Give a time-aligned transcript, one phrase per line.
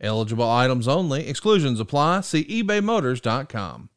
[0.00, 1.26] Eligible items only.
[1.28, 2.20] Exclusions apply.
[2.20, 3.88] See ebaymotors.com.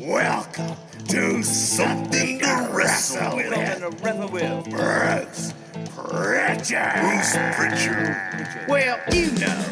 [0.00, 0.76] Welcome
[1.08, 4.68] to something to wrestle with.
[4.70, 5.54] Bruce
[5.94, 7.00] Prichard.
[7.00, 8.68] Bruce Prichard.
[8.68, 9.64] Well, you know.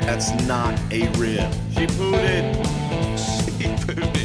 [0.00, 1.52] That's not a rib.
[1.76, 2.56] She pooted.
[3.18, 4.17] She pooted.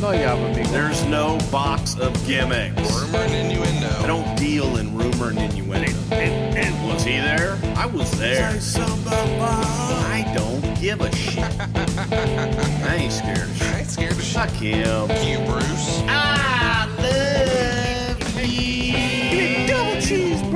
[0.00, 0.18] What a rib?
[0.18, 2.80] No, yeah, I'm a big There's no box of gimmicks.
[3.02, 3.88] Rumor and innuendo.
[4.02, 5.92] I don't deal in rumor and innuendo.
[6.12, 7.58] And, and was he there?
[7.76, 8.50] I was there.
[8.76, 11.38] I don't give a shit.
[11.38, 13.74] I ain't scared of shit.
[13.74, 14.34] I ain't scared of shit.
[14.34, 15.10] Fuck him.
[15.26, 16.02] You, Bruce.
[16.06, 18.92] I love you.
[19.30, 20.47] Give me double cheeseburger,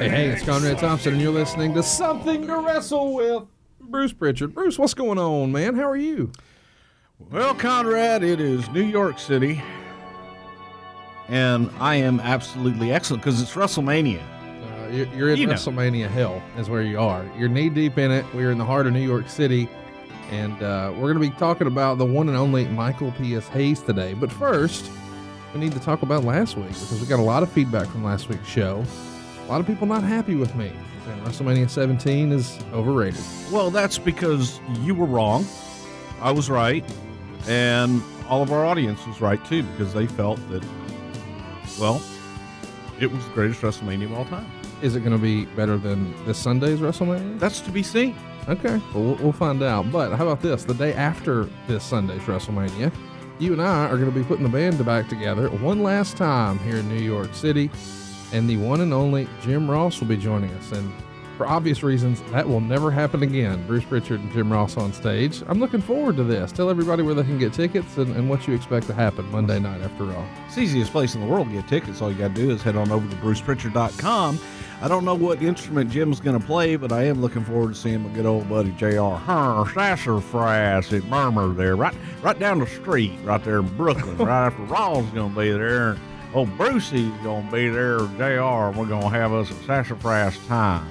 [0.00, 3.42] Hey, hey, it's Conrad Thompson, and you're listening to Something to Wrestle with.
[3.82, 4.54] Bruce Prichard.
[4.54, 5.74] Bruce, what's going on, man?
[5.74, 6.32] How are you?
[7.30, 9.60] Well, Conrad, it is New York City,
[11.28, 14.22] and I am absolutely excellent because it's WrestleMania.
[14.22, 15.52] Uh, you're, you're in You know.
[15.52, 17.30] WrestleMania hell, is where you are.
[17.36, 18.24] You're knee deep in it.
[18.32, 19.68] We're in the heart of New York City,
[20.30, 23.48] and uh, we're going to be talking about the one and only Michael P.S.
[23.48, 24.14] Hayes today.
[24.14, 24.90] But first,
[25.52, 28.02] we need to talk about last week because we got a lot of feedback from
[28.02, 28.82] last week's show.
[29.50, 30.70] A lot of people not happy with me
[31.04, 33.20] saying WrestleMania 17 is overrated.
[33.50, 35.44] Well, that's because you were wrong.
[36.20, 36.84] I was right,
[37.48, 40.64] and all of our audience was right too because they felt that,
[41.80, 42.00] well,
[43.00, 44.48] it was the greatest WrestleMania of all time.
[44.82, 47.40] Is it going to be better than this Sunday's WrestleMania?
[47.40, 48.14] That's to be seen.
[48.48, 49.90] Okay, well, we'll, we'll find out.
[49.90, 50.62] But how about this?
[50.62, 52.92] The day after this Sunday's WrestleMania,
[53.40, 56.60] you and I are going to be putting the band back together one last time
[56.60, 57.68] here in New York City,
[58.32, 60.72] and the one and only Jim Ross will be joining us.
[60.72, 60.92] And
[61.36, 63.66] for obvious reasons, that will never happen again.
[63.66, 65.42] Bruce Prichard and Jim Ross on stage.
[65.48, 66.52] I'm looking forward to this.
[66.52, 69.58] Tell everybody where they can get tickets and, and what you expect to happen Monday
[69.58, 70.26] night after all.
[70.46, 72.02] It's the easiest place in the world to get tickets.
[72.02, 74.38] All you got to do is head on over to bruceprichard.com.
[74.82, 77.80] I don't know what instrument Jim's going to play, but I am looking forward to
[77.80, 79.16] seeing my good old buddy JR
[79.72, 84.62] Sassafras at Murmrr there, right right down the street, right there in Brooklyn, right after
[84.64, 85.98] Raw's going to be there.
[86.32, 88.76] Oh, Brucey's to be there, JR.
[88.78, 90.86] We're going to have us a Sassafras time.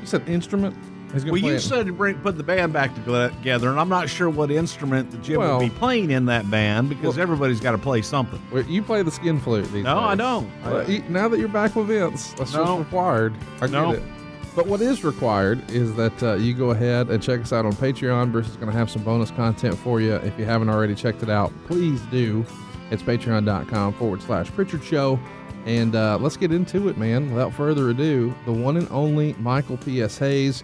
[0.00, 0.76] You said instrument?
[1.24, 4.28] Well, you it- said to bring, put the band back together, and I'm not sure
[4.28, 7.72] what instrument the Jim Well- will be playing in that band because Well- everybody's got
[7.72, 8.40] to play something.
[8.52, 10.02] Well, You play the skin flute these No, days.
[10.04, 10.48] I don't.
[10.64, 12.78] Uh, you- now that you're back with Vince, that's just No.
[12.78, 13.34] required.
[13.62, 13.92] I No.
[13.92, 14.08] get it.
[14.54, 17.72] But what is required is that uh, you go ahead and check us out on
[17.72, 18.30] Patreon.
[18.32, 20.14] Bruce is going to have some bonus content for you.
[20.14, 22.44] If you haven't already checked it out, please do.
[22.90, 25.18] It's patreon.com forward slash Prichard Show.
[25.64, 27.32] And uh, let's get into it, man.
[27.32, 30.16] Without further ado, the one and only Michael P.S.
[30.18, 30.62] Hayes,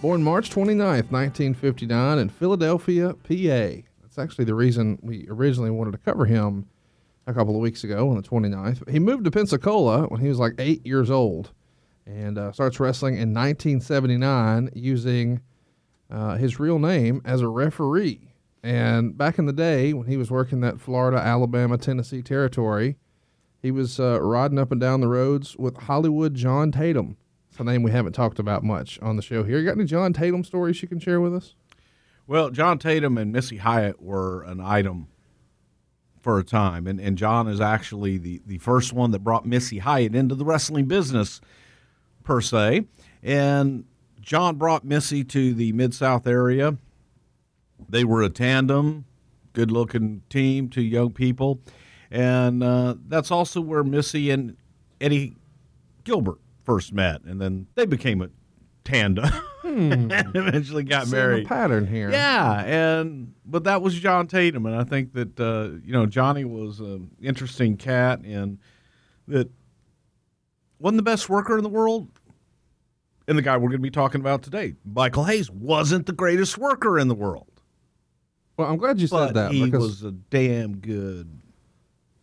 [0.00, 3.82] born March 29th, 1959, in Philadelphia, PA.
[4.02, 6.66] That's actually the reason we originally wanted to cover him
[7.26, 8.88] a couple of weeks ago on the 29th.
[8.88, 11.50] He moved to Pensacola when he was like eight years old
[12.06, 15.42] and uh, starts wrestling in 1979 using
[16.10, 18.27] uh, his real name as a referee.
[18.62, 22.96] And back in the day when he was working that Florida, Alabama, Tennessee territory,
[23.60, 27.16] he was uh, riding up and down the roads with Hollywood John Tatum.
[27.50, 29.58] It's a name we haven't talked about much on the show here.
[29.58, 31.54] You got any John Tatum stories you can share with us?
[32.26, 35.08] Well, John Tatum and Missy Hyatt were an item
[36.20, 39.78] for a time, and, and John is actually the, the first one that brought Missy
[39.78, 41.40] Hyatt into the wrestling business,
[42.28, 42.84] per se.
[43.22, 43.86] And
[44.20, 46.76] John brought Missy to the Mid South area.
[47.88, 49.04] They were a tandem,
[49.52, 51.60] good looking team, two young people.
[52.10, 54.56] And uh, that's also where Missy and
[55.00, 55.34] Eddie
[56.04, 57.22] Gilbert first met.
[57.24, 58.30] And then they became a
[58.84, 59.30] tandem
[59.64, 61.46] and eventually got Seeing married.
[61.46, 62.10] pattern here.
[62.10, 66.44] Yeah, and but that was John Tatum, and I think that uh, you know Johnny
[66.46, 68.58] was an interesting cat, and
[69.26, 69.50] that
[70.78, 72.08] wasn't the best worker in the world.
[73.26, 76.56] And the guy we're going to be talking about today, Michael Hayes, wasn't the greatest
[76.56, 77.57] worker in the world,
[78.58, 81.30] Well, I'm glad you but said that he because was a damn good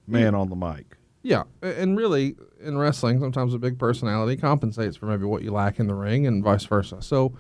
[0.05, 0.97] man on the mic.
[1.23, 5.79] Yeah, and really in wrestling, sometimes a big personality compensates for maybe what you lack
[5.79, 7.01] in the ring, and vice versa.
[7.01, 7.33] So,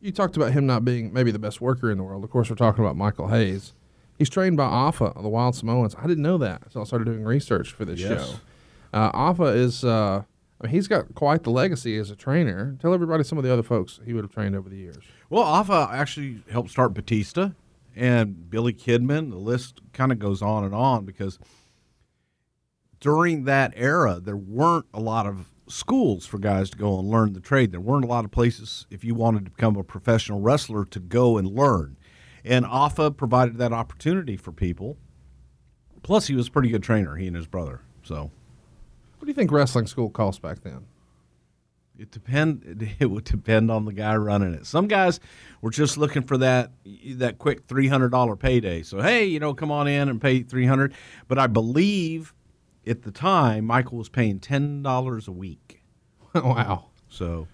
[0.00, 2.24] you talked about him not being maybe the best worker in the world.
[2.24, 3.72] Of course, we're talking about Michael Hayes,
[4.18, 5.94] He's trained by Afa, the Wild Samoans.
[5.98, 8.30] I didn't know that, so I started doing research for this Yes.
[8.30, 8.36] show.
[8.94, 10.22] Uh, Afa is, uh,
[10.60, 12.76] I mean, he's got quite the legacy as a trainer.
[12.80, 15.04] Tell everybody some of the other folks he would have trained over the years.
[15.28, 17.50] Well, Afa actually helped start Batista
[17.96, 19.30] and Billy Kidman.
[19.30, 21.38] The list kind of goes on and on because
[23.00, 27.32] during that era, there weren't a lot of schools for guys to go and learn
[27.32, 27.72] the trade.
[27.72, 31.00] There weren't a lot of places if you wanted to become a professional wrestler to
[31.00, 31.96] go and learn.
[32.44, 34.96] And Afa provided that opportunity for people.
[36.02, 37.80] Plus, he was a pretty good trainer, he and his brother.
[38.04, 38.30] So
[39.18, 40.86] What do you think wrestling school cost back then?
[41.98, 42.88] It depend.
[42.98, 44.66] It would depend on the guy running it.
[44.66, 45.20] Some guys
[45.60, 46.72] were just looking for that
[47.16, 48.82] that quick three hundred dollar payday.
[48.82, 50.94] So hey, you know, come on in and pay three hundred.
[51.28, 52.32] But I believe
[52.86, 55.82] at the time Michael was paying ten dollars a week.
[56.34, 56.86] wow.
[57.08, 57.48] So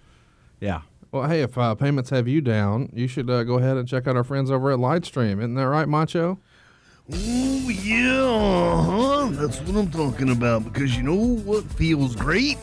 [0.59, 0.81] yeah,
[1.11, 4.07] Well, hey, if uh, payments have you down, you should uh, go ahead and check
[4.07, 5.39] out our friends over at Lightstream.
[5.39, 6.39] Isn't that right, Macho?
[7.11, 9.27] Oh, yeah, uh-huh.
[9.33, 10.63] That's what I'm talking about.
[10.63, 12.57] Because you know what feels great?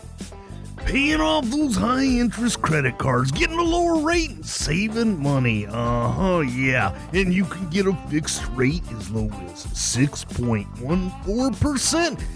[0.91, 5.65] Paying off those high interest credit cards, getting a lower rate, and saving money.
[5.69, 6.99] Uh huh, yeah.
[7.13, 10.67] And you can get a fixed rate as low as 6.14%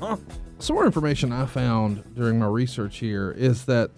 [0.00, 0.16] Huh?
[0.60, 3.90] Some more information I found during my research here is that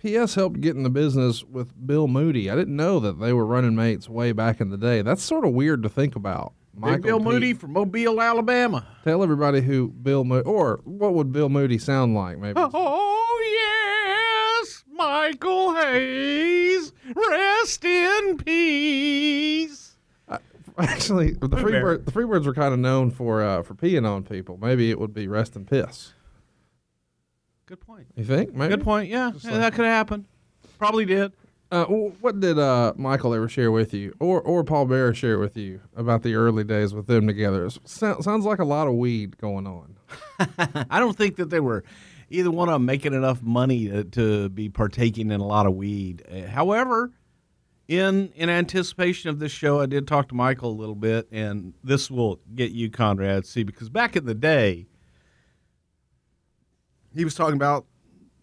[0.00, 2.50] PS helped get in the business with Bill Moody.
[2.50, 5.02] I didn't know that they were running mates way back in the day.
[5.02, 6.54] That's sort of weird to think about.
[6.74, 7.24] Big Bill P.
[7.24, 8.86] Moody from Mobile, Alabama.
[9.04, 12.58] Tell everybody who Bill Moody, or what would Bill Moody sound like, maybe?
[12.74, 13.21] Oh,
[15.02, 19.96] Michael Hayes, rest in peace.
[20.78, 24.58] Actually, the Freebird, the Freebirds were kind of known for uh, for peeing on people.
[24.60, 26.12] Maybe it would be rest and piss.
[27.66, 28.06] Good point.
[28.14, 28.54] You think?
[28.54, 28.76] Maybe.
[28.76, 29.08] Good point.
[29.10, 30.26] Yeah, yeah, that could happen.
[30.78, 31.32] Probably did.
[31.72, 35.56] Uh, what did uh, Michael ever share with you, or or Paul Bear share with
[35.56, 37.66] you about the early days with them together?
[37.66, 39.96] It sounds like a lot of weed going on.
[40.90, 41.82] I don't think that they were
[42.32, 45.74] either one of them making enough money to, to be partaking in a lot of
[45.74, 46.22] weed.
[46.30, 47.12] Uh, however,
[47.88, 51.74] in in anticipation of this show, I did talk to Michael a little bit, and
[51.84, 54.86] this will get you, Conrad, see because back in the day,
[57.14, 57.86] he was talking about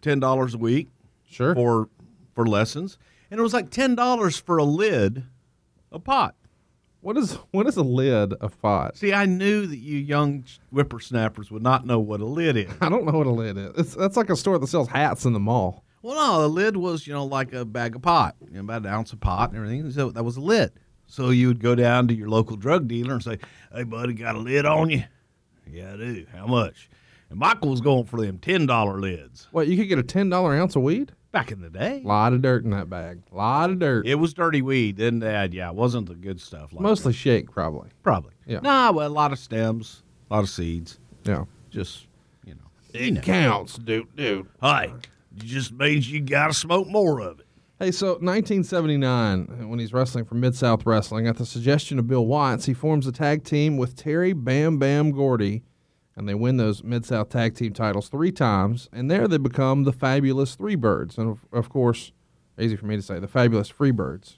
[0.02, 0.88] ten dollars a week
[1.24, 1.54] Sure.
[1.54, 1.88] for
[2.34, 2.98] for lessons,
[3.30, 5.24] and it was like ten dollars for a lid,
[5.90, 6.34] a pot.
[7.02, 8.96] What is what is a lid of pot?
[8.96, 12.70] See, I knew that you young whippersnappers would not know what a lid is.
[12.80, 13.70] I don't know what a lid is.
[13.76, 15.84] It's, that's like a store that sells hats in the mall.
[16.02, 18.82] Well, no, the lid was, you know, like a bag of pot, you know, about
[18.82, 19.90] an ounce of pot and everything.
[19.90, 20.72] So that was a lid.
[21.06, 23.38] So you would go down to your local drug dealer and say,
[23.74, 25.04] "Hey, buddy, got a lid on you?"
[25.70, 26.26] Yeah, I do.
[26.32, 26.88] How much?
[27.30, 30.28] And Michael was going for them ten dollar lids Wait, you could get a ten
[30.28, 31.12] dollar ounce of weed?
[31.32, 32.00] Back in the day.
[32.04, 33.20] a lot of dirt in that bag.
[33.32, 34.06] A lot of dirt.
[34.06, 35.54] It was dirty weed, didn't add.
[35.54, 36.72] Yeah, it wasn't the good stuff.
[36.72, 37.90] Like Mostly shake, probably.
[38.02, 38.32] probably.
[38.46, 38.60] Yeah.
[38.60, 40.98] Nah, well, a lot of stems, a lot of seeds.
[41.24, 41.44] Yeah.
[41.70, 42.06] Just
[42.44, 42.60] you know.
[42.92, 44.48] It counts, dude, dude.
[44.60, 44.92] Hi.
[45.36, 47.46] You just means you gotta smoke more of it.
[47.78, 52.26] Hey, so 1979, when he's wrestling for Mid South Wrestling, at the suggestion of Bill
[52.26, 55.62] Watts, he forms a tag team with Terry Bam Bam Gordy,
[56.20, 58.90] and they win those Mid South tag team titles three times.
[58.92, 62.12] And there they become the Fabulous Three Birds, and of, course,
[62.58, 64.36] easy for me to say, the Fabulous Freebirds.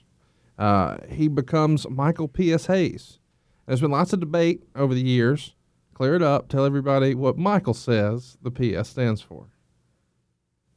[0.57, 2.67] Uh, he becomes Michael P.S.
[2.67, 3.19] Hayes.
[3.65, 5.55] There's been lots of debate over the years.
[5.93, 6.47] Clear it up.
[6.47, 8.87] Tell everybody what Michael says the P.S.
[8.87, 9.47] stands for.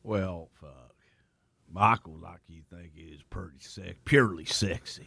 [0.03, 0.95] Well, fuck.
[1.71, 2.41] Michael, like
[3.37, 5.07] pretty sick, purely sexy.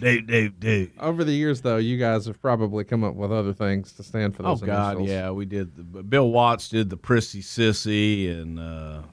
[0.00, 0.90] dude, dude, dude.
[0.98, 4.36] Over the years, though, you guys have probably come up with other things to stand
[4.36, 5.08] for Oh those God, initials.
[5.10, 5.74] yeah, we did.
[5.92, 8.62] The, Bill Watts did the prissy sissy and uh,
[9.02, 9.04] a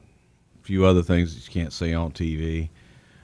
[0.61, 2.69] few other things that you can't say on TV.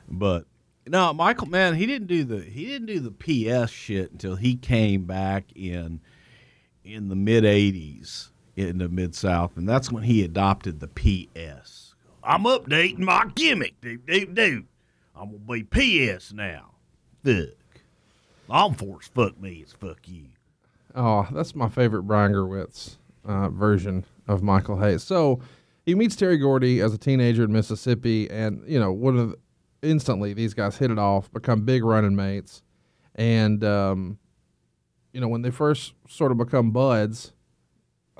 [0.07, 0.45] But
[0.87, 3.11] no, Michael, man, he didn't do the he didn't do the
[3.65, 5.99] PS shit until he came back in
[6.83, 11.78] in the mid '80s in the mid South, and that's when he adopted the PS.
[12.29, 14.67] I'm updating my gimmick, dude, dude, dude.
[15.15, 16.75] I'm gonna be PS now.
[17.25, 17.55] Fuck.
[18.47, 20.25] Law enforcement fuck me as fuck you.
[20.93, 25.01] Oh, that's my favorite Brian Gewirtz uh, version of Michael Hayes.
[25.01, 25.39] So
[25.87, 29.37] he meets Terry Gordy as a teenager in Mississippi, and you know, one of the,
[29.81, 32.61] instantly these guys hit it off, become big running mates,
[33.15, 34.19] and um,
[35.13, 37.33] you know, when they first sort of become buds,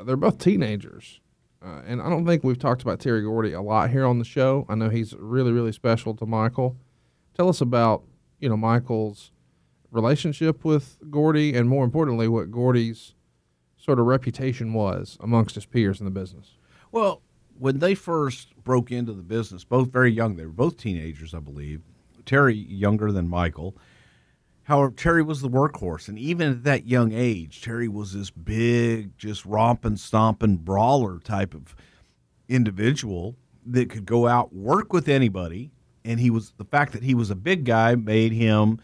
[0.04, 1.20] they're both teenagers.
[1.62, 4.25] Uh, and I don't think we've talked about Terry Gordy a lot here on the
[4.25, 4.66] show.
[4.70, 6.78] I know he's really, really special to Michael.
[7.36, 8.04] Tell us about,
[8.39, 9.32] you know, Michael's
[9.92, 13.13] relationship with Gordy, and more importantly, what Gordy's
[13.78, 16.56] sort of reputation was amongst his peers in the business.
[16.92, 17.22] Well,
[17.58, 21.39] when they first broke into the business, both very young, they were both teenagers, I
[21.39, 21.82] believe.
[22.25, 23.75] Terry younger than Michael.
[24.69, 29.17] However, Terry was the workhorse, and even at that young age, Terry was this big,
[29.17, 31.75] just romping, stomping, brawler type of
[32.47, 33.35] individual
[33.65, 35.71] that could go out work with anybody.
[36.05, 38.77] And he was the fact that he was a big guy made him,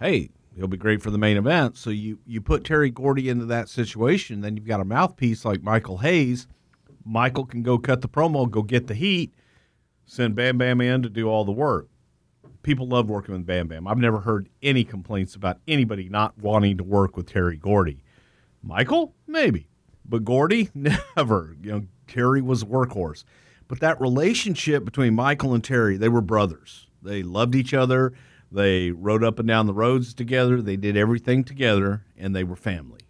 [0.00, 1.76] hey, he'll be great for the main event.
[1.76, 5.62] So you you put Terry Gordy into that situation, then you've got a mouthpiece like
[5.62, 6.48] Michael Hayes.
[7.04, 9.34] Michael can go cut the promo, go get the heat,
[10.06, 11.90] send Bam Bam in to do all the work.
[12.62, 13.86] People love working with Bam Bam.
[13.86, 18.02] I've never heard any complaints about anybody not wanting to work with Terry Gordy.
[18.62, 19.68] Michael, maybe,
[20.04, 21.56] but Gordy, never.
[21.62, 23.24] You know, Terry was a workhorse.
[23.68, 26.86] But that relationship between Michael and Terry, they were brothers.
[27.02, 28.14] They loved each other.
[28.50, 30.62] They rode up and down the roads together.
[30.62, 33.00] They did everything together, and they were family.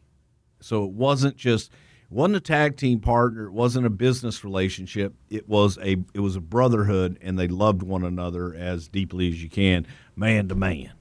[0.61, 1.71] So it wasn't just
[2.11, 3.47] wasn't a tag team partner.
[3.47, 5.15] It wasn't a business relationship.
[5.31, 9.43] It was a it was a brotherhood, and they loved one another as deeply as
[9.43, 9.87] you can,
[10.17, 10.93] man to man.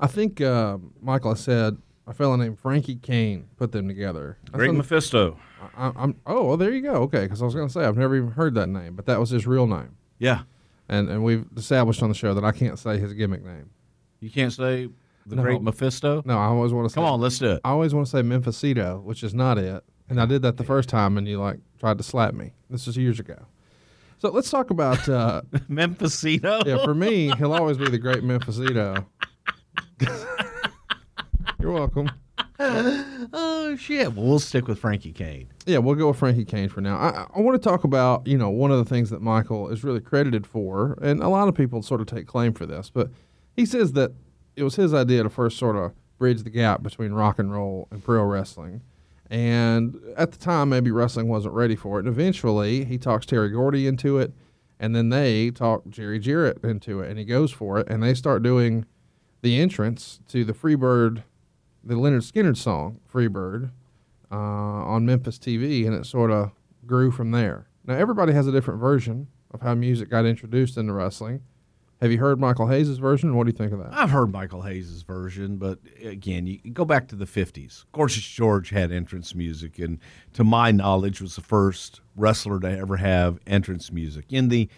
[0.00, 4.36] I think uh, Michael I said a fellow named Frankie Cain put them together.
[4.44, 5.38] That's Great an- Mephisto.
[5.76, 6.94] I, I'm oh well, there you go.
[7.04, 9.18] Okay, because I was going to say I've never even heard that name, but that
[9.18, 10.42] was his real name, Yeah,
[10.90, 13.70] and and we've established on the show that I can't say his gimmick name.
[14.20, 14.88] you can't say
[15.26, 15.42] the No.
[15.42, 16.22] Great Mephisto.
[16.26, 16.96] No, I always want to say.
[16.96, 17.60] Come on, let's do it.
[17.64, 19.82] I always want to say Memphisito, which is not it.
[20.08, 22.52] And I did that the first time, and you like tried to slap me.
[22.68, 23.46] This is years ago.
[24.18, 25.08] So let's talk about.
[25.08, 26.64] Uh, Memphisito.
[26.66, 29.06] yeah, for me, he'll always be the great Memphisito.
[31.60, 32.10] You're welcome.
[32.58, 34.12] oh shit.
[34.12, 35.48] Well, we'll stick with Frankie Cain.
[35.66, 36.96] Yeah, we'll go with Frankie Cain for now.
[36.96, 39.82] I, I want to talk about, you know, one of the things that Michael is
[39.82, 43.10] really credited for, and a lot of people sort of take claim for this, but
[43.56, 44.12] he says that
[44.56, 47.88] it was his idea to first sort of bridge the gap between rock and roll
[47.90, 48.82] and pro wrestling.
[49.30, 52.06] And at the time, maybe wrestling wasn't ready for it.
[52.06, 54.32] And eventually, he talks Terry Gordy into it,
[54.78, 58.14] and then they talk Jerry Jarrett into it, and he goes for it, and they
[58.14, 58.84] start doing
[59.42, 61.22] the entrance to the Freebird,
[61.82, 63.70] the Lynyrd Skynyrd song, Freebird,
[64.30, 66.52] uh, on Memphis TV, and it sort of
[66.86, 67.68] grew from there.
[67.86, 71.42] Now, everybody has a different version of how music got introduced into wrestling.
[72.04, 73.34] Have you heard Michael Hayes' version?
[73.34, 73.88] What do you think of that?
[73.90, 77.86] I've heard Michael Hayes' version, but again, you go back to the 50s.
[77.92, 79.98] Gorgeous George had entrance music, and
[80.34, 84.26] to my knowledge, was the first wrestler to ever have entrance music.
[84.28, 84.68] In the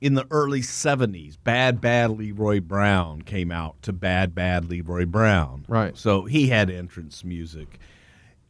[0.00, 5.66] in the early 70s, Bad Bad Leroy Brown came out to Bad Bad Leroy Brown.
[5.68, 5.98] Right.
[5.98, 7.78] So he had entrance music.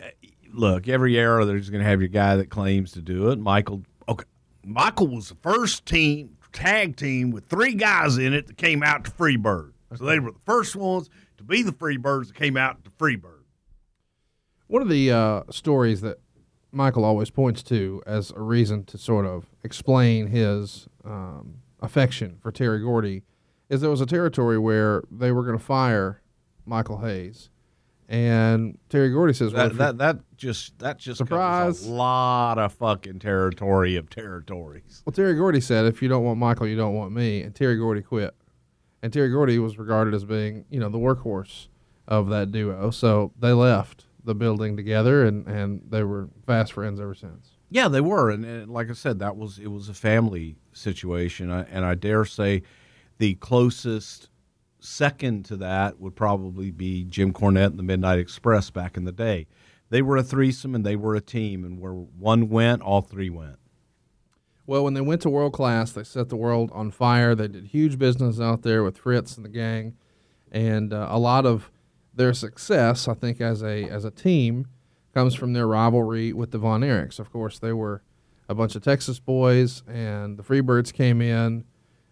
[0.00, 0.06] Uh,
[0.52, 3.40] Look, every era there's going to have your guy that claims to do it.
[3.40, 4.24] Michael, Okay,
[4.64, 9.04] Michael was the first team tag team with three guys in it that came out
[9.04, 9.72] to Freebird.
[9.96, 13.42] So they were the first ones to be the Freebirds that came out to Freebird.
[14.66, 16.18] One of the uh, stories that
[16.70, 22.52] Michael always points to as a reason to sort of explain his um, affection for
[22.52, 23.22] Terry Gordy
[23.70, 26.20] is there was a territory where they were going to fire
[26.66, 27.50] Michael Hayes.
[28.10, 31.84] And Terry Gordy says, that, that that just that just Surprise.
[31.84, 35.02] a lot of fucking territory of territories.
[35.04, 37.42] Well, Terry Gordy said, if you don't want Michael, you don't want me.
[37.42, 38.34] And Terry Gordy quit.
[39.02, 41.68] And Terry Gordy was regarded as being, you know, the workhorse
[42.06, 42.90] of that duo.
[42.90, 47.50] So they left the building together and, and they were fast friends ever since.
[47.70, 51.50] Yeah, they were, and, and like I said, that was it was a family situation,
[51.50, 52.62] I, and I dare say,
[53.18, 54.27] the closest
[54.80, 59.12] second to that would probably be Jim Cornette and the Midnight Express back in the
[59.12, 59.46] day.
[59.90, 63.30] They were a threesome and they were a team, and where one went, all three
[63.30, 63.58] went.
[64.66, 67.34] Well, when they went to world class, they set the world on fire.
[67.34, 69.96] They did huge business out there with Fritz and the gang,
[70.52, 71.70] and uh, a lot of
[72.14, 74.66] their success, I think, as a as a team,
[75.14, 77.18] comes from their rivalry with the Von Erichs.
[77.18, 78.02] Of course, they were
[78.46, 81.64] a bunch of Texas boys, and the Freebirds came in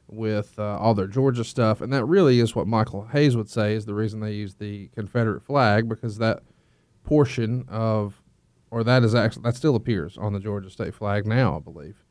[0.09, 3.75] with uh, all their Georgia stuff, and that really is what Michael Hayes would say
[3.75, 6.43] is the reason they use the Confederate flag because that
[7.05, 8.23] portion of,
[8.71, 12.05] or that is actually that still appears on the Georgia state flag now, I believe,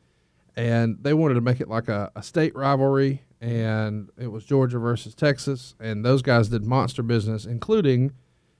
[0.55, 4.79] and they wanted to make it like a, a state rivalry, and it was Georgia
[4.79, 8.11] versus Texas, and those guys did monster business, including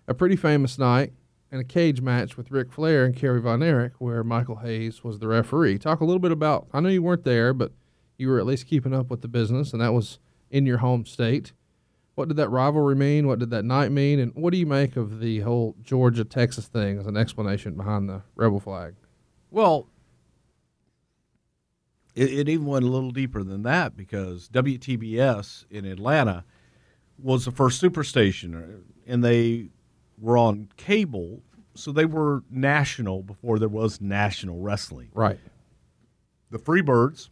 [0.07, 1.13] a pretty famous night
[1.51, 5.19] and a cage match with Ric Flair and Kerry Von Erich, where Michael Hayes was
[5.19, 5.77] the referee.
[5.77, 6.67] Talk a little bit about.
[6.73, 7.71] I know you weren't there, but
[8.17, 10.19] you were at least keeping up with the business, and that was
[10.49, 11.53] in your home state.
[12.15, 13.27] What did that rivalry mean?
[13.27, 14.19] What did that night mean?
[14.19, 18.07] And what do you make of the whole Georgia Texas thing as an explanation behind
[18.07, 18.95] the rebel flag?
[19.51, 19.87] Well,
[22.15, 26.45] it, it even went a little deeper than that because WTBS in Atlanta
[27.21, 29.69] was the first superstation, uh, and they
[30.17, 31.41] were on cable,
[31.73, 35.09] so they were national before there was national wrestling.
[35.13, 35.39] Right.
[36.51, 37.29] The Freebirds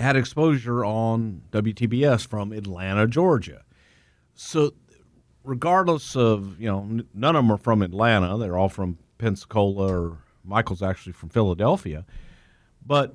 [0.00, 3.62] had exposure on WTBS from Atlanta, Georgia.
[4.34, 4.72] So,
[5.44, 10.18] regardless of you know, none of them are from Atlanta; they're all from Pensacola, or
[10.44, 12.04] Michael's actually from Philadelphia.
[12.84, 13.14] But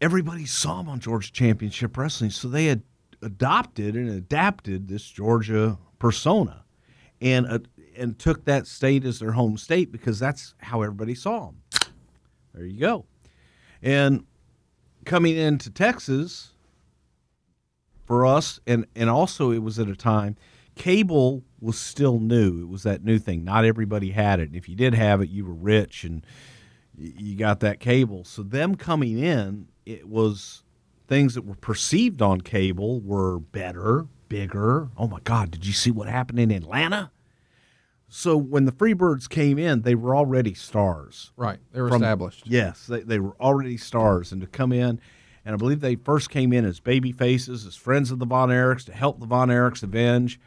[0.00, 2.82] everybody saw them on Georgia Championship Wrestling, so they had
[3.22, 6.64] adopted and adapted this Georgia persona,
[7.20, 7.58] and uh,
[7.96, 11.56] and took that state as their home state because that's how everybody saw them.
[12.52, 13.06] There you go.
[13.82, 14.24] And
[15.04, 16.52] coming into Texas
[18.04, 20.36] for us, and, and also it was at a time
[20.80, 22.62] cable was still new.
[22.62, 23.44] It was that new thing.
[23.44, 24.48] Not everybody had it.
[24.48, 26.24] And if you did have it, you were rich and
[26.96, 28.24] you got that cable.
[28.24, 30.62] So them coming in, it was
[31.06, 34.88] things that were perceived on cable were better, bigger.
[34.96, 37.10] Oh my God, did you see what happened in Atlanta?
[38.12, 41.30] So when the Freebirds came in, they were already stars.
[41.36, 41.60] Right.
[41.72, 42.42] They were From- established.
[42.44, 45.00] Yes, they, they were already stars, and to come in,
[45.44, 48.48] and I believe they first came in as baby faces, as friends of the Von
[48.48, 50.40] Erichs to help the Von Erichs avenge,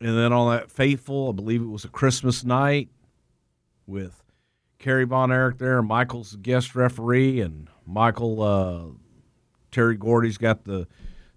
[0.00, 2.88] and then on that faithful, I believe it was a Christmas night
[3.86, 4.24] with
[4.80, 8.82] Kerry Von Erich there, and Michael's the guest referee, and Michael uh,
[9.70, 10.88] Terry Gordy's got the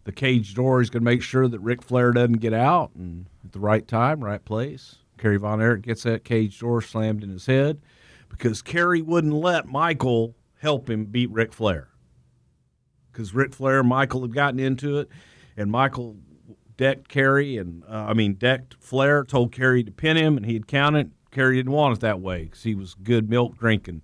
[0.06, 0.80] the cage door.
[0.80, 3.88] He's going to make sure that Ric Flair doesn't get out, and at the right
[3.88, 4.96] time, right place.
[5.24, 7.80] Kerry Von Erich gets that cage door slammed in his head
[8.28, 11.88] because Kerry wouldn't let Michael help him beat Ric Flair.
[13.10, 15.08] Because Ric Flair and Michael had gotten into it,
[15.56, 16.18] and Michael
[16.76, 20.68] decked Kerry, and uh, I mean decked Flair, told Kerry to pin him, and he'd
[20.68, 21.08] count it.
[21.32, 24.04] Kerry didn't want it that way because he was good milk drinking,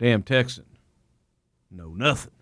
[0.00, 0.66] damn Texan.
[1.70, 2.32] No nothing.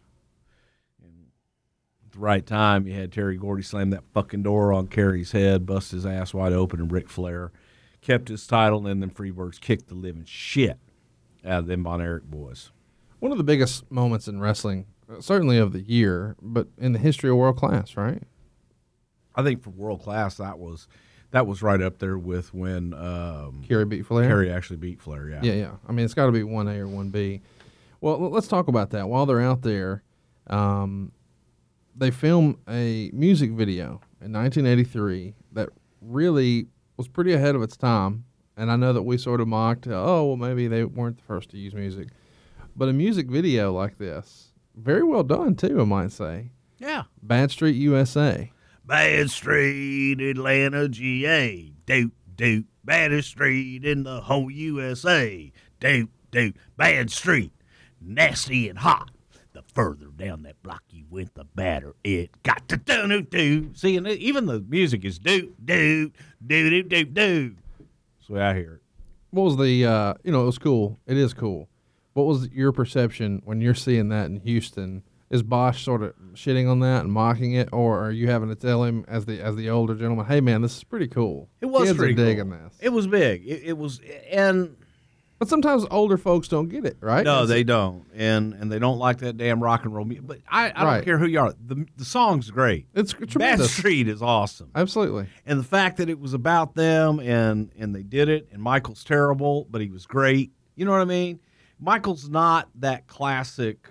[2.06, 5.66] At the right time, you had Terry Gordy slam that fucking door on Kerry's head,
[5.66, 7.52] bust his ass wide open, and Ric Flair
[8.08, 10.78] kept his title, and then Freebirds kicked the living shit
[11.44, 12.70] out of them Von Erich boys.
[13.18, 16.98] One of the biggest moments in wrestling, uh, certainly of the year, but in the
[16.98, 18.22] history of world class, right?
[19.34, 20.88] I think for world class, that was
[21.32, 24.26] that was right up there with when um, Kerry beat Flair.
[24.26, 25.28] Kerry actually beat Flair.
[25.28, 25.72] Yeah, Yeah, yeah.
[25.86, 27.42] I mean, it's got to be one A or one B.
[28.00, 29.10] Well, let's talk about that.
[29.10, 30.02] While they're out there,
[30.46, 31.12] um,
[31.94, 35.68] they film a music video in 1983 that
[36.00, 36.68] really
[36.98, 38.24] was pretty ahead of its time.
[38.56, 41.50] And I know that we sort of mocked, oh, well, maybe they weren't the first
[41.50, 42.08] to use music.
[42.74, 46.50] But a music video like this, very well done, too, I might say.
[46.78, 47.04] yeah.
[47.22, 48.50] Bad Street USA.
[48.84, 51.72] Bad Street, Atlanta, GA.
[51.86, 52.66] Doot, doot.
[52.84, 55.52] Bad Street in the whole USA.
[55.78, 56.56] Doot, doot.
[56.76, 57.52] Bad Street.
[58.00, 59.10] Nasty and hot.
[59.52, 61.94] The further down that block went, the batter.
[62.04, 63.74] it got to do do do.
[63.74, 65.54] See, and even the music is doot.
[65.64, 66.14] Doot,
[66.46, 67.56] doot, doot, doot, doot.
[67.78, 68.82] That's the way I hear it.
[69.30, 70.98] What was the, uh, you know, it was cool.
[71.06, 71.68] It is cool.
[72.14, 75.02] What was your perception when you're seeing that in Houston?
[75.30, 78.54] Is Boesch sort of shitting on that and mocking it, or are you having to
[78.54, 81.66] tell him as the as the older gentleman, "Hey, man, this is pretty cool." It
[81.66, 82.58] was Kids pretty are digging cool.
[82.58, 82.78] this.
[82.80, 83.46] It was big.
[83.46, 84.74] It, it was, and
[85.38, 87.24] But sometimes older folks don't get it, right?
[87.24, 90.26] no, they don't, and and they don't like that damn rock and roll music.
[90.26, 90.94] But I, I Right.
[90.96, 91.54] don't care who you are.
[91.64, 92.86] The the song's great.
[92.94, 93.68] It's tremendous.
[93.68, 93.78] Bad.
[93.78, 94.70] Street is awesome.
[94.74, 95.28] Absolutely.
[95.46, 99.04] and the fact that it was about them and and they did it and Michael's
[99.04, 101.38] terrible but he was great you know what I mean
[101.78, 103.88] Michael's not that classic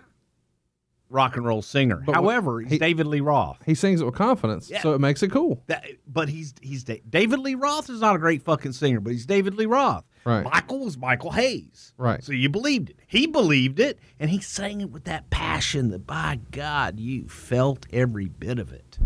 [1.09, 4.15] rock and roll singer But however he's he- David Lee Roth He sings it with
[4.15, 4.81] confidence, Yeah.
[4.81, 5.63] so it makes it cool.
[5.67, 9.25] that, but he's he's David Lee Roth is not a great fucking singer but he's
[9.25, 10.43] David Lee Roth Right.
[10.43, 11.93] Michael was Michael Hayes.
[11.97, 12.21] Right.
[12.21, 12.97] So you believed it.
[13.07, 17.85] He believed it, and he sang it with that passion that, by God, you felt
[17.93, 18.99] every bit of it.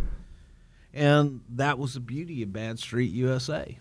[0.91, 3.77] And that was the beauty of Bad Street USA.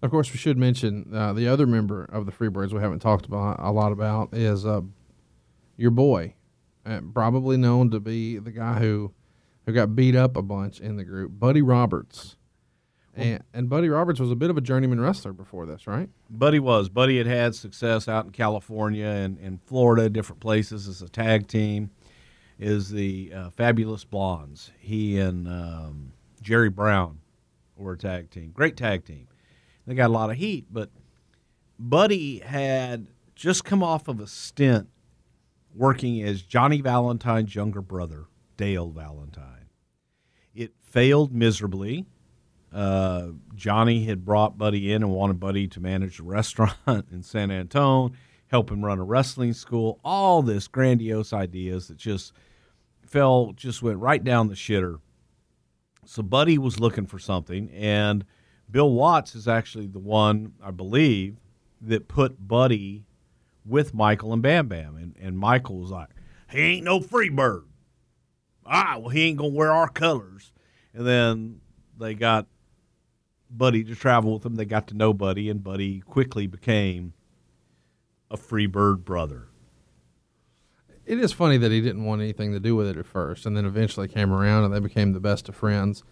[0.00, 3.26] Of course, we should mention uh, the other member of the Freebirds we haven't talked
[3.26, 4.82] about a lot about is uh,
[5.76, 6.34] your boy,
[6.86, 9.12] uh, probably known to be the guy who
[9.66, 12.36] who got beat up a bunch in the group, Buddy Roberts.
[13.20, 16.08] And, and Buddy Roberts was a bit of a journeyman wrestler before this, right?
[16.30, 16.88] Buddy was.
[16.88, 21.46] Buddy had had success out in California and, and Florida, different places as a tag
[21.46, 21.90] team.
[22.58, 24.72] Is the uh, Fabulous Blondes.
[24.80, 27.20] He and um, Jerry Brown
[27.76, 28.50] were a tag team.
[28.52, 29.28] Great tag team.
[29.86, 30.90] They got a lot of heat, but
[31.78, 34.88] Buddy had just come off of a stint
[35.72, 38.24] working as Johnny Valentine's younger brother,
[38.56, 39.70] Dale Valentine.
[40.54, 42.06] It failed miserably.
[42.72, 47.50] Uh, Johnny had brought Buddy in and wanted Buddy to manage a restaurant in San
[47.50, 48.12] Antone,
[48.48, 52.32] help him run a wrestling school, all this grandiose ideas that just
[53.06, 55.00] fell, just went right down the shitter.
[56.04, 58.24] So Buddy was looking for something, and
[58.70, 61.36] Bill Watts is actually the one, I believe,
[61.80, 63.04] that put Buddy
[63.64, 64.96] with Michael and Bam Bam.
[64.96, 66.08] And, and Michael was like,
[66.50, 67.64] He ain't no free bird.
[68.66, 70.52] Ah, well, he ain't going to wear our colors.
[70.92, 71.60] And then
[71.98, 72.46] they got
[73.50, 74.56] Buddy to travel with them.
[74.56, 77.14] They got to know Buddy, and Buddy quickly became
[78.30, 79.48] a Freebird brother.
[81.06, 83.56] It is funny that he didn't want anything to do with it at first, and
[83.56, 86.04] then eventually came around, and they became the best of friends.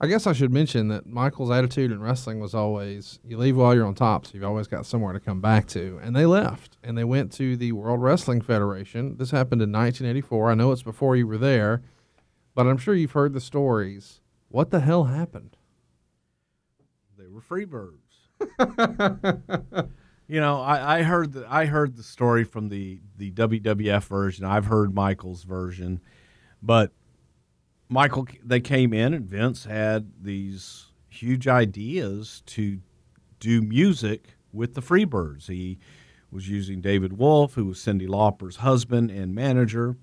[0.00, 3.74] I guess I should mention that Michael's attitude in wrestling was always you leave while
[3.74, 6.00] you're on top, so you've always got somewhere to come back to.
[6.02, 9.18] And they left, and they went to the World Wrestling Federation.
[9.18, 10.50] This happened in 1984.
[10.50, 11.82] I know it's before you were there,
[12.54, 14.22] but I'm sure you've heard the stories.
[14.48, 15.57] What the hell happened?
[17.38, 17.98] Were Freebirds.
[20.28, 24.44] you know, I, I heard the I heard the story from the the WWF version.
[24.44, 26.00] I've heard Michael's version,
[26.62, 26.92] but
[27.88, 32.80] Michael they came in and Vince had these huge ideas to
[33.40, 35.46] do music with the Freebirds.
[35.46, 35.78] He
[36.30, 39.96] was using David Wolf, who was Cyndi Lauper's husband and manager.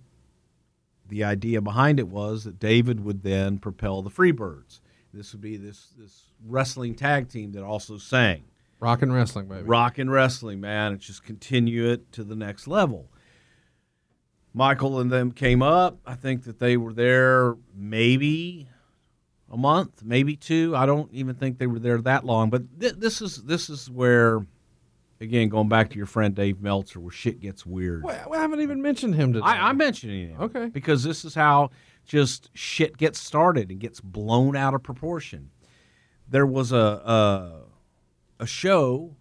[1.07, 4.79] The idea behind it was that David would then propel the Freebirds.
[5.15, 8.43] This would be this this wrestling tag team that also sang
[8.79, 9.63] Rock and wrestling, baby.
[9.63, 13.09] rock and wrestling, man, and just continue it to the next level.
[14.53, 15.99] Michael and them came up.
[16.05, 18.67] I think that they were there maybe
[19.51, 20.75] a month, maybe two.
[20.75, 22.49] I don't even think they were there that long.
[22.49, 24.45] But th- this is this is where,
[25.21, 28.03] again, going back to your friend Dave Meltzer, where shit gets weird.
[28.03, 29.45] We, we haven't even mentioned him today.
[29.45, 30.39] I, I'm mentioning it.
[30.39, 30.67] Okay.
[30.67, 31.71] Because this is how
[32.05, 35.51] just shit gets started and gets blown out of proportion.
[36.27, 37.63] There was a a,
[38.39, 39.15] a show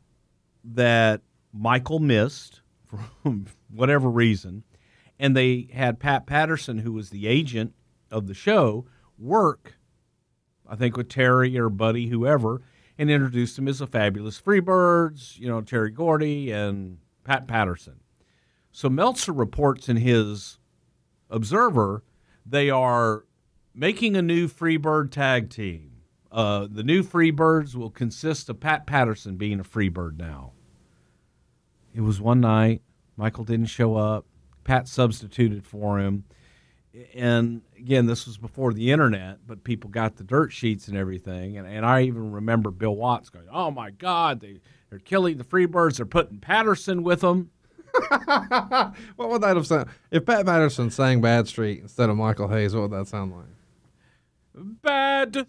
[0.64, 3.01] that Michael missed for
[3.70, 4.64] whatever reason,
[5.18, 7.75] and they had Pat Patterson, who was the agent
[8.11, 8.87] of the show,
[9.18, 9.75] work.
[10.66, 12.62] I think with Terry or Buddy, whoever,
[12.97, 18.01] and introduced him as the fabulous Freebirds, you know, Terry Gordy and Pat Patterson.
[18.73, 20.59] So Meltzer reports in his
[21.31, 22.03] Observer
[22.46, 23.24] they are
[23.74, 25.90] making a new Freebird tag team.
[26.30, 30.52] Uh, the new Freebirds will consist of Pat Patterson being a Freebird now.
[31.94, 32.83] It was one night.
[33.16, 34.26] Michael didn't show up.
[34.64, 36.24] Pat substituted for him.
[37.14, 41.57] And again, this was before the internet, but people got the dirt sheets and everything.
[41.57, 45.44] And, and I even remember Bill Watts going, Oh my God, they, they're killing the
[45.44, 45.96] Freebirds.
[45.96, 47.50] They're putting Patterson with them.
[49.16, 49.88] What would that have sounded?
[50.11, 53.46] If Pat Patterson sang Bad Street instead of Michael Hayes, what would that sound like?
[54.83, 55.46] Bad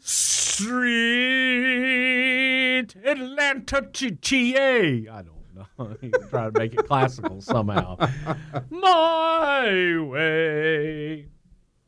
[1.55, 5.09] Street, Atlanta, GTA.
[5.09, 5.95] I don't know.
[6.01, 7.97] you can try to make it classical somehow.
[8.69, 11.27] My way.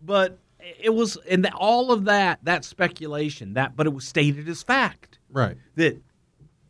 [0.01, 0.37] But
[0.79, 4.63] it was, and the, all of that, that speculation, that, but it was stated as
[4.63, 5.57] fact Right.
[5.75, 6.01] that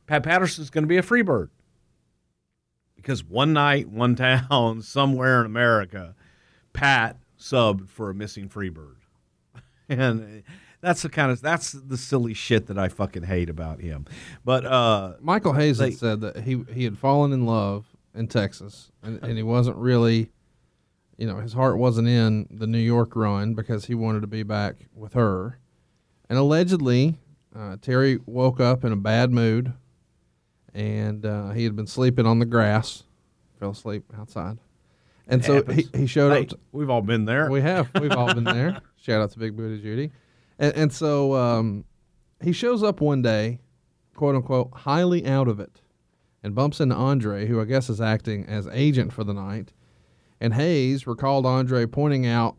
[0.08, 1.50] Pat Patterson's going to be a Freebird.
[3.08, 6.13] Because one night, one town, somewhere in America,
[6.74, 8.98] Pat subbed for a missing Freebird.
[9.89, 10.43] And
[10.82, 14.06] that's the kind of that's the silly shit that I fucking hate about him.
[14.43, 18.91] But uh Michael Hayes had said that he he had fallen in love in Texas,
[19.02, 20.30] and, and he wasn't really,
[21.15, 24.43] you know, his heart wasn't in the New York run because he wanted to be
[24.43, 25.58] back with her.
[26.30, 27.15] And allegedly,
[27.56, 29.72] uh, Terry woke up in a bad mood,
[30.73, 33.03] and uh, he had been sleeping on the grass,
[33.60, 34.58] fell asleep outside,
[35.27, 36.49] and so he, he showed hey, up.
[36.49, 37.49] To, we've all been there.
[37.49, 37.89] we have.
[37.99, 38.80] We've all been there.
[38.97, 40.12] Shout out to Big Booty Judy.
[40.60, 41.86] And, and so um,
[42.41, 43.60] he shows up one day,
[44.15, 45.82] quote unquote, highly out of it.
[46.43, 49.73] and bumps into Andre, who I guess is acting as agent for the night.
[50.39, 52.56] And Hayes recalled Andre pointing out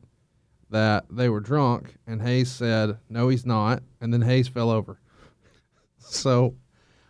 [0.70, 3.82] that they were drunk, and Hayes said, No, he's not.
[4.00, 5.00] And then Hayes fell over.
[5.98, 6.54] so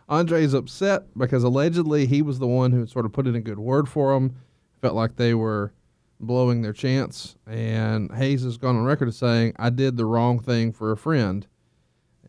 [0.09, 3.59] Andre's upset because allegedly he was the one who sort of put in a good
[3.59, 4.35] word for him,
[4.81, 5.71] felt like they were
[6.19, 7.37] blowing their chance.
[7.47, 10.97] And Hayes has gone on record as saying, I did the wrong thing for a
[10.97, 11.45] friend.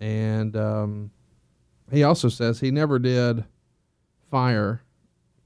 [0.01, 1.11] And um,
[1.91, 3.45] he also says he never did
[4.31, 4.83] fire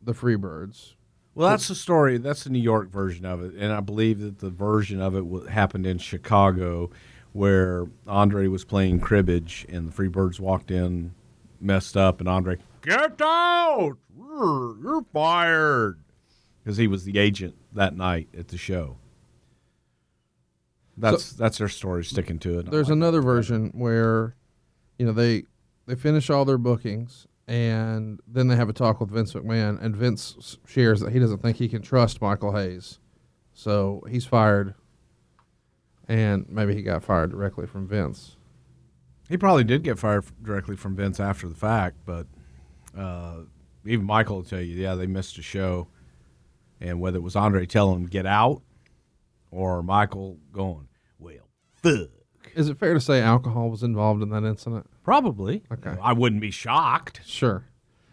[0.03, 0.94] the Freebirds.
[1.35, 2.18] Well, that's the story.
[2.18, 5.51] That's the New York version of it, and I believe that the version of it
[5.51, 6.90] happened in Chicago,
[7.33, 11.12] where Andre was playing cribbage, and the Freebirds walked in,
[11.64, 13.96] messed up, and Andre, get out!
[14.16, 16.00] You're, fired,
[16.62, 18.96] because he was the agent that night at the show.
[20.96, 22.70] That's that's their story, sticking to it.
[22.70, 24.37] There's like another version where,
[24.98, 25.44] you know, they
[25.87, 29.94] they finish all their bookings and then they have a talk with Vince McMahon, and
[29.94, 33.00] Vince shares that he doesn't think he can trust Michael Hayes,
[33.53, 34.74] so he's fired,
[36.09, 38.37] and maybe he got fired directly from Vince.
[39.28, 42.26] He probably did get fired directly from Vince after the fact, but
[42.96, 43.40] uh,
[43.87, 45.88] even Michael will tell you, yeah, they missed a show.
[46.80, 48.62] And whether it was Andre telling him get out
[49.50, 51.48] or Michael going, well,
[51.82, 52.08] fuck.
[52.54, 54.87] Is it fair to say alcohol was involved in that incident?
[55.02, 55.62] Probably.
[55.72, 55.96] Okay.
[56.02, 57.20] I wouldn't be shocked.
[57.24, 57.64] Sure.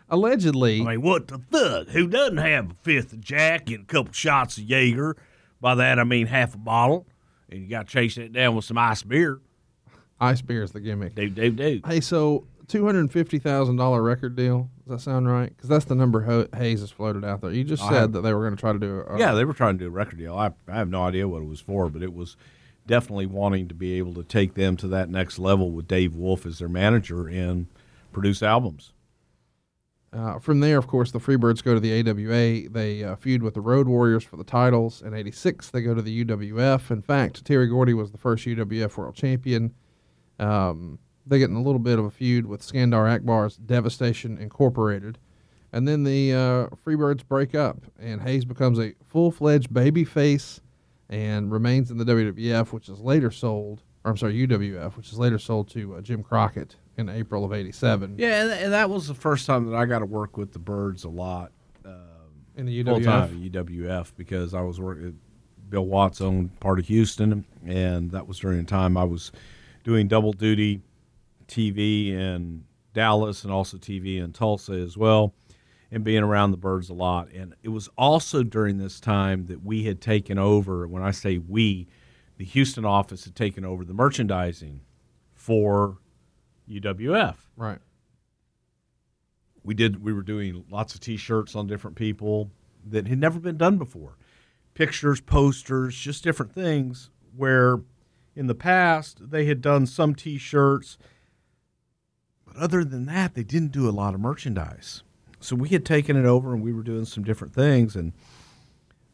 [0.10, 1.88] Allegedly, I mean, what the fuck?
[1.90, 5.16] Who doesn't have a fifth of Jack and a couple shots of Jaeger?
[5.62, 7.08] By that I mean half a bottle,
[7.50, 9.40] and you got to chase that down with some ice beer.
[10.22, 11.16] Ice beer is the gimmick.
[11.16, 11.82] Do do do.
[11.86, 14.70] Hey, so two hundred fifty thousand dollar record deal.
[14.88, 15.50] Does that sound right?
[15.56, 17.52] Because that's the number Ho- Hayes has floated out there.
[17.52, 19.04] You just I said have- that they were going to try to do.
[19.08, 20.36] A, Yeah, they were trying to do a record deal.
[20.38, 22.38] I, I have no idea what it was for, but it was
[22.88, 26.46] definitely wanting to be able to take them to that next level with Dave Wolf
[26.46, 27.68] as their manager and
[28.12, 28.92] produce albums.
[30.14, 32.70] Uh, from there, of course, the Freebirds go to the AWA.
[32.70, 35.02] They uh, feud with the Road Warriors for the titles.
[35.02, 36.92] In '86, they go to the UWF.
[36.92, 39.74] In fact, Terry Gordy was the first UWF World Champion.
[40.42, 45.18] Um, they get in a little bit of a feud with Skandar Akbar's Devastation Incorporated.
[45.74, 50.60] And then the uh, Freebirds break up, and Hayes becomes a full fledged babyface
[51.10, 55.18] and remains in the WWF, which is later sold, or I'm sorry, UWF, which is
[55.18, 59.08] later sold to uh, Jim Crockett in April of '87 Yeah, and, and that was
[59.08, 61.52] the first time that I got to work with the Birds a lot.
[62.58, 63.06] in the UWF.
[63.06, 65.18] time UWF because I was working.
[65.70, 69.32] Bill Watts owned part of Houston, and that was during the time I was
[69.84, 70.82] doing double duty
[71.48, 72.64] TV in
[72.94, 75.34] Dallas and also TV in Tulsa as well,
[75.92, 77.30] and being around the birds a lot.
[77.32, 80.88] And it was also during this time that we had taken over.
[80.88, 81.88] When I say we,
[82.38, 84.82] the Houston office had taken over the merchandising
[85.34, 85.98] for
[86.70, 87.80] UWF Right.
[89.64, 92.52] we did we were doing lots of t-shirts on different people
[92.86, 94.18] that had never been done before
[94.74, 97.80] pictures posters just different things where
[98.36, 100.98] in the past they had done some t-shirts
[102.46, 105.04] but other than that they didn't do a lot of merchandise
[105.40, 108.14] so we had taken it over and we were doing some different things and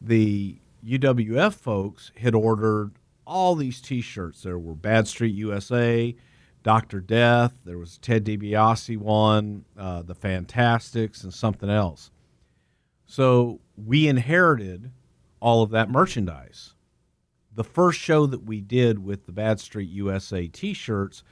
[0.01, 2.91] the UWF folks had ordered
[3.25, 4.43] all these T-shirts.
[4.43, 6.15] There were Bad Street USA,
[6.63, 7.59] Doctor Death.
[7.65, 12.11] There was Ted DiBiase one, uh, the Fantastics, and something else.
[13.05, 14.91] So we inherited
[15.39, 16.73] all of that merchandise.
[17.57, 21.23] The first show that we did with the Bad Street USA T-shirts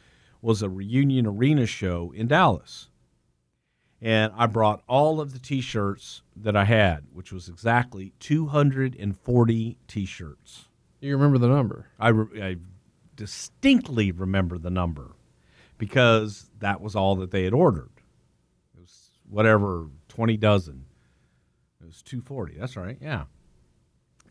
[0.41, 2.89] was a reunion arena show in Dallas
[4.01, 10.65] and I brought all of the T-shirts that I had, which was exactly 240 T-shirts.
[10.99, 11.87] You remember the number?
[11.99, 12.55] I, re- I
[13.15, 15.15] distinctly remember the number
[15.79, 17.89] because that was all that they had ordered.
[18.75, 20.85] It was whatever 20 dozen.
[21.81, 22.59] It was 240.
[22.59, 22.97] That's right.
[23.01, 23.23] Yeah.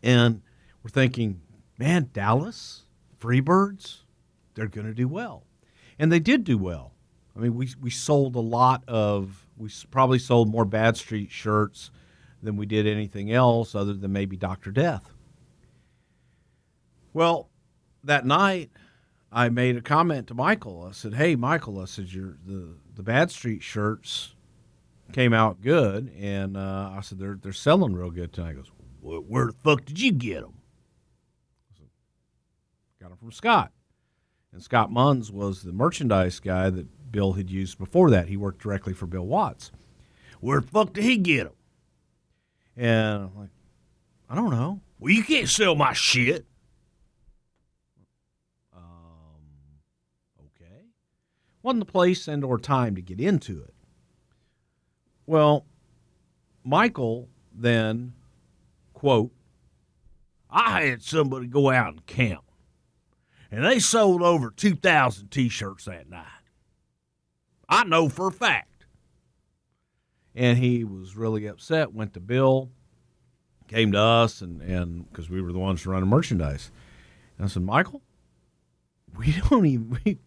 [0.03, 0.41] And
[0.83, 1.41] we're thinking,
[1.77, 2.83] man, Dallas,
[3.19, 3.99] Freebirds,
[4.53, 5.43] they're going to do well.
[5.97, 6.93] And they did do well.
[7.35, 11.91] I mean, we, we sold a lot of, we probably sold more Bad Street shirts
[12.41, 14.71] than we did anything else other than maybe Dr.
[14.71, 15.13] Death.
[17.13, 17.49] Well,
[18.03, 18.71] that night,
[19.31, 20.85] I made a comment to Michael.
[20.87, 24.35] I said, "Hey, Michael," I said, "Your the the Bad Street shirts
[25.11, 28.71] came out good, and uh, I said they're they're selling real good tonight." He goes,
[29.01, 30.55] where the fuck did you get them?
[33.05, 33.71] "Got them from Scott."
[34.51, 38.29] And Scott Munns was the merchandise guy that Bill had used before that.
[38.29, 39.71] He worked directly for Bill Watts.
[40.39, 41.53] Where the fuck did he get them?
[42.75, 43.49] And I'm like,
[44.27, 44.81] I don't know.
[44.97, 46.47] Well, you can't sell my shit.
[48.75, 48.81] Um,
[50.39, 50.85] okay.
[51.61, 53.75] Wasn't the place and or time to get into it.
[55.27, 55.67] Well,
[56.63, 58.13] Michael then,
[58.93, 59.31] quote,
[60.49, 62.44] I had somebody go out and count,
[63.55, 66.25] and they sold over 2,000 t shirts that night.
[67.69, 68.85] I know for a fact.
[70.35, 72.69] and he was really upset, went to Bill,
[73.69, 76.69] came to us, and and because we were the ones running merchandise.
[77.37, 78.01] And I said, Michael,
[79.17, 80.19] we don't even, we,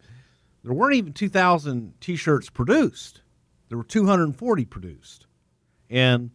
[0.65, 3.21] there weren't even 2,000 t shirts produced.
[3.69, 5.27] There were 240 produced.
[5.91, 6.31] And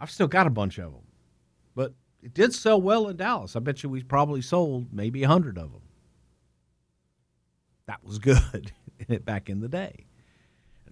[0.00, 1.02] I've still got a bunch of them.
[1.74, 1.92] But
[2.22, 3.56] it did sell well in Dallas.
[3.56, 5.82] I bet you we probably sold maybe 100 of them.
[7.88, 8.72] That was good
[9.24, 10.04] back in the day.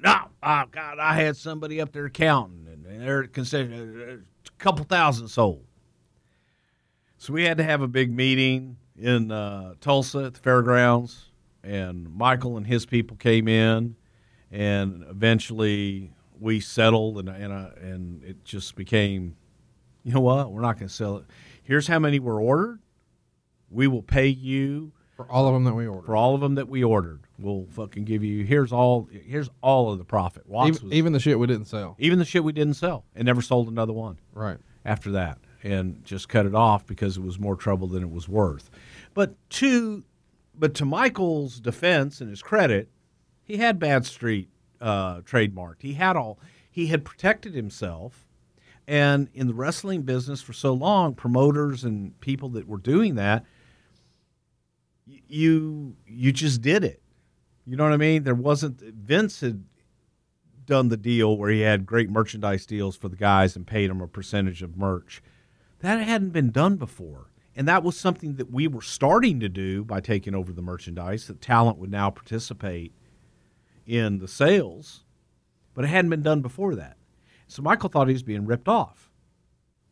[0.03, 5.29] No, oh God, I had somebody up there counting, and they're considered a couple thousand
[5.29, 5.65] sold.
[7.19, 11.27] So we had to have a big meeting in uh, Tulsa at the fairgrounds,
[11.63, 13.95] and Michael and his people came in,
[14.51, 19.37] and eventually we settled, and and uh, and it just became,
[20.03, 21.25] you know what, we're not going to sell it.
[21.63, 22.81] Here's how many were ordered.
[23.71, 26.05] We will pay you For all of them that we ordered.
[26.07, 27.21] for all of them that we ordered.
[27.39, 30.47] We'll fucking give you here's all here's all of the profit.
[30.47, 31.97] Watts even, was, even the shit we didn't sell.
[31.99, 34.59] even the shit we didn't sell and never sold another one Right.
[34.85, 38.29] after that and just cut it off because it was more trouble than it was
[38.29, 38.71] worth.
[39.15, 40.05] But to
[40.59, 42.89] but to Michael's defense and his credit,
[43.43, 44.49] he had Bad Street
[44.81, 45.81] uh, trademarked.
[45.81, 46.39] He had all
[46.71, 48.27] he had protected himself.
[48.89, 53.45] And in the wrestling business for so long, promoters and people that were doing that,
[55.07, 57.03] you you just did it.
[57.65, 58.25] You know what I mean?
[58.25, 59.65] There wasn't Vince had
[60.67, 64.01] done the deal where he had great merchandise deals for the guys and paid them
[64.01, 65.23] a percentage of merch.
[65.81, 67.31] That hadn't been done before.
[67.55, 71.27] And that was something that we were starting to do by taking over the merchandise,
[71.27, 72.93] that talent would now participate
[73.87, 75.05] in the sales,
[75.73, 76.99] but it hadn't been done before that.
[77.47, 79.11] So Michael thought he was being ripped off.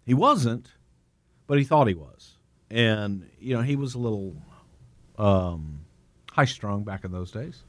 [0.05, 0.73] He wasn't,
[1.47, 2.37] but he thought he was.
[2.71, 4.37] And, you know, he was a little
[5.17, 5.81] um,
[6.31, 7.65] high strung back in those days.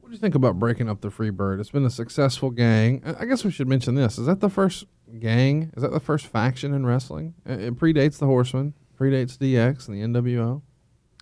[0.00, 1.60] What do you think about breaking up the Freebird?
[1.60, 3.02] It's been a successful gang.
[3.18, 4.18] I guess we should mention this.
[4.18, 4.84] Is that the first
[5.20, 5.70] gang?
[5.76, 7.34] Is that the first faction in wrestling?
[7.46, 10.62] It predates the Horsemen, predates DX and the NWO.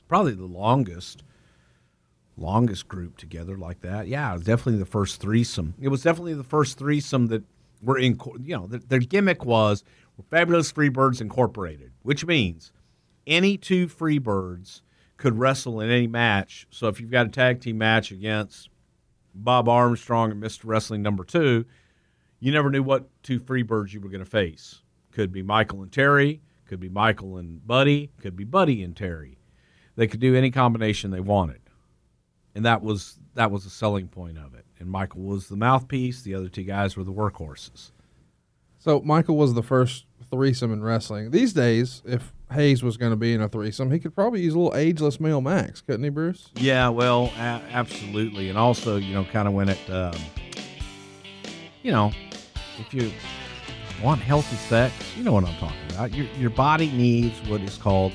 [0.09, 1.23] probably the longest
[2.37, 4.09] longest group together like that.
[4.09, 5.75] Yeah, definitely the first threesome.
[5.81, 7.45] It was definitely the first threesome that
[7.83, 8.19] were in.
[8.43, 9.85] You know, their, their gimmick was
[10.31, 12.73] Fabulous Freebirds Incorporated, which means
[13.27, 14.81] any two Freebirds
[15.21, 16.67] could wrestle in any match.
[16.71, 18.69] So if you've got a tag team match against
[19.35, 20.63] Bob Armstrong and Mr.
[20.65, 21.65] Wrestling Number Two,
[22.41, 24.83] you never knew what two Freebirds you were going to face.
[25.13, 26.41] Could be Michael and Terry.
[26.67, 28.11] Could be Michael and Buddy.
[28.21, 29.39] Could be Buddy and Terry.
[29.95, 31.61] They could do any combination they wanted
[32.55, 34.65] and that was that was the selling point of it.
[34.79, 37.93] And Michael was the mouthpiece; the other two guys were the workhorses.
[38.79, 41.31] So Michael was the first threesome in wrestling.
[41.31, 44.55] These days, if Hayes was going to be in a threesome, he could probably use
[44.55, 46.51] a little ageless male Max, couldn't he, Bruce?
[46.57, 50.15] Yeah, well, a- absolutely, and also you know, kind of when it, um,
[51.83, 52.13] you know,
[52.79, 53.11] if you
[54.03, 56.13] want healthy sex, you know what I'm talking about.
[56.15, 58.13] Your your body needs what is called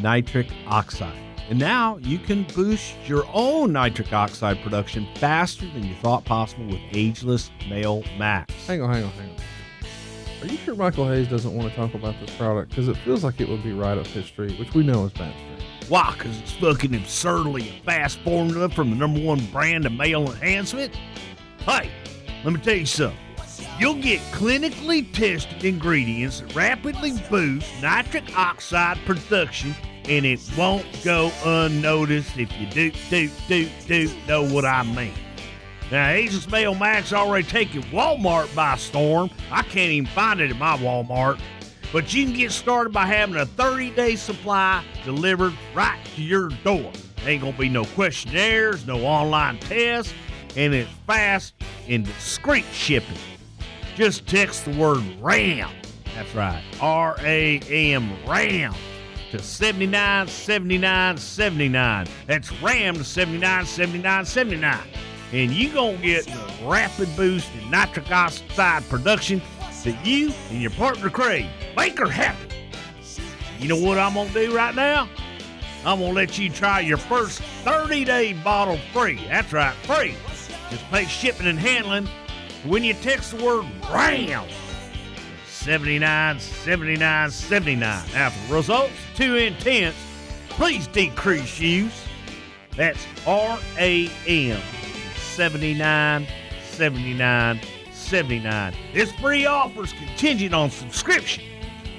[0.00, 1.18] nitric oxide.
[1.48, 6.66] And now you can boost your own nitric oxide production faster than you thought possible
[6.66, 8.52] with ageless male max.
[8.66, 9.36] Hang on, hang on, hang on.
[10.46, 12.68] Are you sure Michael Hayes doesn't want to talk about this product?
[12.68, 15.12] Because it feels like it would be right up his street, which we know is
[15.12, 15.34] bad.
[15.88, 16.14] Why?
[16.16, 20.94] Because it's fucking absurdly a fast formula from the number one brand of male enhancement?
[21.58, 21.90] Hey,
[22.44, 23.18] let me tell you something.
[23.80, 31.32] You'll get clinically tested ingredients that rapidly boost nitric oxide production, and it won't go
[31.44, 35.12] unnoticed if you do, do, do, do know what I mean.
[35.90, 39.30] Now, Ageless Male Max already taken Walmart by storm.
[39.52, 41.38] I can't even find it at my Walmart.
[41.92, 46.48] But you can get started by having a 30 day supply delivered right to your
[46.64, 46.90] door.
[47.24, 50.12] Ain't gonna be no questionnaires, no online tests,
[50.56, 51.54] and it's fast
[51.88, 53.16] and discreet shipping.
[53.94, 55.70] Just text the word RAM.
[56.14, 58.74] That's right, R A M RAM
[59.30, 62.06] to 79 79 79.
[62.26, 63.64] That's RAM to 79
[65.30, 65.32] 79 79.
[65.32, 69.40] And you're gonna get the rapid boost in nitric oxide production
[69.84, 71.46] that you and your partner crave.
[71.76, 72.54] Make her happy.
[73.58, 75.08] You know what I'm gonna do right now?
[75.84, 79.20] I'm gonna let you try your first 30 day bottle free.
[79.28, 80.14] That's right, free.
[80.70, 82.08] Just pay shipping and handling
[82.64, 84.48] when you text the word RAM.
[85.46, 88.04] 79 79 79.
[88.12, 89.96] Now, for results too intense,
[90.48, 92.02] please decrease use.
[92.76, 94.60] That's R A M
[95.36, 96.26] 79
[96.70, 97.60] 79
[98.06, 98.74] $79.79.
[98.94, 101.44] This free offer is contingent on subscription.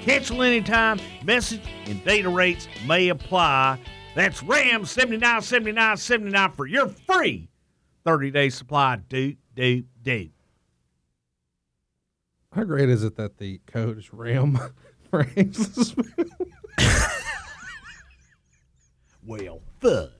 [0.02, 3.78] Cancel anytime, message and data rates may apply.
[4.14, 7.50] That's RAM 79.79.79 for your free
[8.04, 8.96] 30 day supply.
[9.08, 10.30] Do, do, do.
[12.52, 14.58] How great is it that the code is RAM
[15.10, 16.30] for Hayes the Spoon?
[19.26, 20.17] Well, fuck.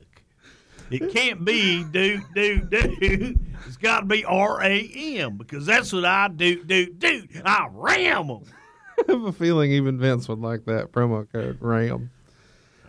[0.90, 3.36] It can't be do, do, do.
[3.66, 7.24] It's got to be R A M because that's what I do, do, do.
[7.44, 8.44] I ram them.
[9.08, 12.10] I have a feeling even Vince would like that promo code RAM.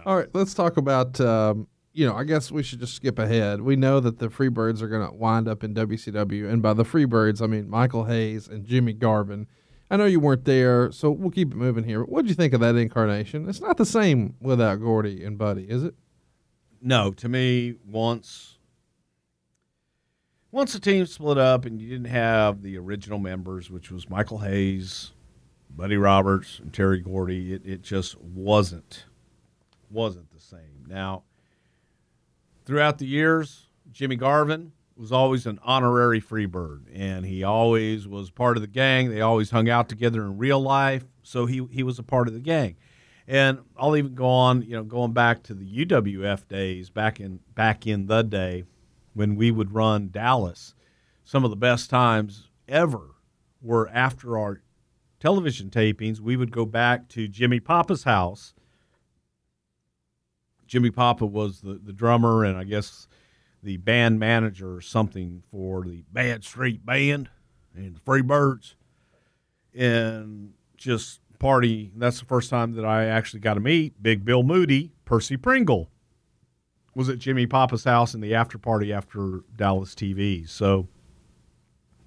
[0.06, 1.20] All right, let's talk about.
[1.20, 3.62] Um, you know, I guess we should just skip ahead.
[3.62, 6.86] We know that the Freebirds are going to wind up in WCW, and by the
[6.86, 9.47] Freebirds, I mean Michael Hayes and Jimmy Garvin.
[9.91, 12.04] I know you weren't there, so we'll keep it moving here.
[12.04, 13.50] What did you think of that incarnation?
[13.50, 15.95] It's not the same without Gordy and Buddy, is it?
[16.82, 18.58] No, to me, once
[20.52, 24.40] once the team split up and you didn't have the original members, which was Michael
[24.40, 25.12] Hayes,
[25.70, 29.06] Buddy Roberts, and Terry Gordy, it, it just wasn't
[29.92, 30.86] wasn't the same.
[30.88, 31.24] Now,
[32.66, 38.58] throughout the years, Jimmy Garvin was always an honorary Freebird, and he always was part
[38.58, 39.10] of the gang.
[39.10, 42.34] They always hung out together in real life, so he he was a part of
[42.34, 42.76] the gang.
[43.30, 47.40] And I'll even go on, you know, going back to the UWF days, back in
[47.54, 48.64] back in the day
[49.14, 50.74] when we would run Dallas.
[51.24, 53.12] Some of the best times ever
[53.62, 54.64] were after our
[55.20, 56.20] television tapings.
[56.20, 58.56] We would go back to Jimmy Papa's house.
[60.66, 63.08] Jimmy Papa was the, the drummer and I guess
[63.62, 67.30] the band manager or something for the Bad Street Band
[67.76, 68.74] and the Freebirds.
[69.76, 71.92] And just party.
[71.96, 75.90] That's the first time that I actually got to meet Big Bill Moody, Percy Pringle.
[76.96, 80.48] Was at Jimmy Papa's house in the after party after Dallas TV.
[80.50, 80.88] So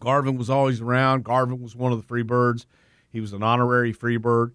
[0.01, 1.24] Garvin was always around.
[1.24, 2.66] Garvin was one of the Freebirds.
[3.09, 4.53] He was an honorary Freebird.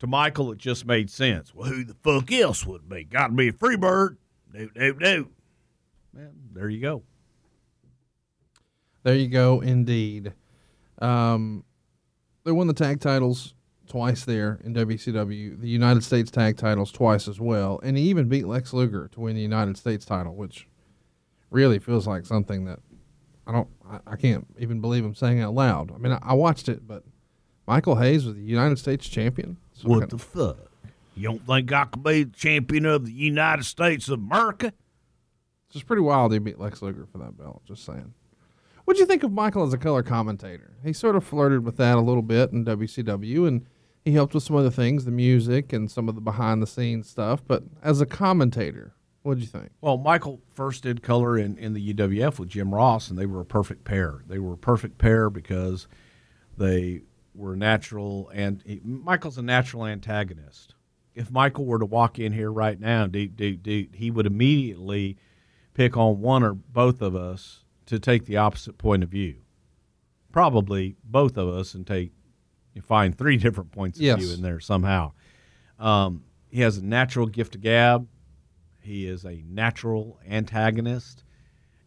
[0.00, 1.52] To Michael, it just made sense.
[1.54, 3.04] Well, who the fuck else would be?
[3.04, 4.18] Got to be a free bird.
[4.52, 5.28] Do, do, do.
[6.12, 7.02] Man, there you go.
[9.02, 10.34] There you go, indeed.
[11.00, 11.64] Um,
[12.44, 13.54] they won the tag titles
[13.88, 18.28] twice there in WCW, the United States tag titles twice as well, and he even
[18.28, 20.68] beat Lex Luger to win the United States title, which
[21.50, 22.80] really feels like something that
[23.46, 25.92] I don't, I, I can't even believe I'm saying out loud.
[25.92, 27.02] I mean, I, I watched it, but
[27.66, 29.56] Michael Hayes was the United States champion.
[29.72, 30.56] So What the fuck?
[31.16, 34.72] You don't think I could be the champion of the United States of America?
[35.66, 37.62] It's just pretty wild he beat Lex Luger for that belt.
[37.66, 38.14] Just saying.
[38.84, 40.72] What'd you think of Michael as a color commentator?
[40.82, 43.66] He sort of flirted with that a little bit in WCW, and
[44.08, 47.10] he helped with some other things, the music and some of the behind the scenes
[47.10, 47.42] stuff.
[47.46, 49.70] But as a commentator, what'd you think?
[49.82, 53.40] Well, Michael first did color in, in the UWF with Jim Ross, and they were
[53.40, 54.22] a perfect pair.
[54.26, 55.88] They were a perfect pair because
[56.56, 57.02] they
[57.34, 60.74] were natural, and he, Michael's a natural antagonist.
[61.14, 65.18] If Michael were to walk in here right now, dude, dude, dude, he would immediately
[65.74, 69.36] pick on one or both of us to take the opposite point of view.
[70.32, 72.12] Probably both of us, and take
[72.78, 74.18] you find three different points of Yes.
[74.18, 75.12] view in there somehow.
[75.78, 78.06] Um, he has a natural gift of gab.
[78.80, 81.24] He is a natural antagonist,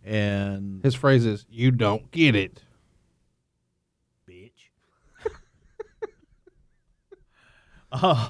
[0.04, 2.62] and His phrase is, You don't get it.
[4.30, 4.52] Bitch.
[7.92, 8.30] uh,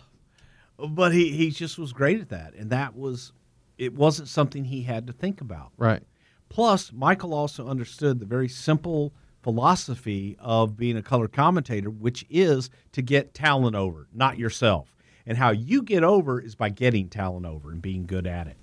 [0.78, 3.34] but he he just was great at that, and that was
[3.78, 5.72] it wasn't something he had to think about.
[5.78, 6.04] Right.
[6.50, 12.70] Plus, Michael also understood the very simple philosophy of being a color commentator, which is
[12.92, 14.96] to get talent over, not yourself.
[15.26, 18.58] And how you get over is by getting talent over and being good at it.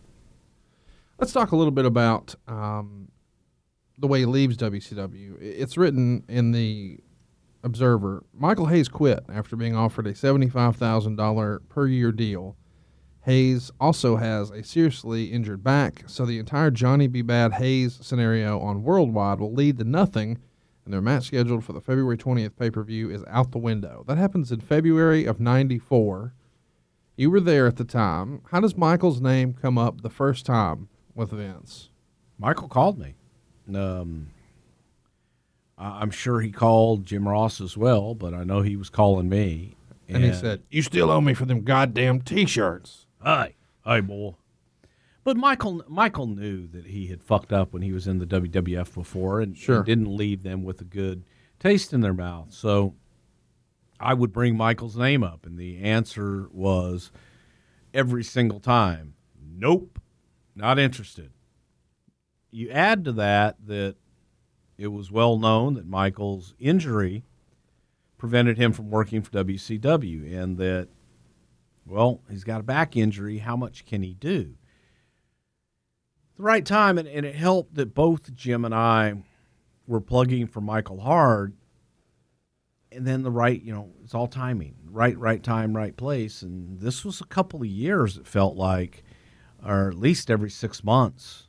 [1.18, 3.09] Let's talk a little bit about um,
[3.99, 5.37] the way he leaves WCW.
[5.41, 7.01] It's written in the
[7.64, 8.24] Observer.
[8.33, 12.57] Michael Hayes quit after being offered a $75,000 per year deal.
[13.22, 17.20] Hayes also has a seriously injured back, so the entire Johnny B.
[17.20, 20.39] Bad Hayes scenario on Worldwide will lead to nothing,
[20.89, 24.05] and their match scheduled for the February 20th pay per view is out the window.
[24.07, 26.32] That happens in February of 94.
[27.14, 28.41] You were there at the time.
[28.53, 31.91] How does Michael's name come up the first time with Vince?
[32.39, 33.16] Michael called me.
[33.74, 34.28] Um,
[35.76, 39.76] I'm sure he called Jim Ross as well, but I know he was calling me.
[40.09, 43.05] And he said, You still owe me for them goddamn t shirts.
[43.22, 44.36] Hey, hey, boy.
[45.29, 48.95] But Michael Michael knew that he had fucked up when he was in the WWF
[48.95, 49.83] before and, Sure.
[49.83, 51.22] didn't leave them with a good
[51.59, 52.55] taste in their mouth.
[52.55, 52.95] So
[54.01, 57.12] I would bring Michael's name up, and the answer was
[57.93, 59.99] every single time, nope,
[60.57, 61.31] not interested.
[62.51, 63.97] You add to that that
[64.79, 67.22] it was well known that Michael's injury
[68.16, 70.89] prevented him from working for WCW and that,
[71.85, 73.37] well, he's got a back injury.
[73.37, 74.55] How much can he do?
[76.39, 79.24] The right time, and, and it helped that both Jim and I
[79.89, 81.55] were plugging for Michael hard.
[82.93, 84.76] And then the right, you know, it's all timing.
[84.89, 86.43] Right, right time, right place.
[86.43, 89.03] And this was a couple of years, it felt like,
[89.66, 91.49] or at least every six months,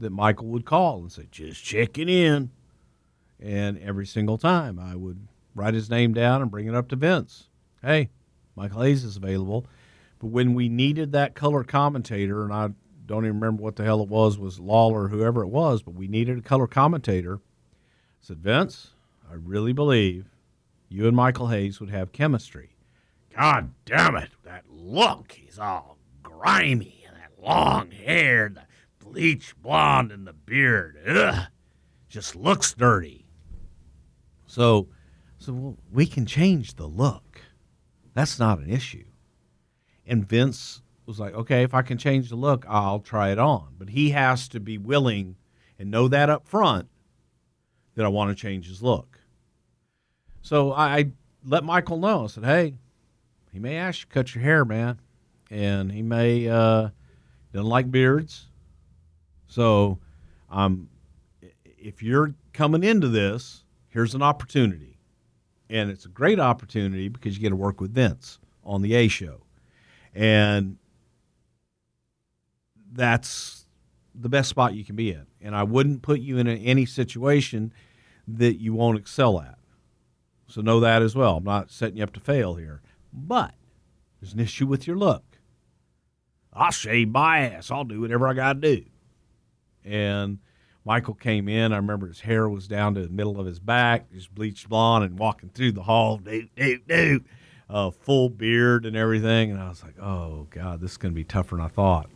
[0.00, 2.50] that Michael would call and say, just checking in.
[3.38, 6.96] And every single time I would write his name down and bring it up to
[6.96, 7.48] Vince.
[7.82, 8.10] Hey,
[8.56, 9.66] Michael Hayes is available.
[10.18, 12.70] But when we needed that color commentator, and I
[13.06, 16.08] don't even remember what the hell it was, was Lawler, whoever it was, but we
[16.08, 17.36] needed a color commentator.
[17.36, 17.40] I
[18.20, 18.90] said, Vince,
[19.30, 20.26] I really believe
[20.88, 22.76] you and Michael Hayes would have chemistry.
[23.36, 25.32] God damn it, that look.
[25.32, 28.62] He's all grimy and that long hair, the
[29.04, 30.98] bleach blonde and the beard.
[31.06, 31.46] Ugh.
[32.08, 33.26] Just looks dirty.
[34.46, 34.88] So,
[35.36, 37.40] so we can change the look.
[38.14, 39.06] That's not an issue.
[40.06, 43.74] And Vince was like, okay, if I can change the look, I'll try it on.
[43.78, 45.36] But he has to be willing
[45.78, 46.88] and know that up front
[47.94, 49.20] that I want to change his look.
[50.42, 51.10] So I, I
[51.44, 52.24] let Michael know.
[52.24, 52.74] I said, hey,
[53.52, 55.00] he may ask you to cut your hair, man.
[55.50, 56.88] And he may, uh,
[57.52, 58.46] doesn't like beards.
[59.46, 59.98] So
[60.50, 60.88] um,
[61.78, 64.98] if you're coming into this, here's an opportunity.
[65.70, 69.08] And it's a great opportunity because you get to work with Vince on the A
[69.08, 69.42] show.
[70.14, 70.78] And
[72.94, 73.66] that's
[74.14, 75.26] the best spot you can be in.
[75.40, 77.72] And I wouldn't put you in any situation
[78.26, 79.58] that you won't excel at.
[80.46, 81.38] So know that as well.
[81.38, 82.80] I'm not setting you up to fail here.
[83.12, 83.54] But
[84.20, 85.24] there's an issue with your look.
[86.52, 87.70] I'll shave my ass.
[87.70, 88.84] I'll do whatever I got to do.
[89.84, 90.38] And
[90.84, 91.72] Michael came in.
[91.72, 95.04] I remember his hair was down to the middle of his back, just bleached blonde,
[95.04, 97.24] and walking through the hall, do, do, do,
[97.68, 99.50] uh, full beard and everything.
[99.50, 102.08] And I was like, oh, God, this is going to be tougher than I thought.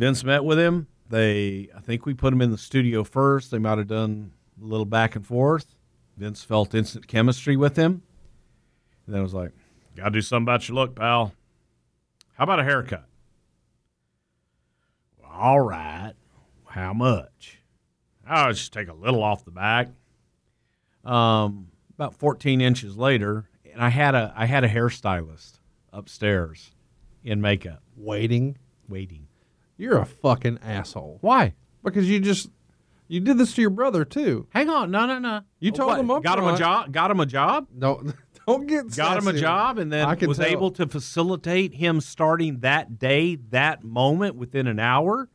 [0.00, 0.86] Vince met with him.
[1.10, 3.50] They, I think we put him in the studio first.
[3.50, 5.74] They might have done a little back and forth.
[6.16, 8.02] Vince felt instant chemistry with him.
[9.04, 9.52] And then I was like,
[9.96, 11.34] got to do something about your look, pal.
[12.32, 13.04] How about a haircut?
[15.20, 16.14] Well, all right.
[16.64, 17.58] How much?
[18.26, 19.88] I'll just take a little off the back.
[21.04, 25.58] Um, about 14 inches later, and I had a I had a hairstylist
[25.92, 26.70] upstairs
[27.22, 28.56] in makeup Waiting.
[28.88, 29.26] waiting.
[29.80, 31.18] You're a fucking asshole.
[31.22, 31.54] Why?
[31.82, 32.50] Because you just
[33.08, 34.46] you did this to your brother too.
[34.50, 35.40] Hang on, no, no, no.
[35.58, 36.58] You oh, told What, him up got him a front.
[36.58, 36.92] job.
[36.92, 37.66] Got him a job.
[37.74, 38.02] No,
[38.46, 39.40] don't get Got him a sassy.
[39.40, 40.46] job, and then I can was tell.
[40.46, 45.28] able to facilitate him starting that day, that moment within an hour.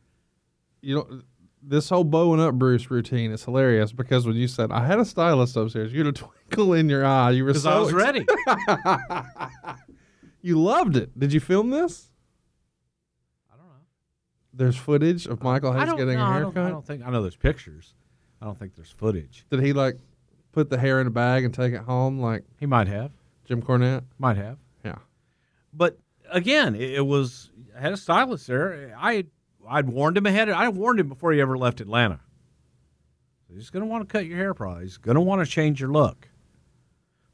[0.80, 1.20] You know,
[1.60, 5.04] this whole bowing up Bruce routine is hilarious because when you said I had a
[5.04, 7.32] stylist upstairs, you had a twinkle in your eye.
[7.32, 8.26] You were Because so I was ex- ready.
[10.42, 11.18] You loved it.
[11.18, 12.12] Did you film this?
[14.56, 14.72] I don't know.
[14.72, 16.54] There's footage of Michael I Hayes getting no, a I haircut.
[16.54, 17.94] don't, I don't think I know there's pictures.
[18.40, 19.46] I don't think there's footage.
[19.50, 19.96] Did he like
[20.52, 23.12] put the hair in a bag and take it home like He might have.
[23.44, 24.04] Jim Cornette?
[24.18, 24.58] Might have.
[24.84, 24.96] Yeah.
[25.72, 25.98] But
[26.30, 28.94] again, it, it was I had a stylist there.
[28.98, 29.26] I
[29.68, 30.48] I'd warned him ahead.
[30.48, 32.20] I warned him before he ever left Atlanta.
[33.52, 34.84] He's going to want to cut your hair, probably.
[34.84, 36.28] He's going to want to change your look.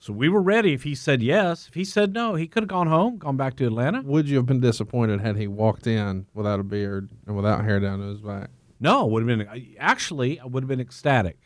[0.03, 0.73] So we were ready.
[0.73, 3.55] If he said yes, if he said no, he could have gone home, gone back
[3.59, 4.03] to Atlanta.
[4.03, 7.79] Would you have been disappointed had he walked in without a beard and without hair
[7.79, 8.51] down to his back?
[8.81, 11.39] No, would have been actually I would have been ecstatic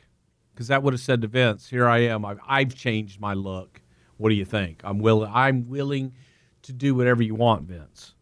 [0.54, 2.24] because that would have said to Vince, "Here I am.
[2.24, 3.82] I've, I've changed my look.
[4.16, 4.80] What do you think?
[4.84, 5.30] I'm willing.
[5.34, 6.14] I'm willing
[6.62, 8.14] to do whatever you want, Vince."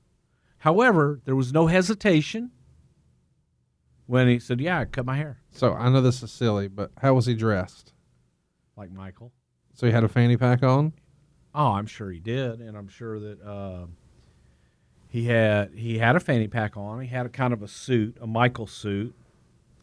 [0.58, 2.50] However, there was no hesitation
[4.06, 6.90] when he said, "Yeah, I cut my hair So I know this is silly, but
[6.98, 7.92] how was he dressed?
[8.76, 9.30] like Michael."
[9.74, 10.92] So he had a fanny pack on.
[11.54, 13.86] Oh, I'm sure he did, and I'm sure that uh,
[15.08, 17.00] he had he had a fanny pack on.
[17.00, 19.14] He had a kind of a suit, a Michael suit.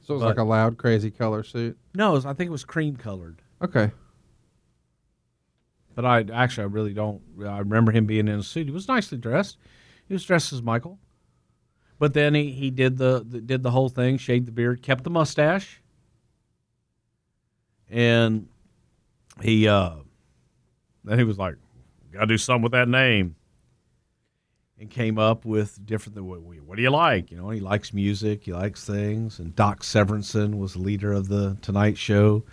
[0.01, 1.77] So it was But- like a loud, crazy color suit.
[1.93, 3.41] No, was, I think it was cream colored.
[3.61, 3.91] Okay.
[5.93, 7.21] But I actually, I really don't.
[7.45, 8.65] I remember him being in a suit.
[8.65, 9.57] He was nicely dressed.
[10.07, 10.99] He was dressed as Michael.
[11.99, 15.03] But then he, he did the, the did the whole thing, shaved the beard, kept
[15.03, 15.81] the mustache,
[17.89, 18.47] and
[19.43, 19.95] he uh,
[21.03, 21.55] then he was like,
[22.11, 23.35] "Got to do something with that name,"
[24.79, 26.21] and came up with different.
[26.23, 27.31] What, what do you like?
[27.31, 29.39] You know, he likes music, he likes things.
[29.39, 32.43] And Doc Severinsen was the leader of the Tonight Show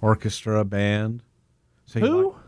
[0.00, 1.22] orchestra band.
[1.86, 2.26] So Who?
[2.32, 2.38] liked-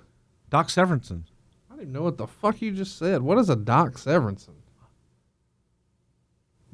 [0.50, 1.22] Doc Severinsen.
[1.70, 3.22] I don't even know what the fuck you just said.
[3.22, 4.54] What is a Doc Severinsen?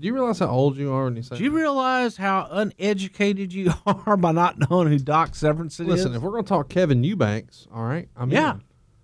[0.00, 1.36] Do you realize how old you are when you say?
[1.36, 5.86] Do you realize how uneducated you are by not knowing who Doc Severinsen is?
[5.88, 8.54] Listen, if we're going to talk Kevin Eubanks, all right, I'm Yeah.
[8.54, 8.62] in.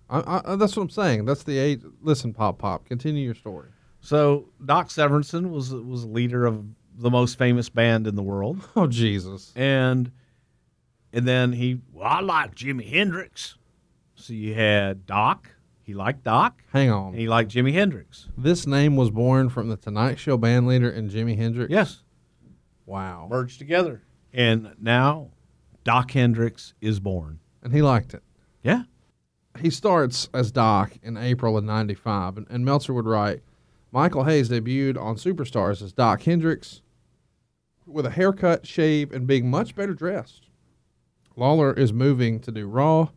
[0.09, 1.25] I, I, that's what I'm saying.
[1.25, 1.81] That's the age.
[2.01, 3.69] Listen, Pop Pop, continue your story.
[3.99, 6.63] So Doc Severinsen was was a leader of
[6.97, 9.51] the most famous band in the world, Oh Jesus!
[9.55, 10.11] and
[11.11, 13.57] and then he Well, I like Jimi Hendrix.
[14.13, 15.49] so you had Doc.
[15.85, 17.13] He liked Doc, Hang and on.
[17.13, 18.27] he liked Jimi Hendrix.
[18.35, 21.69] This name was born from the Tonight Show band leader and Jimi Hendrix.
[21.71, 22.01] Yes,
[22.87, 23.27] Wow.
[23.29, 24.01] merged together,
[24.33, 25.29] and now
[25.83, 27.39] Doc Hendrix is born.
[27.61, 28.23] And he liked it.
[28.63, 28.83] Yeah,
[29.59, 33.43] he starts as Doc in April of '95, and, and Meltzer would write,
[33.91, 36.81] Michael Hayes debuted on Superstars as Doc Hendrix
[37.85, 40.49] with a haircut, shave, and being much better dressed.
[41.35, 43.09] Lawler is moving to do Raw,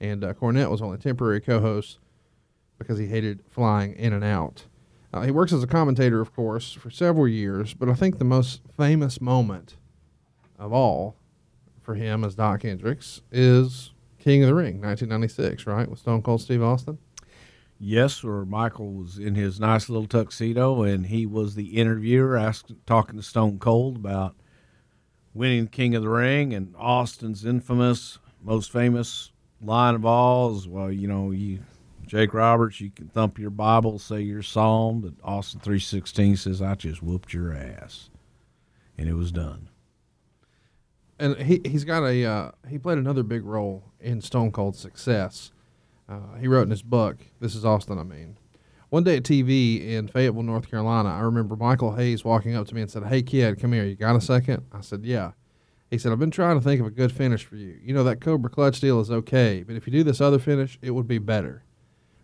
[0.00, 1.98] and uh, Cornette was only temporary co-host
[2.78, 4.66] because he hated flying in and out.
[5.12, 8.24] Uh, he works as a commentator, of course, for several years, but I think the
[8.24, 9.76] most famous moment
[10.58, 11.16] of all
[11.80, 16.42] for him as Doc Hendrix is King of the Ring, 1996, right, with Stone Cold
[16.42, 16.98] Steve Austin.
[17.80, 22.76] Yes, or Michael was in his nice little tuxedo, and he was the interviewer, asking,
[22.86, 24.34] talking to Stone Cold about
[25.32, 29.30] winning King of the Ring, and Austin's infamous, most famous
[29.62, 31.60] line of all is, "Well, you know, you,
[32.06, 36.62] Jake Roberts, you can thump your Bible, say your psalm, but Austin three sixteen says,
[36.62, 38.10] I just whooped your ass,"
[38.96, 39.68] and it was done.
[41.20, 45.50] and he he's got a uh, he played another big role in Stone Cold's success.
[46.08, 48.36] Uh, he wrote in his book, "This is Austin." I mean,
[48.88, 52.74] one day at TV in Fayetteville, North Carolina, I remember Michael Hayes walking up to
[52.74, 53.84] me and said, "Hey kid, come here.
[53.84, 54.62] You got a second?
[54.72, 55.32] I said, "Yeah."
[55.90, 57.78] He said, "I've been trying to think of a good finish for you.
[57.82, 60.78] You know that Cobra Clutch deal is okay, but if you do this other finish,
[60.82, 61.64] it would be better."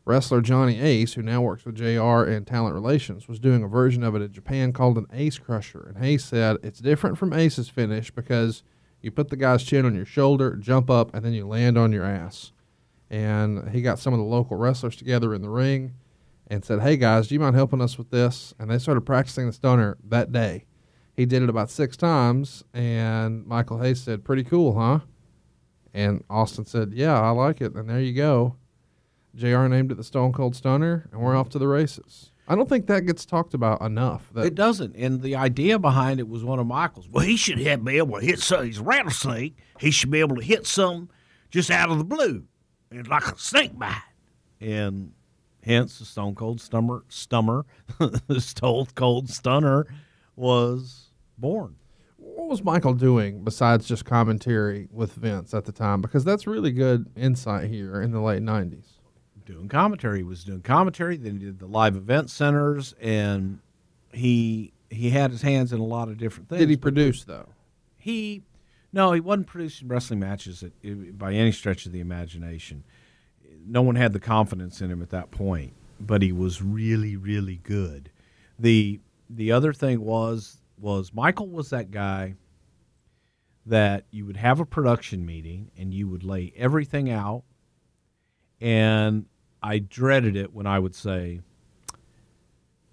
[0.07, 4.03] Wrestler Johnny Ace, who now works with JR and talent relations, was doing a version
[4.03, 5.83] of it in Japan called an Ace Crusher.
[5.89, 8.63] And Hayes said it's different from Ace's finish because
[9.01, 11.91] you put the guy's chin on your shoulder, jump up, and then you land on
[11.91, 12.53] your ass.
[13.09, 15.95] And he got some of the local wrestlers together in the ring
[16.49, 18.53] and said, Hey guys, do you mind helping us with this?
[18.59, 20.67] And they started practicing the stunner that day.
[21.17, 25.01] He did it about six times, and Michael Hayes said, Pretty cool, huh?
[25.93, 27.75] And Austin said, Yeah, I like it.
[27.75, 28.57] And there you go.
[29.37, 32.31] JR named it the Stone Cold Stunner, and we're off to the races.
[32.47, 34.31] I don't think that gets talked about enough.
[34.37, 37.09] It doesn't, and the idea behind it was one of Michael's.
[37.09, 38.65] Well, he should have be able to hit some.
[38.67, 39.57] He's a rattlesnake.
[39.81, 41.09] He should be able to hit something
[41.51, 42.45] just out of the blue,
[42.91, 43.97] and like a snake bite.
[44.61, 45.13] and
[45.63, 47.65] hence the Stone Cold Stummer, Stummer,
[48.27, 49.87] the Stone Cold Stunner
[50.37, 51.04] was
[51.39, 51.77] born.
[52.17, 56.01] what was Michael doing besides just commentary with Vince at the time?
[56.01, 58.87] Because that's really good insight here in the late '90s.
[59.45, 61.17] Doing commentary, he was doing commentary.
[61.19, 63.59] Then he did the live event centers, and
[64.13, 66.61] he he had his hands in a lot of different things.
[66.61, 67.49] Did he produce though?
[67.97, 68.43] He
[68.93, 72.85] no, he wasn't producing wrestling matches at, by any stretch of the imagination.
[73.67, 77.57] No one had the confidence in him at that point, but he was really, really
[77.65, 78.11] good.
[78.59, 82.35] the The other thing was was Michael was that guy
[83.67, 87.45] that you would have a production meeting and you would lay everything out,
[88.61, 89.27] and
[89.63, 91.41] I dreaded it when I would say,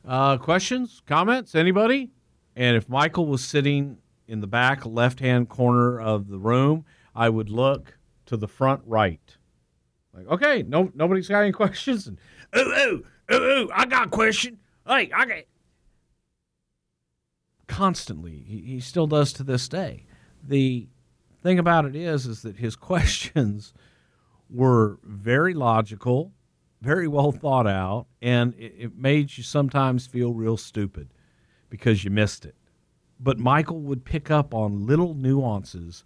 [0.05, 2.11] uh, "Questions, comments, anybody?"
[2.55, 7.29] And if Michael was sitting in the back left hand corner of the room, I
[7.29, 9.37] would look to the front right.
[10.13, 12.07] Like, okay, no nobody's got any questions.
[12.07, 12.17] And
[12.55, 13.69] Ooh, ooh, ooh, ooh!
[13.73, 14.57] I got a question.
[14.87, 15.37] Hey, I got.
[17.71, 20.05] Constantly, he, he still does to this day.
[20.43, 20.89] The
[21.41, 23.73] thing about it is is that his questions
[24.49, 26.33] were very logical,
[26.81, 31.13] very well thought out, and it, it made you sometimes feel real stupid
[31.69, 32.55] because you missed it.
[33.21, 36.03] But Michael would pick up on little nuances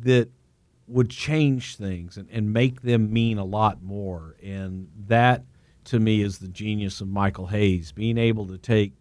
[0.00, 0.28] that
[0.86, 4.36] would change things and, and make them mean a lot more.
[4.42, 5.44] And that,
[5.84, 8.92] to me, is the genius of Michael Hayes, being able to take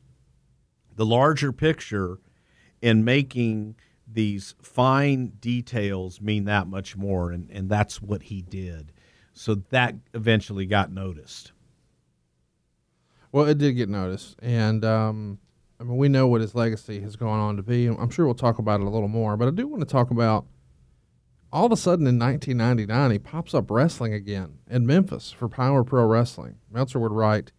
[1.01, 2.19] the larger picture
[2.83, 3.73] and making
[4.05, 7.31] these fine details mean that much more.
[7.31, 8.91] And, and that's what he did.
[9.33, 11.53] So that eventually got noticed.
[13.31, 15.39] Well, it did get noticed, and um,
[15.79, 17.87] I mean we know what his legacy has gone on to be.
[17.87, 20.11] I'm sure we'll talk about it a little more, but I do want to talk
[20.11, 20.45] about.
[21.51, 25.83] All of a sudden in 1999, he pops up wrestling again in Memphis for Power
[25.83, 26.57] Pro Wrestling.
[26.71, 27.51] Meltzer would write,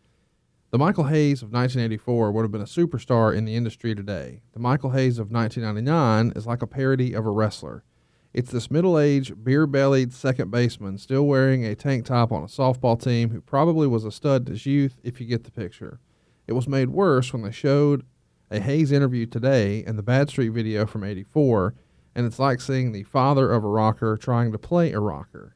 [0.73, 4.41] The Michael Hayes of 1984 would have been a superstar in the industry today.
[4.55, 7.85] The Michael Hayes of 1999 is like a parody of a wrestler.
[8.33, 12.47] It's this middle aged, beer bellied second baseman still wearing a tank top on a
[12.47, 16.01] softball team who probably was a stud in his youth, if you get the picture.
[16.47, 18.07] It was made worse when they showed
[18.51, 21.75] a Hayes interview today and the Bad Street video from 84,
[22.15, 25.55] and it's like seeing the father of a rocker trying to play a rocker.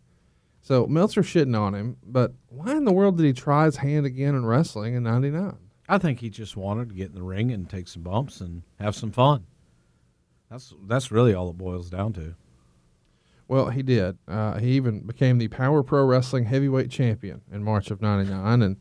[0.67, 4.05] So Meltzer shitting on him, but why in the world did he try his hand
[4.05, 5.57] again in wrestling in 99?
[5.89, 8.65] I think he just wanted to get in the ring and take some bumps and
[8.81, 9.47] have some fun.
[10.51, 12.35] That's that's really all it boils down to.
[13.47, 14.19] Well, he did.
[14.27, 18.77] Uh, he even became the Power Pro Wrestling Heavyweight Champion in March of '99 and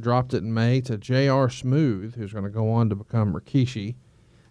[0.00, 1.50] dropped it in May to J.R.
[1.50, 3.96] Smooth, who's going to go on to become Rikishi.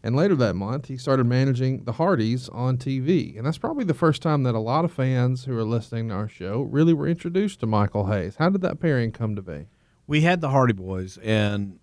[0.06, 3.36] And later that month, he started managing the Hardys on TV.
[3.36, 6.14] And that's probably the first time that a lot of fans who are listening to
[6.14, 8.36] our show really were introduced to Michael Hayes.
[8.36, 9.66] How did that pairing come to be?
[10.06, 11.80] We had the Hardy Boys and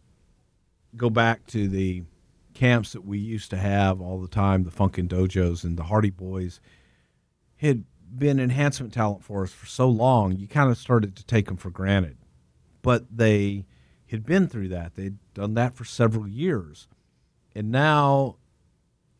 [0.97, 2.05] go back to the
[2.55, 6.11] camps that we used to have all the time, the Funkin' Dojos and the Hardy
[6.11, 6.61] Boys
[7.57, 7.83] had
[8.17, 11.57] been enhancement talent for us for so long, you kind of started to take them
[11.57, 12.19] for granted.
[12.83, 13.67] But they
[14.13, 14.95] had been through that.
[14.95, 16.87] They'd done that for several years.
[17.55, 18.37] And now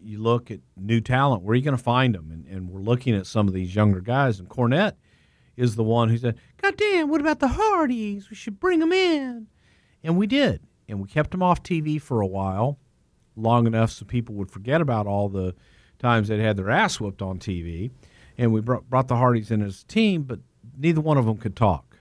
[0.01, 2.31] you look at new talent, where are you going to find them?
[2.31, 4.41] And, and we're looking at some of these younger guys.
[4.41, 4.95] And Cornette
[5.57, 8.31] is the one who said, God damn, what about the Hardys?
[8.31, 9.47] We should bring them in.
[10.03, 10.61] And we did.
[10.89, 12.79] And we kept them off TV for a while,
[13.37, 15.55] long enough so people would forget about all the
[15.99, 17.91] times they'd had their ass whooped on TV
[18.39, 20.41] and we brought, brought the Hardys in as a team, but
[20.77, 21.99] neither one of them could talk.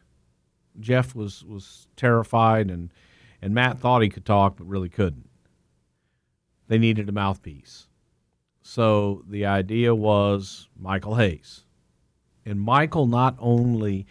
[0.80, 2.92] Jeff was was terrified, and
[3.42, 5.30] and Matt thought he could talk, but really couldn't.
[6.72, 7.90] They needed a mouthpiece,
[8.62, 11.66] so the idea was Michael Hayes,
[12.46, 14.08] and Michael not only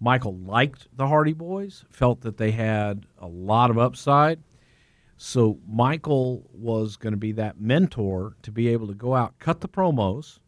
[0.00, 4.42] Michael liked the Hardy Boys, felt that they had a lot of upside.
[5.16, 9.60] So Michael was going to be that mentor to be able to go out, cut
[9.60, 10.40] the promos,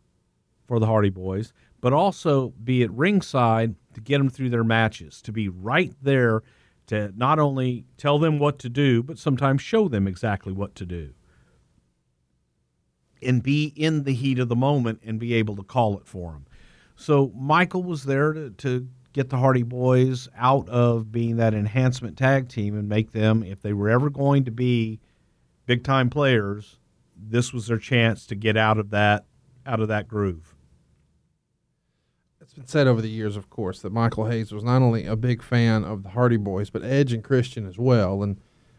[0.67, 5.23] for the Hardy Boys, but also be at ringside to get them through their matches,
[5.23, 6.43] to be right there
[6.89, 10.85] to not only tell them what to do, but sometimes show them exactly what to
[10.85, 11.15] do.
[13.23, 16.33] And be in the heat of the moment and be able to call it for
[16.33, 16.47] them.
[16.97, 22.19] So Michael was there to, to get the Hardy Boys out of being that enhancement
[22.19, 25.01] tag team and make them, if they were ever going to be
[25.67, 26.79] big time players,
[27.17, 29.25] this was their chance to get out of that
[29.67, 30.55] out of that groove.
[32.41, 35.17] It's been said over the years, of course, that Michael Hayes was not only a
[35.17, 38.23] big fan of the Hardy Boys, but Edge and Christian as well.
[38.23, 38.39] And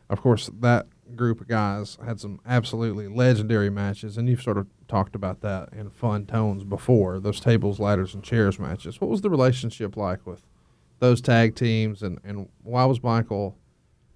[0.09, 0.86] of course, that
[1.16, 5.70] group of guys had some absolutely legendary matches, and you've sort of talked about that
[5.74, 8.99] in fun tones before those tables, ladders, and chairs matches.
[8.99, 10.41] What was the relationship like with
[10.99, 13.58] those tag teams, and, and why was Michael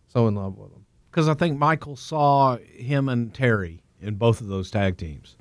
[0.07, 0.85] so in love with them?
[1.11, 5.35] Because I think Michael saw him and Terry in both of those tag teams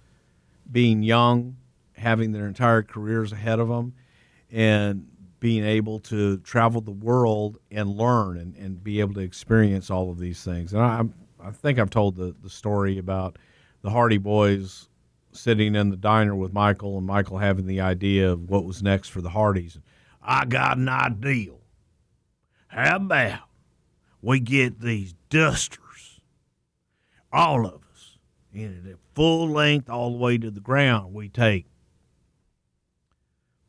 [0.70, 1.56] being young,
[1.92, 3.94] having their entire careers ahead of them
[4.50, 5.06] and
[5.40, 10.10] being able to travel the world and learn and, and be able to experience all
[10.10, 10.72] of these things.
[10.72, 11.04] And I,
[11.42, 13.38] I think I've told the, the story about
[13.82, 14.88] the Hardy Boys
[15.32, 19.08] sitting in the diner with Michael and Michael having the idea of what was next
[19.08, 19.78] for the Hardys.
[20.22, 21.52] I got an idea.
[22.68, 23.48] How about
[24.20, 26.20] we get these dusters,
[27.32, 28.18] all of us,
[28.52, 31.14] in at full length all the way to the ground.
[31.14, 31.66] We take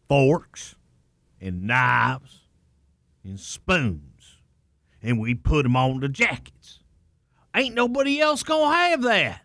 [0.07, 0.75] forks
[1.39, 2.41] and knives
[3.23, 4.37] and spoons,
[5.01, 6.78] and we put them on the jackets.
[7.59, 9.41] Ain't nobody else gonna have that.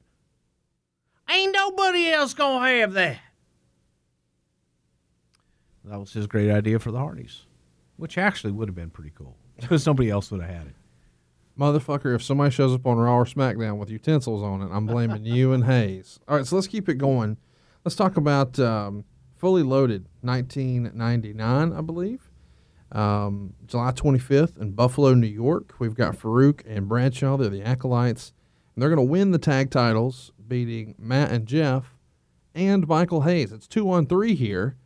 [1.28, 3.18] Ain't nobody else gonna have that.
[5.84, 7.46] That was his great idea for the Hardys,
[7.96, 10.76] which actually would have been pretty cool because nobody else would have had it.
[11.58, 15.24] Motherfucker, if somebody shows up on Raw or SmackDown with utensils on it, I'm blaming
[15.24, 16.20] you and Hayes.
[16.28, 17.36] All right, so let's keep it going.
[17.84, 19.04] Let's talk about um,
[19.38, 22.30] Fully Loaded, 1999, I believe.
[22.92, 25.74] Um, July 25th in Buffalo, New York.
[25.78, 27.36] We've got Faarooq and Bradshaw.
[27.36, 28.32] They're the Acolytes.
[28.74, 31.94] And they're going to win the tag titles, beating Matt and Jeff
[32.54, 33.52] and Michael Hayes.
[33.52, 34.76] It's 2 on 3 here.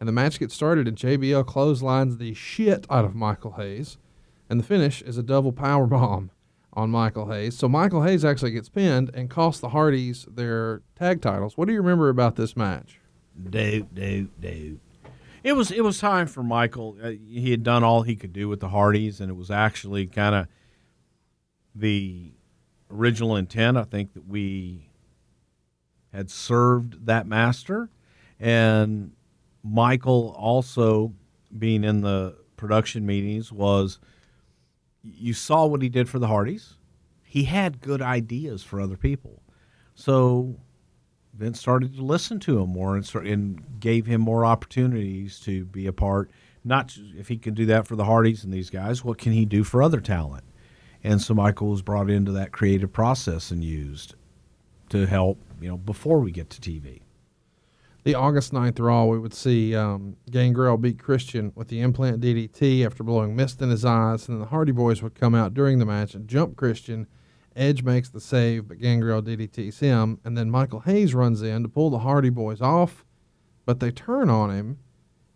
[0.00, 3.98] And the match gets started, and JBL clotheslines the shit out of Michael Hayes.
[4.50, 6.30] And the finish is a double power bomb
[6.72, 7.56] on Michael Hayes.
[7.56, 11.56] So Michael Hayes actually gets pinned and costs the Hardys their tag titles.
[11.56, 12.98] What do you remember about this match?
[13.50, 14.78] do do do.
[15.42, 16.96] It was it was time for Michael.
[17.02, 20.06] Uh, he had done all he could do with the Hardys, and it was actually
[20.06, 20.46] kind of
[21.74, 22.32] the
[22.90, 23.76] original intent.
[23.76, 24.88] I think that we
[26.12, 27.90] had served that master,
[28.38, 29.12] and
[29.64, 31.14] Michael also
[31.56, 33.98] being in the production meetings was.
[35.04, 36.74] You saw what he did for the Hardys.
[37.24, 39.42] He had good ideas for other people.
[39.96, 40.60] So
[41.34, 45.64] Vince started to listen to him more and, start, and gave him more opportunities to
[45.66, 46.30] be a part.
[46.64, 49.44] Not if he can do that for the Hardys and these guys, what can he
[49.44, 50.44] do for other talent?
[51.04, 54.14] and so Michael was brought into that creative process and used
[54.90, 57.00] to help you know before we get to TV.
[58.04, 62.84] The August 9th Raw, we would see um, Gangrel beat Christian with the implant DDT
[62.84, 65.78] after blowing mist in his eyes, and then the Hardy Boys would come out during
[65.78, 67.06] the match and jump Christian.
[67.56, 71.68] Edge makes the save, but Gangrel DDTs him, and then Michael Hayes runs in to
[71.68, 73.04] pull the Hardy Boys off,
[73.66, 74.78] but they turn on him,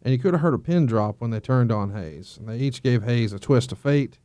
[0.03, 2.37] and you could have heard a pin drop when they turned on Hayes.
[2.39, 4.19] And they each gave Hayes a twist of fate,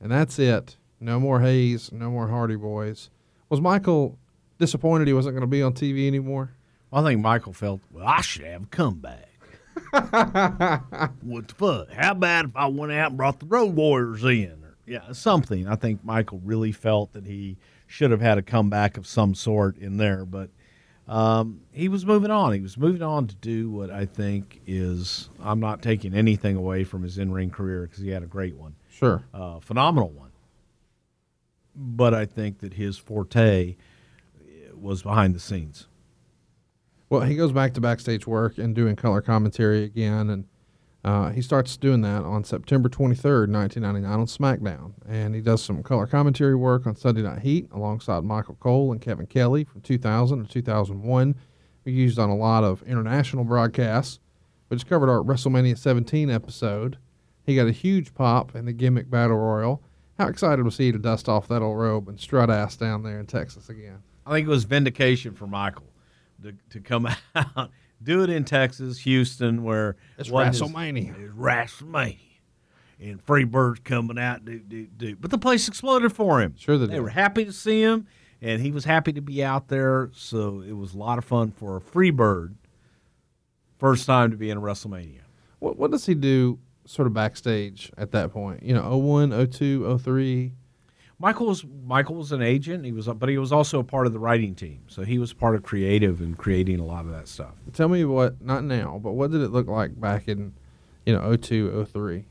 [0.00, 0.76] and that's it.
[1.00, 3.10] No more Hayes, no more Hardy Boys.
[3.48, 4.18] Was Michael
[4.58, 6.52] disappointed he wasn't going to be on TV anymore?
[6.92, 9.28] I think Michael felt, well, I should have come back.
[11.22, 11.92] What the fuck?
[11.92, 14.65] How about if I went out and brought the Road Warriors in?
[14.86, 15.66] Yeah, something.
[15.66, 17.56] I think Michael really felt that he
[17.86, 20.48] should have had a comeback of some sort in there, but
[21.08, 22.52] um, he was moving on.
[22.52, 25.28] He was moving on to do what I think is.
[25.42, 28.56] I'm not taking anything away from his in ring career because he had a great
[28.56, 29.24] one, Sure.
[29.34, 30.30] uh, phenomenal one.
[31.74, 33.76] But I think that his forte
[34.74, 35.88] was behind the scenes.
[37.08, 40.44] Well, he goes back to backstage work and doing color commentary again, and
[41.06, 44.92] uh, he starts doing that on September 23rd, 1999, on SmackDown.
[45.08, 49.00] And he does some color commentary work on Sunday Night Heat alongside Michael Cole and
[49.00, 51.36] Kevin Kelly from 2000 to 2001.
[51.84, 54.18] He used on a lot of international broadcasts,
[54.66, 56.98] which covered our WrestleMania 17 episode.
[57.44, 59.84] He got a huge pop in the gimmick battle royal.
[60.18, 63.20] How excited was he to dust off that old robe and strut ass down there
[63.20, 64.02] in Texas again?
[64.26, 65.86] I think it was vindication for Michael
[66.42, 67.70] to, to come out,
[68.02, 71.18] do it in Texas, Houston, where It's wasn't his- WrestleMania.
[71.18, 72.18] it's WrestleMania.
[72.98, 75.16] And Freebird's coming out, do, do, do.
[75.16, 76.54] But the place exploded for him.
[76.56, 78.06] Sure they they were happy to see him,
[78.40, 80.10] and he was happy to be out there.
[80.14, 82.54] So it was a lot of fun for a Freebird.
[83.78, 85.20] First time to be in a WrestleMania.
[85.58, 88.62] What what does he do sort of backstage at that point?
[88.62, 90.52] You know, 01, 02, 03.
[91.18, 92.84] Michael was Michael was an agent.
[92.84, 94.82] He was, but he was also a part of the writing team.
[94.88, 97.54] So he was part of creative and creating a lot of that stuff.
[97.72, 100.52] Tell me what not now, but what did it look like back in,
[101.06, 102.24] you know, 02, 03?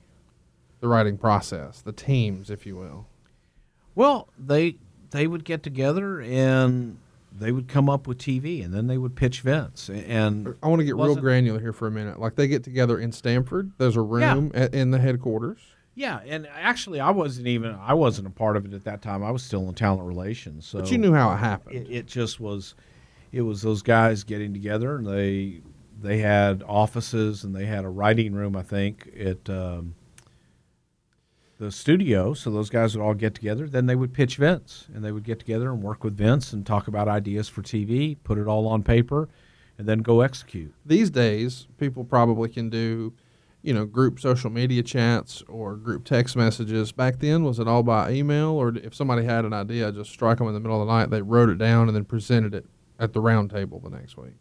[0.81, 3.07] The writing process, the teams, if you will.
[3.95, 4.75] Well, they
[5.09, 6.97] they would get together and
[7.38, 9.89] they would come up with TV, and then they would pitch Vince.
[9.89, 12.19] And I want to get real granular here for a minute.
[12.19, 13.71] Like they get together in Stamford.
[13.77, 15.59] There's a room at, in the headquarters.
[15.95, 19.23] Yeah, and actually, I wasn't even I wasn't a part of it at that time.
[19.23, 20.67] I was still in talent relations.
[20.67, 21.75] So But you knew how it happened.
[21.75, 22.75] it, it just was.
[23.31, 25.61] It was those guys getting together, and they
[26.01, 28.55] they had offices and they had a writing room.
[28.55, 29.95] I think at um,
[31.57, 32.33] the studio.
[32.33, 33.67] So those guys would all get together.
[33.67, 36.65] Then they would pitch Vince, and they would get together and work with Vince and
[36.65, 39.29] talk about ideas for TV, put it all on paper,
[39.77, 40.73] and then go execute.
[40.85, 43.13] These days, people probably can do,
[43.66, 46.91] you know, group social media chats or group text messages.
[46.91, 50.38] Back then, was it all by email, or if somebody had an idea, just strike
[50.38, 52.68] them in the middle of the night, they wrote it down and then presented it
[52.99, 54.36] at the round table the next week?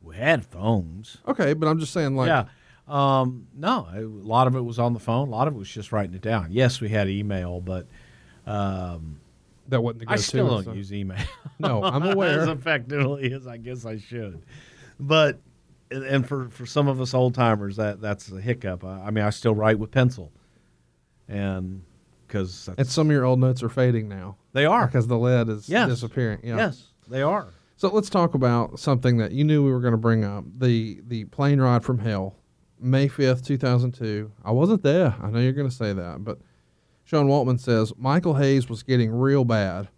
[0.00, 1.18] We had phones.
[1.26, 2.44] Okay, but I'm just saying, like, yeah.
[2.86, 5.28] Um, no, a lot of it was on the phone.
[5.28, 6.48] A lot of it was just writing it down.
[6.50, 7.86] Yes, we had email, but
[8.46, 9.20] um,
[9.68, 10.14] that wasn't the go-to.
[10.14, 11.18] I still don't so- use email.
[11.58, 12.48] No, I'm as aware.
[12.50, 14.42] effectively as I guess I should.
[14.98, 15.40] But
[15.90, 18.84] and for, for some of us old timers, that that's a hiccup.
[18.84, 20.32] I, I mean, I still write with pencil,
[21.28, 21.82] and
[22.26, 24.86] because and some of your old notes are fading now they are.
[24.86, 25.88] because the lead is Yes.
[25.88, 26.40] disappearing.
[26.44, 26.56] Yeah.
[26.56, 27.48] Yes, they are.
[27.76, 31.00] So let's talk about something that you knew we were going to bring up the
[31.06, 32.36] the plane ride from hell,
[32.78, 34.30] May fifth, two thousand two.
[34.44, 35.14] I wasn't there.
[35.22, 36.38] I know you're going to say that, but
[37.04, 39.88] Sean Waltman says Michael Hayes was getting real bad,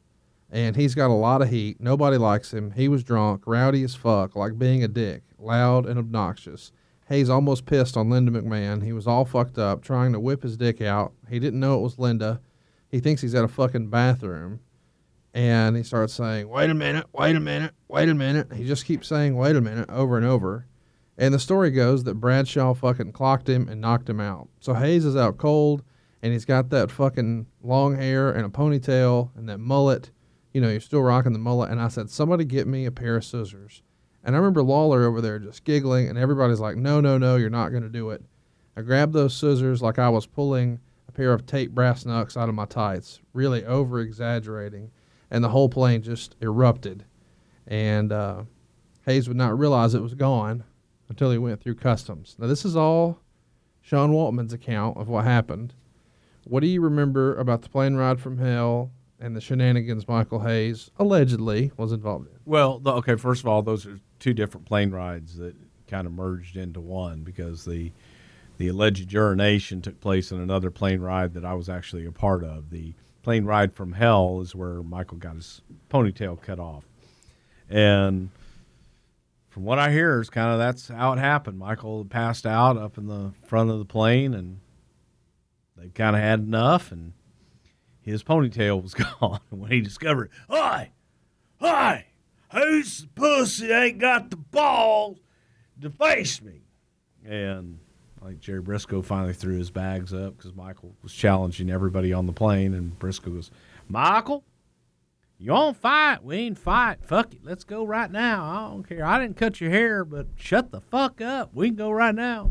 [0.50, 1.80] and he's got a lot of heat.
[1.80, 2.70] Nobody likes him.
[2.70, 6.72] He was drunk, rowdy as fuck, like being a dick, loud and obnoxious.
[7.08, 8.82] Hayes almost pissed on Linda McMahon.
[8.82, 11.12] He was all fucked up, trying to whip his dick out.
[11.28, 12.40] He didn't know it was Linda.
[12.88, 14.60] He thinks he's at a fucking bathroom
[15.34, 18.84] and he starts saying, "Wait a minute, wait a minute, wait a minute." He just
[18.84, 20.66] keeps saying, "Wait a minute," over and over.
[21.16, 24.48] And the story goes that Bradshaw fucking clocked him and knocked him out.
[24.60, 25.82] So Hayes is out cold,
[26.22, 30.10] and he's got that fucking long hair and a ponytail and that mullet.
[30.52, 31.70] You know, you're still rocking the mullet.
[31.70, 33.82] And I said, "Somebody get me a pair of scissors."
[34.24, 37.50] And I remember Lawler over there just giggling, and everybody's like, "No, no, no, you're
[37.50, 38.22] not going to do it."
[38.76, 42.48] I grabbed those scissors like I was pulling a pair of tape brass knucks out
[42.48, 44.90] of my tights, really over exaggerating
[45.32, 47.04] and the whole plane just erupted.
[47.66, 48.42] And uh,
[49.06, 50.62] Hayes would not realize it was gone
[51.08, 52.36] until he went through customs.
[52.38, 53.18] Now, this is all
[53.80, 55.72] Sean Waltman's account of what happened.
[56.44, 60.90] What do you remember about the plane ride from hell and the shenanigans Michael Hayes
[60.98, 62.34] allegedly was involved in?
[62.44, 63.16] Well, okay.
[63.16, 65.54] First of all, those are two different plane rides that
[65.88, 67.90] kind of merged into one because the
[68.56, 72.44] the alleged urination took place in another plane ride that I was actually a part
[72.44, 72.70] of.
[72.70, 76.84] The Plane Ride from Hell is where Michael got his ponytail cut off.
[77.68, 78.30] And
[79.48, 81.58] from what I hear, is kind of that's how it happened.
[81.58, 84.60] Michael passed out up in the front of the plane, and
[85.76, 87.14] they kind of had enough, and
[88.00, 89.40] his ponytail was gone.
[89.50, 90.92] When he discovered, Hi,
[91.60, 92.06] hi,
[92.52, 95.18] who's the pussy ain't got the balls
[95.80, 96.62] to face me?
[97.24, 97.78] and
[98.20, 102.32] like Jerry Brisco finally threw his bags up because Michael was challenging everybody on the
[102.32, 103.50] plane, and Brisco goes,
[103.88, 104.44] "Michael,
[105.38, 106.22] you want to fight?
[106.22, 107.04] We ain't fight.
[107.04, 108.44] Fuck it, let's go right now.
[108.44, 109.04] I don't care.
[109.04, 111.50] I didn't cut your hair, but shut the fuck up.
[111.54, 112.50] We can go right now."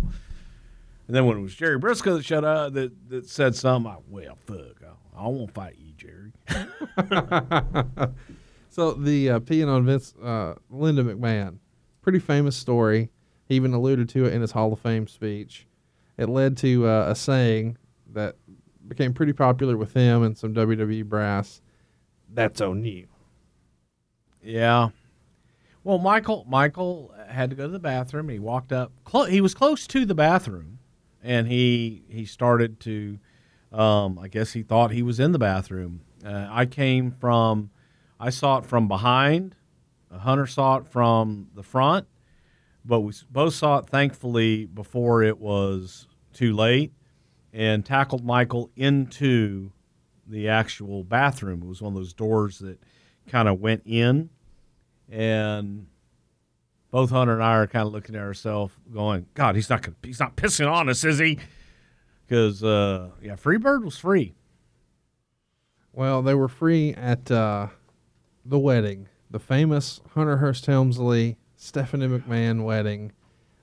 [1.08, 3.98] And then when it was Jerry Brisco that shut up, that, that said something, I
[4.10, 6.32] well, fuck, I, I won't fight you, Jerry.
[8.72, 11.58] So the uh, peeing on Vince, uh, Linda McMahon,
[12.02, 13.10] pretty famous story.
[13.46, 15.68] He even alluded to it in his Hall of Fame speech.
[16.18, 17.78] It led to uh, a saying
[18.14, 18.38] that
[18.88, 21.62] became pretty popular with him and some WWE brass.
[22.34, 23.08] That's on you.
[24.42, 24.90] Yeah.
[25.84, 28.30] Well, Michael Michael had to go to the bathroom.
[28.30, 28.94] He walked up.
[29.04, 30.80] Clo- he was close to the bathroom,
[31.22, 33.20] and he he started to.
[33.74, 36.02] Um, I guess he thought he was in the bathroom.
[36.26, 37.72] Uh, I came from.
[38.22, 39.56] I saw it from behind.
[40.16, 42.06] Hunter saw it from the front,
[42.86, 46.94] but we both saw it thankfully before it was too late,
[47.52, 49.72] and tackled Michael into
[50.28, 51.64] the actual bathroom.
[51.64, 52.80] It was one of those doors that
[53.28, 54.30] kind of went in,
[55.10, 55.88] and
[56.92, 60.20] both Hunter and I are kind of looking at ourselves, going, "God, he's not he's
[60.20, 61.40] not pissing on us, is he?"
[62.28, 64.36] Because uh, yeah, Freebird was free.
[65.92, 67.68] Well, they were free at uh,
[68.46, 73.12] the wedding, the famous Hunter Hearst Helmsley Stephanie McMahon wedding.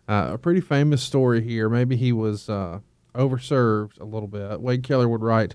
[0.08, 1.68] Uh, a pretty famous story here.
[1.68, 2.80] Maybe he was uh,
[3.14, 4.60] overserved a little bit.
[4.60, 5.54] Wade Keller would write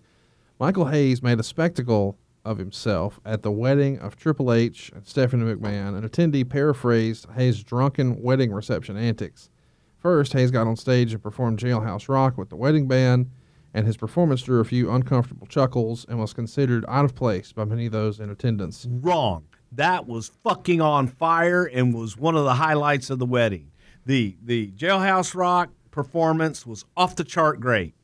[0.60, 5.46] Michael Hayes made a spectacle of himself at the wedding of Triple H and Stephanie
[5.46, 5.98] McMahon.
[5.98, 9.50] An attendee paraphrased Hayes' drunken wedding reception antics.
[9.98, 13.32] First, Hayes got on stage and performed Jailhouse Rock with the wedding band,
[13.74, 17.66] and his performance drew a few uncomfortable chuckles and was considered out of place by
[17.66, 18.86] many of those in attendance.
[18.90, 19.46] Wrong.
[19.72, 23.72] That was fucking on fire and was one of the highlights of the wedding.
[24.06, 27.96] The the Jailhouse Rock performance was off the chart great.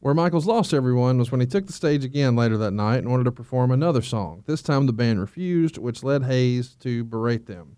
[0.00, 3.10] Where Michaels lost everyone was when he took the stage again later that night and
[3.10, 4.44] wanted to perform another song.
[4.46, 7.76] This time the band refused, which led Hayes to berate them.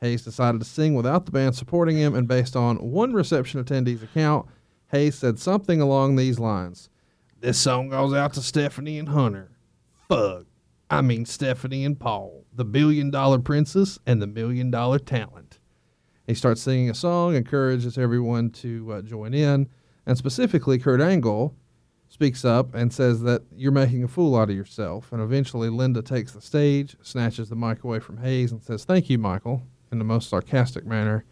[0.00, 4.02] Hayes decided to sing without the band supporting him, and based on one reception attendee's
[4.02, 4.46] account,
[4.92, 6.90] Hayes said something along these lines
[7.40, 9.52] This song goes out to Stephanie and Hunter.
[10.08, 10.44] Fuck.
[10.90, 15.58] I mean, Stephanie and Paul, the billion dollar princess and the million dollar talent.
[16.26, 19.68] He starts singing a song, encourages everyone to uh, join in,
[20.04, 21.56] and specifically Kurt Angle
[22.08, 25.10] speaks up and says that you're making a fool out of yourself.
[25.10, 29.08] And eventually, Linda takes the stage, snatches the mic away from Hayes, and says, Thank
[29.08, 31.24] you, Michael, in the most sarcastic manner.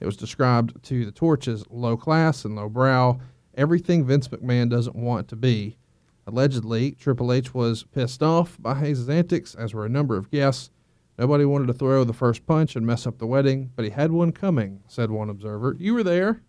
[0.00, 3.18] It was described to the torch as low class and low brow,
[3.54, 5.78] everything Vince McMahon doesn't want to be.
[6.26, 10.70] Allegedly, Triple H was pissed off by Hayes' antics, as were a number of guests.
[11.18, 14.12] Nobody wanted to throw the first punch and mess up the wedding, but he had
[14.12, 15.76] one coming, said one observer.
[15.78, 16.42] You were there.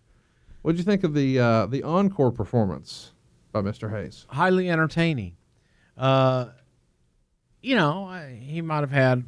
[0.62, 3.12] What did you think of the uh, the encore performance
[3.52, 3.90] by Mr.
[3.90, 4.26] Hayes?
[4.28, 5.36] highly entertaining.
[5.96, 6.46] Uh,
[7.62, 9.24] you know, he might have had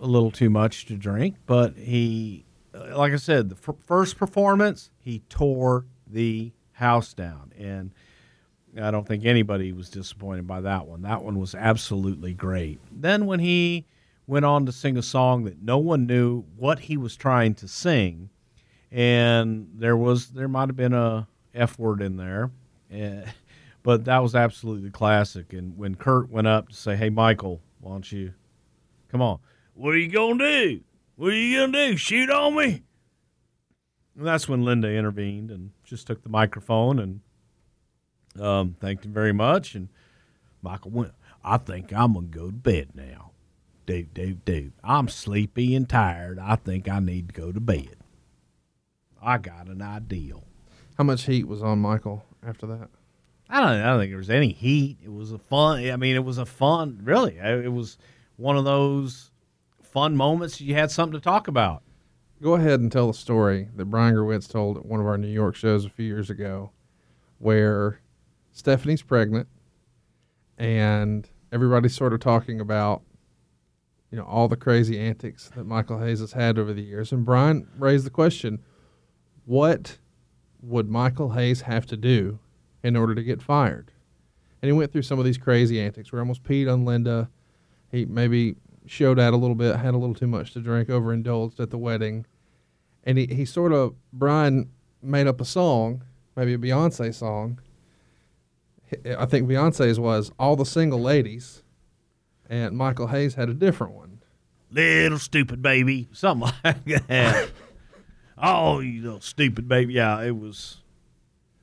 [0.00, 2.44] a little too much to drink, but he,
[2.94, 7.52] like I said, the f- first performance, he tore the house down.
[7.58, 7.92] And
[8.80, 11.02] I don't think anybody was disappointed by that one.
[11.02, 12.80] That one was absolutely great.
[12.92, 13.86] Then when he
[14.26, 17.68] went on to sing a song that no one knew what he was trying to
[17.68, 18.28] sing,
[18.92, 22.50] and there was there might have been a f word in there,
[22.92, 23.24] eh,
[23.82, 25.52] but that was absolutely classic.
[25.52, 28.34] And when Kurt went up to say, "Hey, Michael, why don't you
[29.10, 29.38] come on?
[29.74, 30.80] What are you gonna do?
[31.18, 31.96] What are you gonna do?
[31.96, 32.84] Shoot on me?
[34.16, 37.20] And that's when Linda intervened and just took the microphone and
[38.40, 39.74] um, thanked him very much.
[39.74, 39.88] And
[40.62, 41.12] Michael went,
[41.42, 43.32] I think I'm going to go to bed now.
[43.84, 44.72] Dude, dude, dude.
[44.84, 46.38] I'm sleepy and tired.
[46.38, 47.96] I think I need to go to bed.
[49.20, 50.44] I got an ideal.
[50.96, 52.90] How much heat was on Michael after that?
[53.48, 54.98] I don't, I don't think there was any heat.
[55.02, 57.38] It was a fun, I mean, it was a fun, really.
[57.38, 57.98] It was
[58.36, 59.32] one of those
[59.90, 61.82] fun moments you had something to talk about.
[62.40, 65.28] Go ahead and tell the story that Brian Gewirtz told at one of our New
[65.28, 66.70] York shows a few years ago,
[67.38, 68.00] where
[68.52, 69.48] Stephanie's pregnant,
[70.56, 73.02] and everybody's sort of talking about,
[74.10, 77.10] you know, all the crazy antics that Michael Hayes has had over the years.
[77.12, 78.60] And Brian raised the question,
[79.44, 79.98] what
[80.62, 82.38] would Michael Hayes have to do
[82.84, 83.92] in order to get fired?
[84.60, 87.30] and he went through some of these crazy antics where he almost peed on Linda.
[87.90, 88.56] He maybe
[88.88, 91.78] showed out a little bit, had a little too much to drink, overindulged at the
[91.78, 92.26] wedding,
[93.04, 94.70] and he he sort of Brian
[95.02, 96.02] made up a song,
[96.36, 97.60] maybe a Beyonce song.
[99.18, 101.62] I think Beyonce's was "All the Single Ladies,"
[102.48, 104.22] and Michael Hayes had a different one.
[104.70, 106.08] Little stupid baby.
[106.12, 107.50] Something like that.
[108.36, 109.94] oh, you little stupid baby.
[109.94, 110.78] Yeah, it was.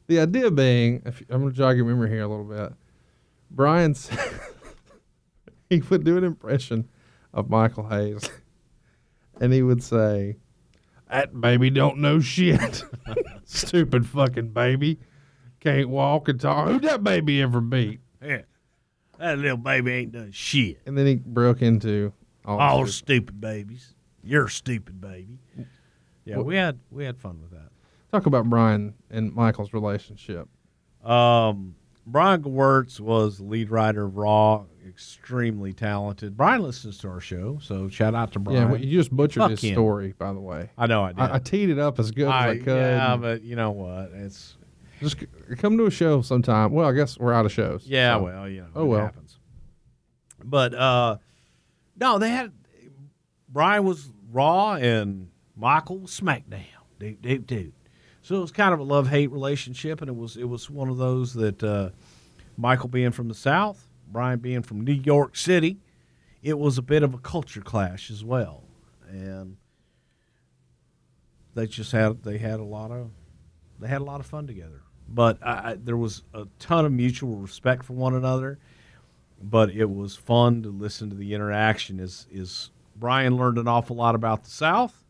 [0.07, 2.73] The idea being, if I'm going to jog your memory here a little bit,
[3.49, 4.09] Brian's
[5.69, 6.87] he would do an impression
[7.35, 8.27] of Michael Hayes,
[9.39, 10.37] and he would say,
[11.11, 12.83] "That baby don't know shit.
[13.45, 14.97] Stupid fucking baby,
[15.59, 16.69] can't walk and talk.
[16.69, 18.41] Who that baby ever beat?" Yeah.
[19.19, 20.81] That little baby ain't done shit.
[20.85, 22.11] And then he broke into
[22.43, 23.93] all, All stupid- babies.
[24.23, 25.37] You're a stupid baby.
[26.25, 27.69] Yeah, we had we had fun with that.
[28.11, 30.47] Talk about Brian and Michael's relationship.
[31.03, 31.75] Um,
[32.07, 36.37] Brian Gewirtz was lead writer of Raw, extremely talented.
[36.37, 38.61] Brian listens to our show, so shout out to Brian.
[38.61, 39.73] Yeah, well, you just butchered Fuck his him.
[39.73, 40.69] story, by the way.
[40.77, 41.19] I know I did.
[41.21, 42.67] I, I teed it up as good as I I- could.
[42.67, 44.11] yeah, but you know what?
[44.13, 44.55] It's
[45.01, 45.17] Just
[45.57, 46.71] come to a show sometime.
[46.71, 47.85] Well, I guess we're out of shows.
[47.87, 48.23] yeah, so.
[48.23, 49.01] well, you know, Oh, well.
[49.01, 49.37] happens.
[50.43, 51.17] But uh,
[51.99, 52.51] no, they had
[53.49, 56.63] Brian was Raw and Michael SmackDown.
[56.99, 57.73] Dude, dude, dude.
[58.21, 60.89] So it was kind of a love hate relationship, and it was it was one
[60.89, 61.89] of those that uh,
[62.57, 65.81] Michael being from the South, Brian being from New York City,
[66.41, 68.63] it was a bit of a culture clash as well,
[69.09, 69.57] and
[71.53, 73.11] they just had they had a lot of
[73.77, 74.83] they had a lot of fun together.
[75.09, 78.57] But I, I, there was a ton of mutual respect for one another.
[79.41, 81.99] But it was fun to listen to the interaction.
[81.99, 85.03] Is is Brian learned an awful lot about the South,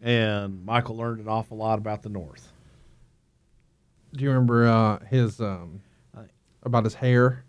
[0.00, 2.52] and Michael learned an awful lot about the North.
[4.12, 5.80] Do you remember uh, his um,
[6.62, 7.44] about his hair?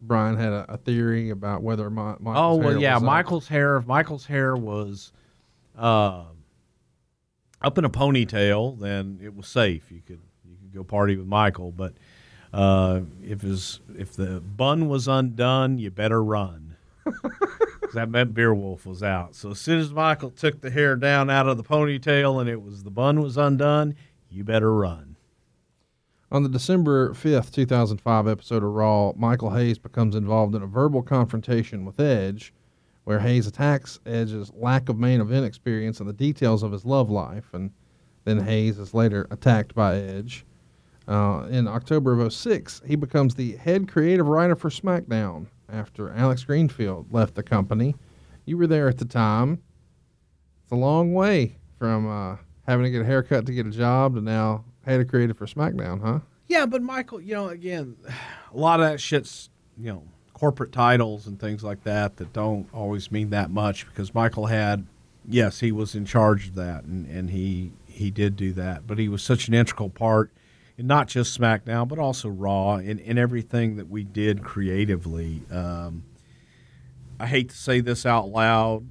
[0.00, 2.96] Brian had a, a theory about whether my, Michael's oh well, hair yeah.
[2.96, 3.76] uh, Michael's hair.
[3.76, 5.12] If Michael's hair was
[5.78, 6.24] uh,
[7.60, 9.90] up in a ponytail, then it was safe.
[9.90, 11.72] You could you could go party with Michael.
[11.72, 11.94] But
[12.52, 16.76] uh, if his if the bun was undone, you better run.
[17.94, 19.34] that meant Beerwolf was out.
[19.34, 22.62] So as soon as Michael took the hair down out of the ponytail and it
[22.62, 23.94] was the bun was undone,
[24.30, 25.09] you better run.
[26.32, 31.02] On the December 5th, 2005 episode of Raw, Michael Hayes becomes involved in a verbal
[31.02, 32.54] confrontation with Edge,
[33.02, 37.10] where Hayes attacks Edge's lack of main event experience and the details of his love
[37.10, 37.72] life, and
[38.22, 40.46] then Hayes is later attacked by Edge.
[41.08, 46.44] Uh, in October of 06, he becomes the head creative writer for SmackDown after Alex
[46.44, 47.96] Greenfield left the company.
[48.44, 49.60] You were there at the time.
[50.62, 52.36] It's a long way from uh,
[52.68, 55.46] having to get a haircut to get a job to now head of creative for
[55.46, 56.20] SmackDown, huh?
[56.48, 57.96] Yeah, but Michael, you know, again,
[58.52, 60.02] a lot of that shit's, you know,
[60.34, 64.86] corporate titles and things like that that don't always mean that much because Michael had,
[65.28, 68.98] yes, he was in charge of that and, and he he did do that, but
[68.98, 70.32] he was such an integral part
[70.78, 75.42] in not just SmackDown but also Raw and in everything that we did creatively.
[75.50, 76.04] Um,
[77.18, 78.86] I hate to say this out loud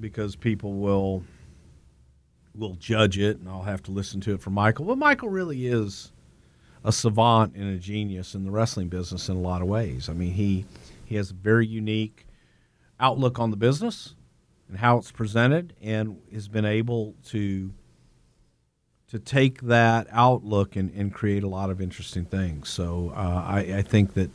[0.00, 1.22] because people will
[2.58, 5.66] will judge it and I'll have to listen to it from Michael, but Michael really
[5.66, 6.12] is
[6.84, 10.08] a savant and a genius in the wrestling business in a lot of ways.
[10.08, 10.64] I mean, he
[11.04, 12.26] he has a very unique
[13.00, 14.14] outlook on the business
[14.68, 17.72] and how it's presented, and has been able to
[19.08, 22.68] to take that outlook and, and create a lot of interesting things.
[22.68, 24.30] So uh, I, I think that,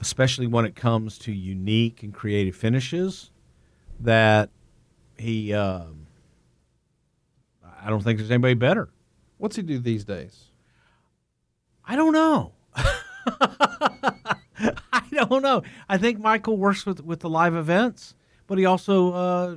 [0.00, 3.30] especially when it comes to unique and creative finishes,
[4.00, 4.50] that
[5.18, 5.52] he.
[5.54, 6.06] um
[7.82, 8.88] I don't think there's anybody better.
[9.38, 10.50] What's he do these days?
[11.84, 12.52] I don't know.
[12.74, 13.02] I
[15.12, 15.62] don't know.
[15.88, 18.14] I think Michael works with with the live events,
[18.46, 19.56] but he also uh,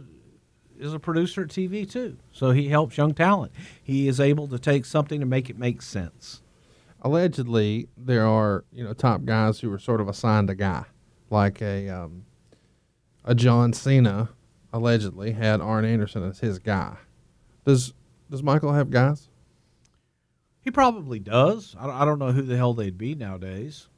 [0.80, 2.18] is a producer at TV too.
[2.32, 3.52] So he helps young talent.
[3.84, 6.42] He is able to take something and make it make sense.
[7.02, 10.86] Allegedly, there are you know top guys who are sort of assigned a guy,
[11.30, 12.26] like a um,
[13.24, 14.30] a John Cena.
[14.76, 16.98] Allegedly, had Arn Anderson as his guy.
[17.64, 17.94] Does
[18.34, 19.30] does Michael have guys?
[20.62, 21.76] He probably does.
[21.80, 23.90] I I don't know who the hell they'd be nowadays,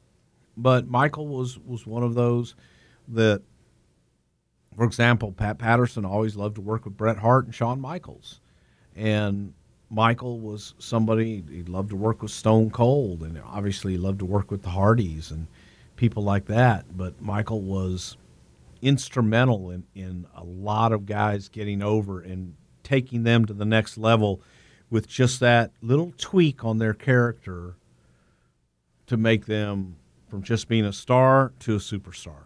[0.58, 2.54] but Michael was was one of those
[3.08, 3.40] that,
[4.76, 8.42] for example, Pat Patterson always loved to work with Bret Hart and Shawn Michaels,
[8.94, 9.54] and
[9.88, 14.26] Michael was somebody he loved to work with Stone Cold, and obviously he loved to
[14.26, 15.46] work with the Hardys and
[15.96, 16.84] people like that.
[16.94, 18.18] But Michael was
[18.82, 22.54] instrumental in, in a lot of guys getting over and
[22.86, 24.40] taking them to the next level
[24.88, 27.74] with just that little tweak on their character
[29.06, 29.96] to make them
[30.28, 32.44] from just being a star to a superstar.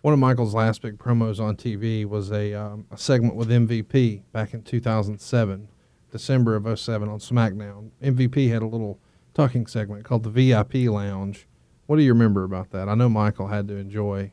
[0.00, 4.22] One of Michael's last big promos on TV was a, um, a segment with MVP
[4.32, 5.68] back in 2007,
[6.10, 7.90] December of 07 on SmackDown.
[8.02, 8.98] MVP had a little
[9.34, 11.46] talking segment called the VIP Lounge.
[11.86, 12.88] What do you remember about that?
[12.88, 14.32] I know Michael had to enjoy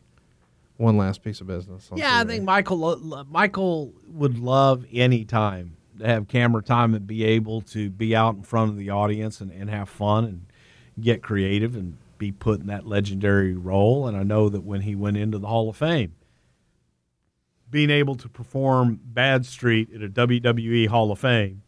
[0.79, 1.89] one last piece of business.
[1.93, 7.05] Yeah, I think Michael lo- Michael would love any time to have camera time and
[7.05, 10.45] be able to be out in front of the audience and, and have fun and
[11.03, 14.07] get creative and be put in that legendary role.
[14.07, 16.15] And I know that when he went into the Hall of Fame,
[17.69, 21.61] being able to perform Bad Street at a WWE Hall of Fame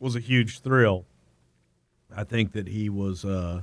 [0.00, 1.06] was a huge thrill.
[2.14, 3.62] I think that he was uh,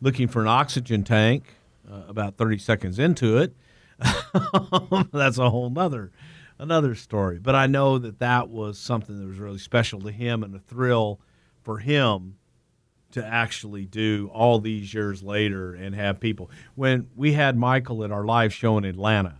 [0.00, 1.54] looking for an oxygen tank
[1.90, 3.54] uh, about 30 seconds into it.
[5.12, 6.12] That's a whole nother
[6.58, 7.38] another story.
[7.38, 10.58] But I know that that was something that was really special to him and a
[10.58, 11.20] thrill
[11.62, 12.36] for him
[13.12, 16.50] to actually do all these years later and have people.
[16.74, 19.36] When we had Michael at our live show in Atlanta,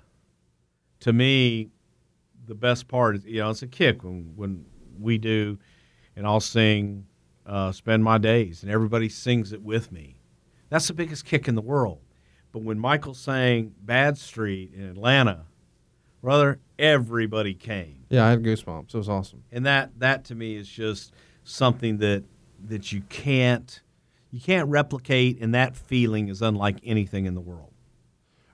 [1.01, 1.71] to me,
[2.47, 4.65] the best part is you know it's a kick when when
[4.99, 5.59] we do,
[6.15, 7.07] and I'll sing
[7.47, 10.19] uh, "Spend My Days" and everybody sings it with me.
[10.69, 12.01] That's the biggest kick in the world.
[12.55, 15.47] But when Michael sang "Bad Street" in Atlanta,
[16.23, 18.95] brother, everybody came Yeah, I had goosebumps.
[18.95, 19.43] It was awesome.
[19.51, 21.13] and that that to me is just
[21.43, 22.23] something that
[22.67, 23.83] that you can't
[24.31, 27.73] you can't replicate and that feeling is unlike anything in the world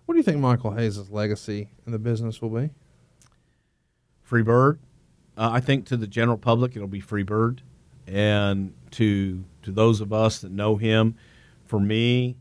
[0.06, 2.70] What do you think Michael Hayes' legacy in the business will be?
[4.22, 4.78] free bird
[5.36, 7.62] uh, i think to the general public it'll be free bird
[8.06, 11.14] and to to those of us that know him
[11.66, 12.36] for me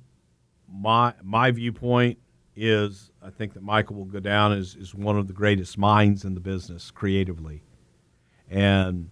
[0.73, 2.17] my my viewpoint
[2.55, 6.25] is i think that michael will go down as, as one of the greatest minds
[6.25, 7.61] in the business creatively
[8.49, 9.09] and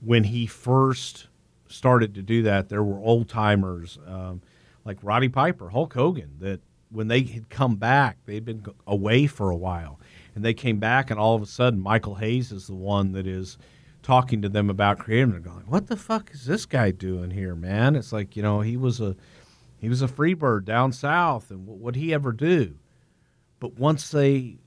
[0.00, 1.28] when he first
[1.68, 4.42] started to do that, there were old timers um,
[4.84, 6.60] like Roddy Piper, Hulk Hogan, that
[6.90, 9.98] when they had come back, they'd been away for a while,
[10.34, 13.26] and they came back, and all of a sudden, Michael Hayes is the one that
[13.26, 13.56] is
[14.02, 15.30] talking to them about creating.
[15.30, 18.60] They're going, "What the fuck is this guy doing here, man?" It's like you know
[18.60, 19.16] he was a
[19.82, 22.76] he was a free bird down south, and what would he ever do?
[23.58, 24.58] But once they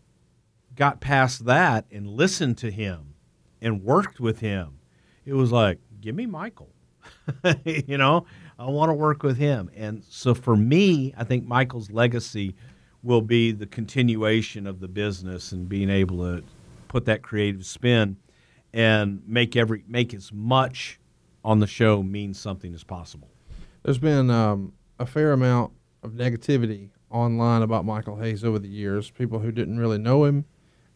[0.75, 3.15] got past that and listened to him
[3.61, 4.79] and worked with him,
[5.25, 6.69] it was like, give me Michael.
[7.65, 8.25] you know,
[8.59, 9.71] I want to work with him.
[9.73, 12.53] And so for me, I think Michael's legacy
[13.01, 16.43] will be the continuation of the business and being able to
[16.89, 18.17] put that creative spin
[18.73, 20.99] and make every make as much
[21.45, 23.29] on the show mean something as possible.
[23.83, 25.73] There's been um, a fair amount
[26.03, 29.11] of negativity online about Michael Hayes over the years.
[29.11, 30.45] People who didn't really know him,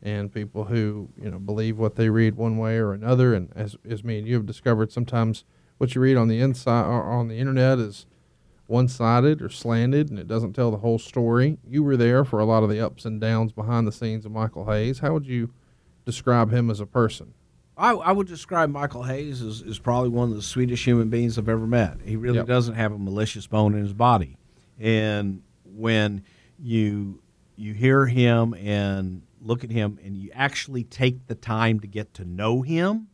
[0.01, 3.33] and people who you know believe what they read one way or another.
[3.33, 5.43] And as as me and you have discovered, sometimes
[5.77, 8.05] what you read on the inside or on the internet is
[8.67, 11.57] one-sided or slanted, and it doesn't tell the whole story.
[11.67, 14.31] You were there for a lot of the ups and downs behind the scenes of
[14.31, 14.99] Michael Hayes.
[14.99, 15.51] How would you
[16.05, 17.33] describe him as a person?
[17.79, 21.37] I, I would describe Michael Hayes as, as probably one of the sweetest human beings
[21.37, 21.97] I've ever met.
[22.03, 22.47] He really Yep.
[22.47, 24.37] doesn't have a malicious bone in his body,
[24.77, 26.23] and when
[26.59, 27.21] you
[27.55, 32.13] you hear him and look at him, and you actually take the time to get
[32.15, 33.07] to know him,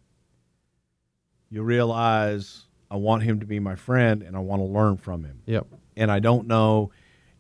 [1.50, 5.24] you realize I want him to be my friend, and I want to learn from
[5.24, 5.68] him Yep.
[5.98, 6.92] and I don't know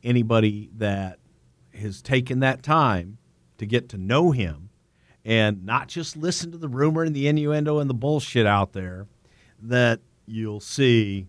[0.03, 1.19] anybody that
[1.73, 3.17] has taken that time
[3.57, 4.64] to get to know him
[5.25, 9.07] and not just listen to the rumor and the innuendo and the bullshit out there
[9.61, 11.27] that you'll see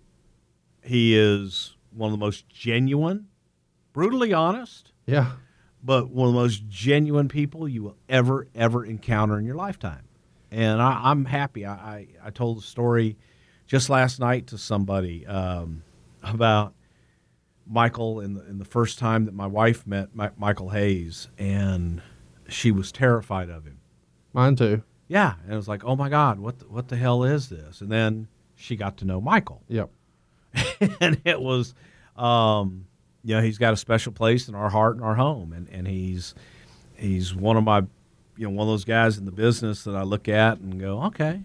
[0.82, 3.26] he is one of the most genuine,
[3.92, 5.32] brutally honest, Yeah.
[5.82, 10.02] but one of the most genuine people you will ever, ever encounter in your lifetime.
[10.50, 11.64] And I, I'm happy.
[11.64, 13.16] I, I, I told a story
[13.66, 15.82] just last night to somebody um,
[16.22, 16.74] about
[17.66, 22.00] Michael and the, and the first time that my wife met Mi- Michael Hayes, and
[22.48, 23.75] she was terrified of him.
[24.36, 24.82] Mine too.
[25.08, 27.80] Yeah, and it was like, oh my God, what the, what the hell is this?
[27.80, 29.90] And then she got to know Michael Yep.
[31.00, 31.74] and it was,
[32.16, 32.86] um,
[33.24, 35.88] you know, he's got a special place in our heart and our home, and, and
[35.88, 36.34] he's
[36.96, 37.78] he's one of my,
[38.36, 41.02] you know, one of those guys in the business that I look at and go,
[41.04, 41.40] okay,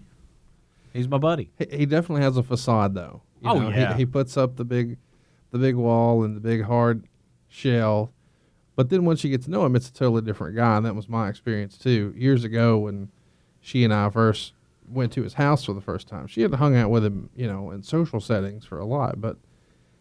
[0.92, 1.50] he's my buddy.
[1.58, 3.22] He, he definitely has a facade, though.
[3.42, 3.92] You Oh, know, yeah.
[3.94, 4.96] He, he puts up the big,
[5.50, 7.04] the big wall and the big hard
[7.48, 8.12] shell,
[8.82, 10.96] but then once you get to know him, it's a totally different guy, and that
[10.96, 12.12] was my experience too.
[12.16, 13.08] Years ago, when
[13.60, 14.54] she and I first
[14.88, 17.46] went to his house for the first time, she had hung out with him, you
[17.46, 19.36] know, in social settings for a lot, but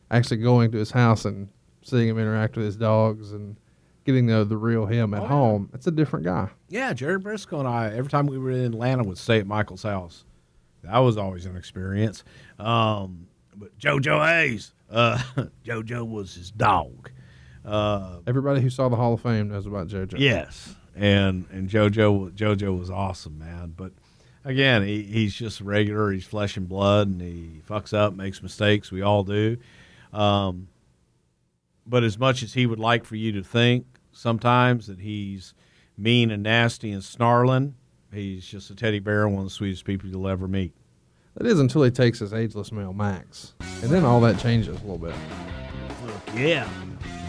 [0.10, 1.48] actually going to his house and
[1.84, 3.56] seeing him interact with his dogs and
[4.04, 5.30] getting to know the real him at Oh, yeah.
[5.30, 6.50] home, it's a different guy.
[6.70, 9.84] Yeah, Gerald Brisco and I, every time we were in Atlanta, would stay at Michael's
[9.84, 10.26] house.
[10.84, 12.24] That was always an experience.
[12.58, 15.22] Um, but JoJo Hayes, Uh,
[15.66, 17.12] JoJo was his dog.
[17.66, 20.20] Uh, Everybody who saw the Hall of Fame knows about JoJo.
[20.20, 20.76] yes.
[20.96, 23.74] and and JoJo JoJo was awesome, man.
[23.78, 23.92] But
[24.44, 26.12] again, he, he's just regular.
[26.12, 28.92] He's flesh and blood, and he fucks up, makes mistakes.
[28.92, 29.58] We all do.
[30.12, 30.68] Um,
[31.86, 35.54] but as much as he would like for you to think sometimes that he's
[35.98, 37.76] mean and nasty and snarling,
[38.14, 40.74] he's just a teddy bear and one of the sweetest people you'll ever meet.
[41.36, 44.86] That is until he takes his ageless male Max, and then all that changes a
[44.86, 45.16] little bit.
[46.36, 46.68] Yeah.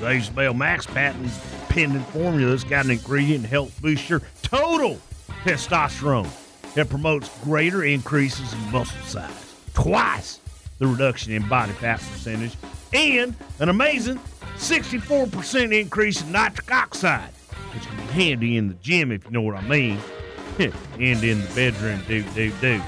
[0.03, 1.31] Today's Bell Max patent
[1.69, 4.99] pending formula that's got an ingredient to help boost your total
[5.45, 6.29] testosterone.
[6.77, 10.41] It promotes greater increases in muscle size, twice
[10.81, 12.57] the reduction in body fat percentage,
[12.93, 14.19] and an amazing
[14.57, 17.31] 64% increase in nitric oxide,
[17.73, 20.01] which can be handy in the gym if you know what I mean,
[20.59, 22.83] and in the bedroom, do, do, do.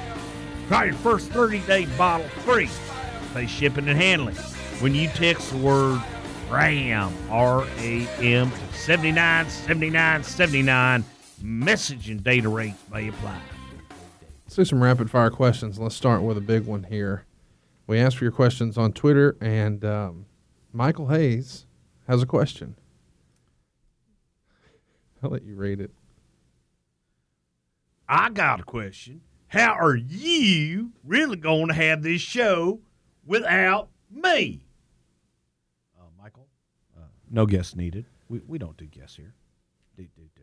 [0.67, 2.69] Try your first 30 day bottle free.
[3.35, 4.35] Pay shipping and handling.
[4.81, 6.03] When you text the word
[6.55, 11.05] RAM, R A M, to 79 79 79,
[11.43, 13.41] message and data rates may apply.
[14.45, 15.81] Let's do some rapid fire questions.
[15.81, 17.25] Let's start with a big one here.
[17.89, 20.27] We asked for your questions on Twitter, and um,
[20.73, 21.67] Michael Hayes
[22.07, 22.77] has a question.
[25.23, 25.91] I'll let you read it.
[28.09, 29.23] I got a question.
[29.49, 32.81] How are you really going to have this show
[33.27, 34.64] without me?
[37.35, 38.07] Michael, no guests needed.
[38.29, 39.35] We, we don't do guests here.
[39.97, 40.43] Do, do, do.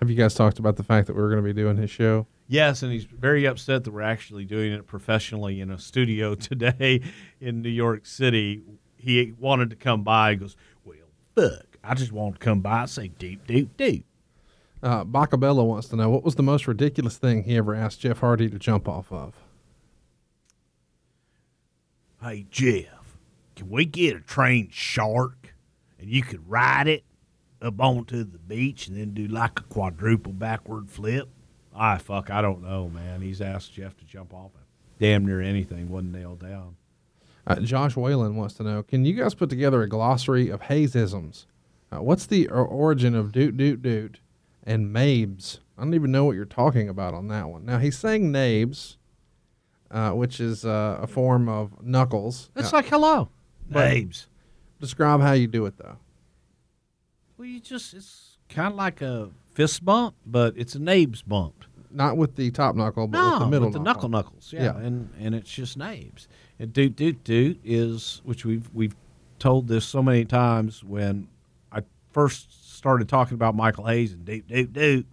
[0.00, 2.26] Have you guys talked about the fact that we're going to be doing his show?
[2.46, 7.02] Yes, and he's very upset that we're actually doing it professionally in a studio today
[7.40, 8.62] in New York City.
[8.96, 10.30] He wanted to come by.
[10.30, 10.96] He goes, Well,
[11.34, 11.78] fuck.
[11.82, 14.04] I just want to come by and say deep, deep, deep.
[14.82, 18.20] Uh, Bacabella wants to know what was the most ridiculous thing he ever asked Jeff
[18.20, 19.34] Hardy to jump off of?
[22.22, 23.16] Hey, Jeff,
[23.56, 25.37] can we get a trained shark
[25.98, 27.04] and you could ride it
[27.60, 31.28] up onto the beach and then do like a quadruple backward flip?
[31.74, 34.66] "I fuck, I don't know, man." He's asked Jeff to jump off it.
[35.04, 36.76] Damn near anything wasn't nailed down.
[37.46, 41.46] Uh, Josh Whalen wants to know Can you guys put together a glossary of Hayesisms?
[41.90, 44.20] Uh, what's the or- origin of doot doot doot
[44.64, 45.60] and mabes?
[45.78, 47.64] I don't even know what you're talking about on that one.
[47.64, 48.96] Now, he's saying nabes,
[49.90, 52.50] uh, which is uh, a form of knuckles.
[52.56, 53.28] It's Now, like hello.
[53.70, 54.26] Babes.
[54.80, 55.96] Describe how you do it, though.
[57.36, 61.64] Well, you just it's kind of like a fist bump, but it's a nabes bump.
[61.90, 64.08] Not with the top knuckle, but no, with the middle the knuckle.
[64.08, 64.52] knuckle knuckles.
[64.52, 64.78] Yeah, Yeah.
[64.78, 66.26] and and it's just nabes.
[66.58, 68.94] And doot doot doot is which we've we've
[69.38, 71.28] told this so many times when
[71.72, 71.82] I
[72.12, 75.06] first started talking about Michael Hayes and doot doot doot.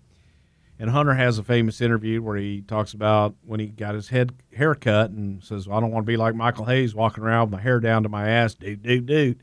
[0.77, 4.33] And Hunter has a famous interview where he talks about when he got his head
[4.53, 7.59] haircut and says, well, "I don't want to be like Michael Hayes, walking around with
[7.59, 9.39] my hair down to my ass, doot doot doot."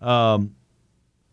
[0.00, 0.54] Um,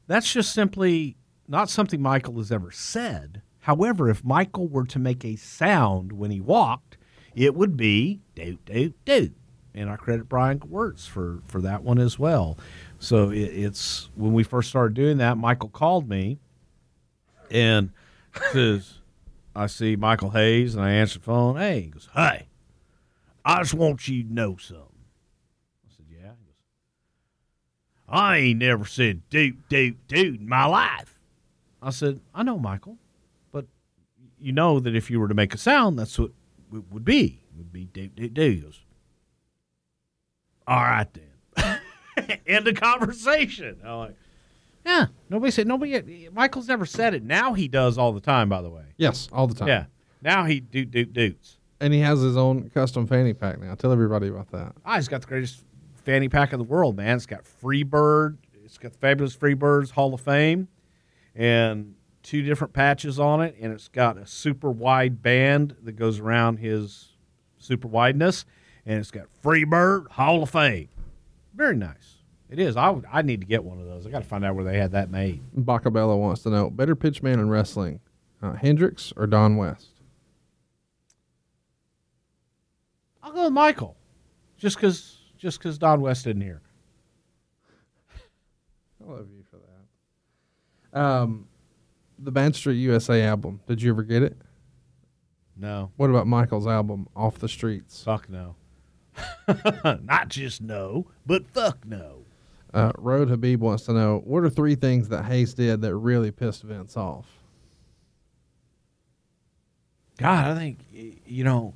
[0.08, 1.16] that's just simply
[1.48, 3.42] not something Michael has ever said.
[3.62, 6.98] However, if Michael were to make a sound when he walked,
[7.36, 9.34] it would be doot doot doot.
[9.74, 12.58] And I credit Brian Wirtz for for that one as well.
[13.00, 16.40] So it, it's when we first started doing that, Michael called me
[17.52, 17.92] and
[18.52, 19.00] says,
[19.58, 21.58] "I see Michael Hayes," and I answer the phone.
[21.58, 22.48] Hey, he goes, Hey,
[23.44, 24.84] I just want you to know something.
[25.86, 26.62] I said, "Yeah." He goes,
[28.08, 31.20] I ain't never said doot, doot, doot in my life.
[31.82, 32.98] I said, I know, Michael,
[33.52, 33.66] but
[34.40, 36.32] you know that if you were to make a sound, that's what
[36.74, 37.42] it would be.
[37.52, 38.56] It would be doot doot doot.
[38.56, 38.82] He goes,
[40.68, 41.80] All right, then.
[42.48, 43.80] End of conversation.
[43.84, 44.16] I'm like,
[44.88, 45.06] yeah.
[45.30, 46.30] Nobody said nobody.
[46.34, 47.22] Michael's never said it.
[47.24, 48.50] Now he does all the time.
[48.50, 49.68] By the way, Yes, all the time.
[49.68, 49.86] yeah.
[50.22, 51.58] Now he doot doot doots.
[51.80, 53.76] And he has his own custom fanny pack now.
[53.76, 54.74] Tell everybody about that.
[54.84, 55.64] Ah, he's got the greatest
[56.04, 57.16] fanny pack in the world, man.
[57.18, 58.38] It's got Freebird.
[58.66, 60.68] It's got the fabulous Freebirds Hall of Fame,
[61.36, 61.94] and
[62.24, 66.58] two different patches on it, and it's got a super wide band that goes around
[66.58, 67.14] his
[67.60, 68.44] super wideness,
[68.86, 70.90] and it's got Freebird Hall of Fame.
[71.54, 72.17] Very nice.
[72.50, 72.78] It is.
[72.78, 74.08] I would, I need to get one of those.
[74.08, 75.42] I got to find out where they had that made.
[75.56, 78.00] Bacabella wants to know better pitch man in wrestling,
[78.42, 79.90] uh, Hendrix or Don West?
[83.22, 83.98] I'll go with Michael,
[84.58, 86.62] just because just because Don West isn't here.
[89.06, 89.58] I love you for
[90.94, 91.00] that.
[91.00, 91.48] Um,
[92.18, 93.60] the Bad Street USA album.
[93.68, 94.38] Did you ever get it?
[95.60, 98.04] No, What about Michael's album, Off the Streets?
[98.04, 98.56] fuck no.
[100.04, 102.26] Not just no, but fuck no.
[102.74, 106.32] Uh, Road Habib wants to know what are three things that Hayes did that really
[106.32, 107.26] pissed Vince off?
[110.18, 111.76] God, I think you know,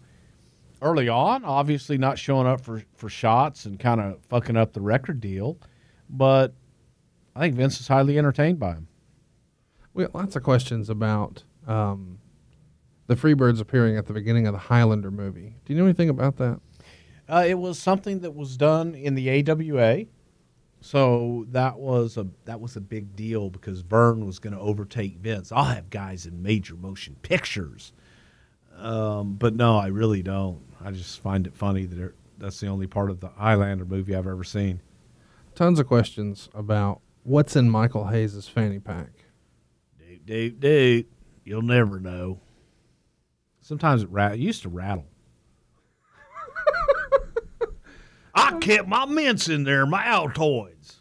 [0.82, 4.82] early on, obviously not showing up for, for shots and kind of fucking up the
[4.82, 5.58] record deal.
[6.10, 6.54] But
[7.36, 8.88] I think Vince is highly entertained by him.
[9.94, 12.20] We got lots of questions about um,
[13.08, 15.56] the Freebirds appearing at the beginning of the Highlander movie.
[15.66, 16.60] Do you know anything about that?
[17.30, 20.06] Uh, it was something that was done in the AWA,
[20.82, 25.18] so that was a that was a big deal because Verne was going to overtake
[25.18, 25.52] Vince.
[25.52, 27.94] I'll have guys in major motion pictures,
[28.78, 30.60] um, but no, I really don't.
[30.84, 34.16] I just find it funny that it, that's the only part of the Highlander movie
[34.16, 34.82] I've ever seen.
[35.54, 39.10] Tons of questions about what's in Michael Hayes' fanny pack.
[40.00, 41.06] Dude, dude, dude,
[41.44, 42.40] you'll never know.
[43.62, 45.06] Sometimes it, rat- it used to rattle.
[48.34, 50.96] I kept my mints in there, my Altoids.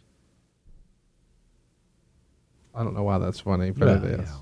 [2.75, 4.29] I don't know why that's funny, but Well, it is.
[4.29, 4.37] yeah.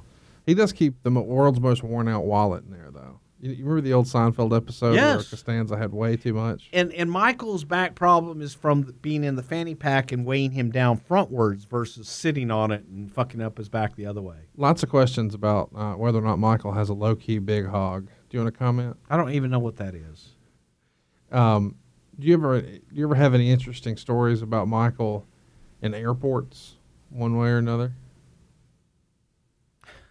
[0.47, 3.21] He does keep the world's most worn out wallet in there, though.
[3.41, 5.31] You, you remember the old Seinfeld episode where Yes.
[5.31, 6.69] Costanza had way too much?
[6.73, 10.71] And and Michael's back problem is from being in the fanny pack and weighing him
[10.71, 14.37] down frontwards versus sitting on it and fucking up his back the other way.
[14.57, 18.07] Lots of questions about uh, whether or not Michael has a low key big hog.
[18.29, 18.97] Do you want to comment?
[19.09, 20.31] I don't even know what that is.
[21.31, 21.77] Um,
[22.19, 25.27] do you ever do you ever have any interesting stories about Michael
[25.83, 26.77] in airports,
[27.11, 27.95] one way or another?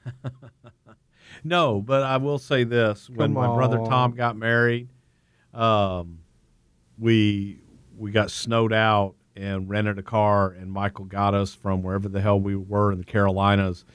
[1.43, 3.77] No, but I will say this: when Come my brother.
[3.77, 4.89] Tom got married,
[5.53, 6.19] um,
[6.97, 7.61] we
[7.97, 12.21] we got snowed out and rented a car, and Michael got us from wherever the
[12.21, 13.85] hell we were in the Carolinas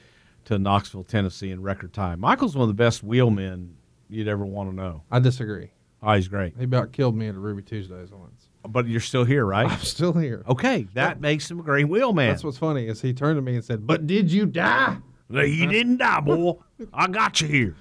[0.45, 2.19] to Knoxville, Tennessee, in record time.
[2.19, 3.75] Michael's one of the best wheelmen
[4.09, 5.03] you'd ever want to know.
[5.11, 5.71] I disagree.
[6.05, 6.53] Oh, he's great.
[6.57, 8.49] He about killed me at a Ruby Tuesdays once.
[8.67, 9.69] But you're still here, right?
[9.69, 10.43] I'm still here.
[10.47, 12.27] Okay, that makes him a great wheelman.
[12.29, 14.97] That's what's funny is he turned to me and said, "But did you die?"
[15.29, 16.55] No, you didn't die, boy.
[16.93, 17.75] I got you here.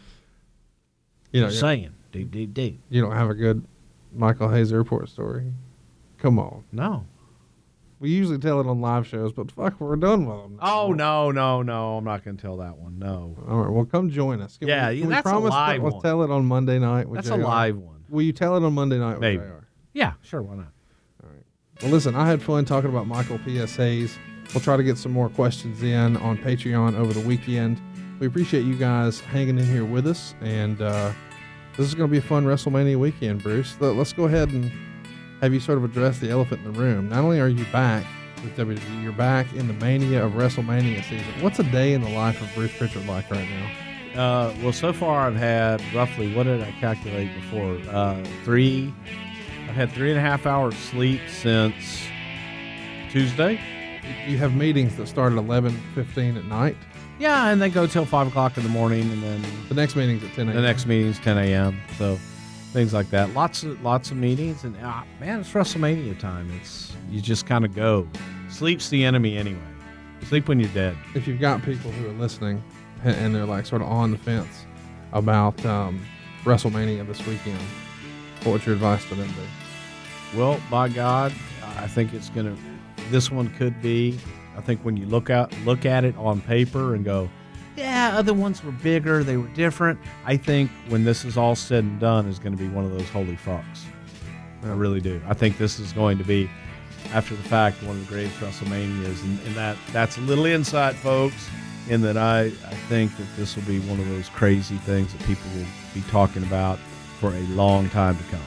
[1.32, 1.90] You know, I'm saying.
[2.12, 2.78] Dude, dude, dude.
[2.90, 3.64] you don't have a good
[4.14, 5.52] Michael Hayes airport story.
[6.18, 6.64] Come on.
[6.72, 7.06] No.
[7.98, 10.58] We usually tell it on live shows, but fuck, we're done with them.
[10.60, 11.98] Oh no, no, no!
[11.98, 12.98] I'm not going to tell that one.
[12.98, 14.56] No, All right, well, come join us.
[14.58, 16.02] Can Yeah, we, yeah, can we that's a promise live that we'll one.
[16.02, 17.91] tell it on Monday night with that's a live one.
[18.12, 19.38] Will you tell it on Monday night with Maybe.
[19.42, 19.64] JR?
[19.94, 20.42] Yeah, sure.
[20.42, 20.66] Why not?
[21.24, 21.42] All right.
[21.80, 23.74] Well, listen, I had fun talking about Michael P.S.
[23.76, 24.18] Hayes.
[24.54, 27.80] We'll try to get some more questions in on Patreon over the weekend.
[28.20, 31.12] We appreciate you guys hanging in here with us, and uh,
[31.76, 33.76] this is going to be a fun WrestleMania weekend, Bruce.
[33.80, 34.70] Let- Let's go ahead and
[35.40, 37.08] have you sort of address the elephant in the room.
[37.08, 38.04] Not only are you back
[38.44, 41.32] with WWE, you're back in the mania of WrestleMania season.
[41.40, 43.70] What's a day in the life of Bruce Prichard like right now?
[44.14, 47.78] Uh, well, so far I've had roughly what did I calculate before?
[47.90, 48.92] Uh, three.
[49.68, 52.02] I've had three and a half hours sleep since
[53.10, 53.58] Tuesday.
[54.26, 56.76] You have meetings that start at eleven fifteen at night.
[57.18, 60.24] Yeah, and they go till five o'clock in the morning, and then The next meeting's
[60.24, 60.56] at 10 a.m.
[60.56, 61.78] the next meeting's ten a.m.
[61.96, 62.18] So
[62.72, 63.32] things like that.
[63.32, 66.50] Lots of lots of meetings, and ah, man, it's WrestleMania time.
[66.60, 68.08] It's you just kind of go.
[68.50, 69.60] Sleep's the enemy anyway.
[70.24, 70.96] Sleep when you're dead.
[71.14, 72.62] if you've got people who are listening
[73.16, 74.66] and, they're like sort of on the fence
[75.12, 76.04] about um,
[76.44, 77.58] WrestleMania this weekend,
[78.42, 80.38] what would your advice to them be?
[80.38, 81.32] Well, by God,
[81.76, 82.56] I think it's gonna.
[83.10, 84.18] This one could be.
[84.56, 87.28] I think when you look out, look at it on paper and go,
[87.76, 89.98] yeah, other ones were bigger, they were different.
[90.24, 92.90] I think when this is all said and done, is going to be one of
[92.90, 93.84] those holy fucks.
[94.62, 95.20] I really do.
[95.26, 96.48] I think this is going to be,
[97.12, 100.94] after the fact, one of the greatest WrestleManias, and, and that that's a little insight,
[100.96, 101.48] folks.
[101.88, 105.22] In that I I think that this will be one of those crazy things that
[105.26, 106.78] people will be talking about
[107.18, 108.40] for a long time to come.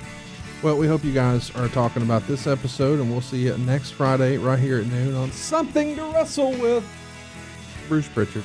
[0.63, 3.91] Well, we hope you guys are talking about this episode, and we'll see you next
[3.91, 6.83] Friday right here at noon on Something to Wrestle with.
[7.87, 8.43] Bruce Prichard.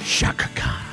[0.00, 0.84] Shaka Khan.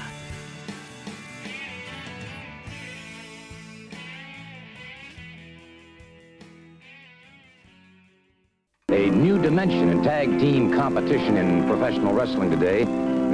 [8.89, 12.85] A new dimension in tag team competition in professional wrestling today.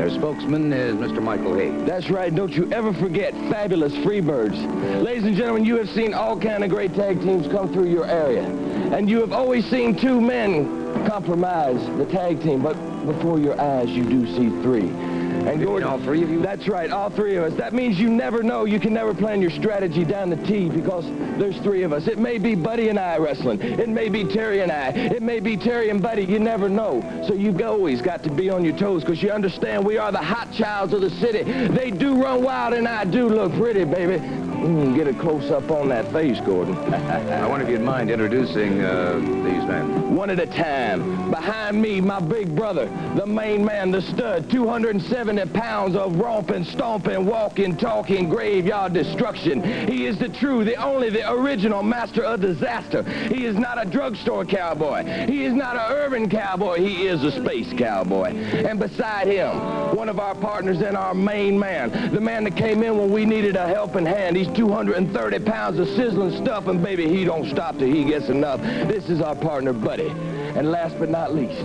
[0.02, 1.22] Their spokesman is Mr.
[1.22, 1.86] Michael Hayes.
[1.86, 2.34] That's right.
[2.34, 5.04] Don't you ever forget fabulous Freebirds.
[5.04, 8.08] Ladies and gentlemen, you have seen all kind of great tag teams come through your
[8.08, 8.42] area.
[8.42, 12.64] And you have always seen two men compromise the tag team.
[12.64, 12.74] But
[13.06, 15.21] before your eyes, you do see three.
[15.48, 16.40] And Gordon, all three of you?
[16.40, 17.54] That's right, all three of us.
[17.58, 18.66] That means you never know.
[18.66, 21.04] You can never plan your strategy down the T because
[21.40, 22.08] there's three of us.
[22.08, 23.60] It may be Buddy and I wrestling.
[23.62, 24.90] It may be Terry and I.
[24.90, 26.26] It may be Terry and Buddy.
[26.26, 27.02] You never know.
[27.28, 30.20] So you've always got to be on your toes because you understand we are the
[30.20, 31.44] hot childs of the city.
[31.44, 34.51] They do run wild and I do look pretty, baby.
[34.62, 36.78] Mm, get a close up on that face, Gordon.
[36.94, 40.16] I wonder if you'd mind introducing uh, these men.
[40.16, 41.32] One at a time.
[41.32, 42.86] Behind me, my big brother,
[43.16, 49.64] the main man, the stud, 270 pounds of romping, stomping, walking, talking, graveyard destruction.
[49.88, 53.02] He is the true, the only, the original master of disaster.
[53.34, 55.26] He is not a drugstore cowboy.
[55.26, 56.78] He is not an urban cowboy.
[56.78, 58.36] He is a space cowboy.
[58.36, 62.84] And beside him, one of our partners and our main man, the man that came
[62.84, 64.38] in when we needed a helping hand.
[64.38, 68.62] He's 230 pounds of sizzling stuff, and baby, he don't stop till he gets enough.
[68.62, 70.10] This is our partner, Buddy.
[70.56, 71.62] And last but not least,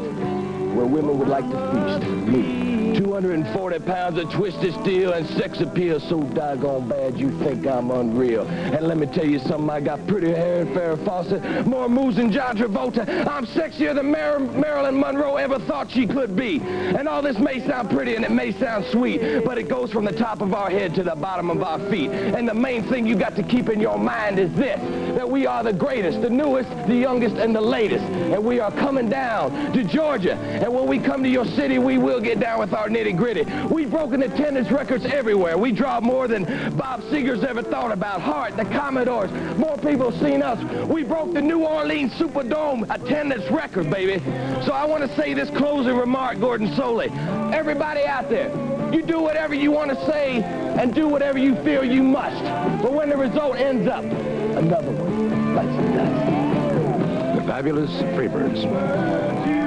[0.76, 2.76] where women would like to feast, me.
[2.96, 8.46] 240 pounds of twisted steel and sex appeal so doggone bad you think I'm unreal.
[8.46, 12.16] And let me tell you something, I got prettier hair than Farrah Fawcett, more moves
[12.16, 13.06] than John Travolta.
[13.26, 16.60] I'm sexier than Mar- Marilyn Monroe ever thought she could be.
[16.60, 20.04] And all this may sound pretty and it may sound sweet, but it goes from
[20.04, 22.10] the top of our head to the bottom of our feet.
[22.10, 24.80] And the main thing you got to keep in your mind is this,
[25.16, 28.04] that we are the greatest, the newest, the youngest, and the latest.
[28.04, 30.36] And we are coming down to Georgia.
[30.66, 33.44] And when we come to your city, we will get down with our nitty gritty.
[33.72, 35.56] We've broken attendance records everywhere.
[35.56, 36.42] We draw more than
[36.76, 38.20] Bob Seger's ever thought about.
[38.20, 40.60] Heart, the Commodores, more people have seen us.
[40.88, 44.20] We broke the New Orleans Superdome attendance record, baby.
[44.64, 47.12] So I want to say this closing remark, Gordon Solie.
[47.54, 48.48] Everybody out there,
[48.92, 52.42] you do whatever you want to say and do whatever you feel you must.
[52.82, 57.36] But when the result ends up, another one bites the dust.
[57.36, 59.65] The fabulous Freebirds.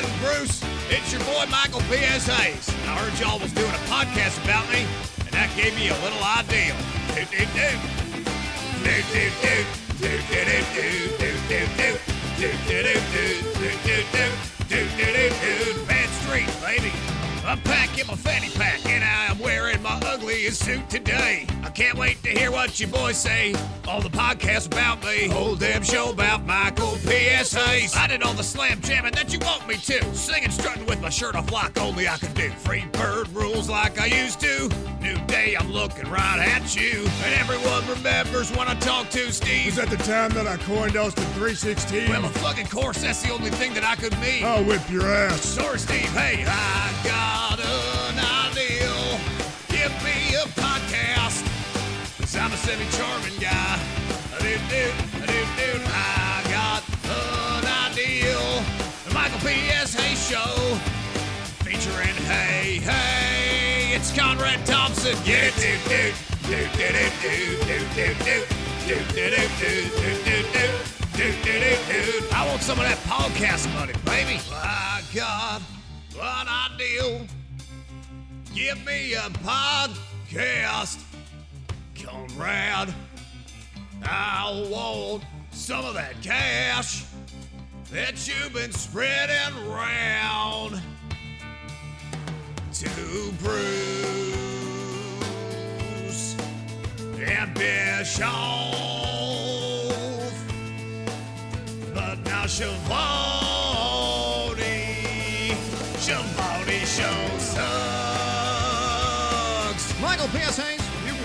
[0.00, 2.24] And Bruce, it's your boy Michael P.S.
[2.26, 2.70] Hayes.
[2.88, 4.86] I heard y'all was doing a podcast about me,
[5.20, 6.72] and that gave me a little idea.
[7.12, 7.20] Do.
[7.20, 7.44] Do, do,
[9.44, 9.60] do.
[10.00, 10.88] Do, do, do, do.
[11.20, 12.00] Do, do, do.
[12.40, 13.26] Do, do, do, do.
[13.60, 14.24] Do, do, do.
[14.72, 15.84] Do, do, do, do.
[15.84, 17.19] Bad Street, baby.
[17.44, 21.46] I'm packing my fanny pack, and I am wearing my ugliest suit today.
[21.62, 23.54] I can't wait to hear what you boys say
[23.88, 25.28] on the podcast about me.
[25.28, 27.52] Whole damn show about Michael P.S.
[27.52, 27.96] Hayes.
[27.96, 30.14] I did all the slam jamming that you want me to.
[30.14, 32.50] Singing, strutting with my shirt off like only I can do.
[32.50, 34.68] Free bird rules like I used to.
[35.00, 37.06] New day, I'm looking right at you.
[37.24, 39.66] And everyone remembers when I talked to Steve.
[39.66, 42.10] It Was that the time that I coined Austin 316?
[42.10, 44.44] Well, of fucking course, that's the only thing that I could mean.
[44.44, 45.40] I'll whip your ass.
[45.40, 46.10] Sorry, Steve.
[46.12, 47.39] Hey, I got
[52.70, 53.78] semi-charming guy.
[55.86, 58.38] I got an idea.
[59.08, 59.94] The Michael P.S.
[59.94, 60.78] Hayes Show.
[61.64, 65.16] Featuring Hey, hey, it's Conrad Thompson.
[65.24, 65.42] Do.
[72.32, 74.40] I want some of that podcast money, baby.
[74.52, 75.60] I got
[76.14, 77.26] an idea.
[78.54, 81.09] Give me a podcast,
[82.02, 82.94] Conrad.
[84.02, 87.04] I want some of that cash
[87.90, 90.80] that you've been spreading around
[92.72, 93.86] to Bruce
[97.18, 98.30] and Bischoff.
[101.92, 102.80] But now Shavoni,
[105.98, 107.60] Shavoni show sucks.
[110.00, 110.79] Michael you can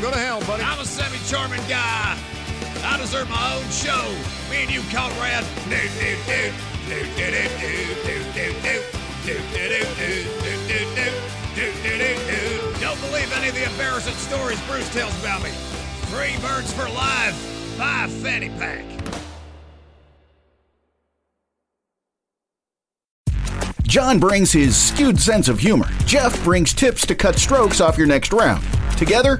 [0.06, 0.62] go to hell, buddy.
[0.62, 2.16] I'm a semi-charming guy.
[2.84, 4.06] I deserve my own show.
[4.52, 5.44] Me and you, Conrad.
[5.66, 6.54] Do do do
[6.86, 8.84] do do do do do do do
[9.26, 11.08] do do do do do do
[11.56, 12.80] do do do do.
[12.80, 15.50] Don't believe any of the embarrassing stories Bruce tells about me.
[16.14, 17.36] Three birds for life.
[17.76, 18.86] Buy a fanny pack.
[23.82, 25.90] John brings his skewed sense of humor.
[26.06, 28.64] Jeff brings tips to cut strokes off your next round.
[28.98, 29.40] Together,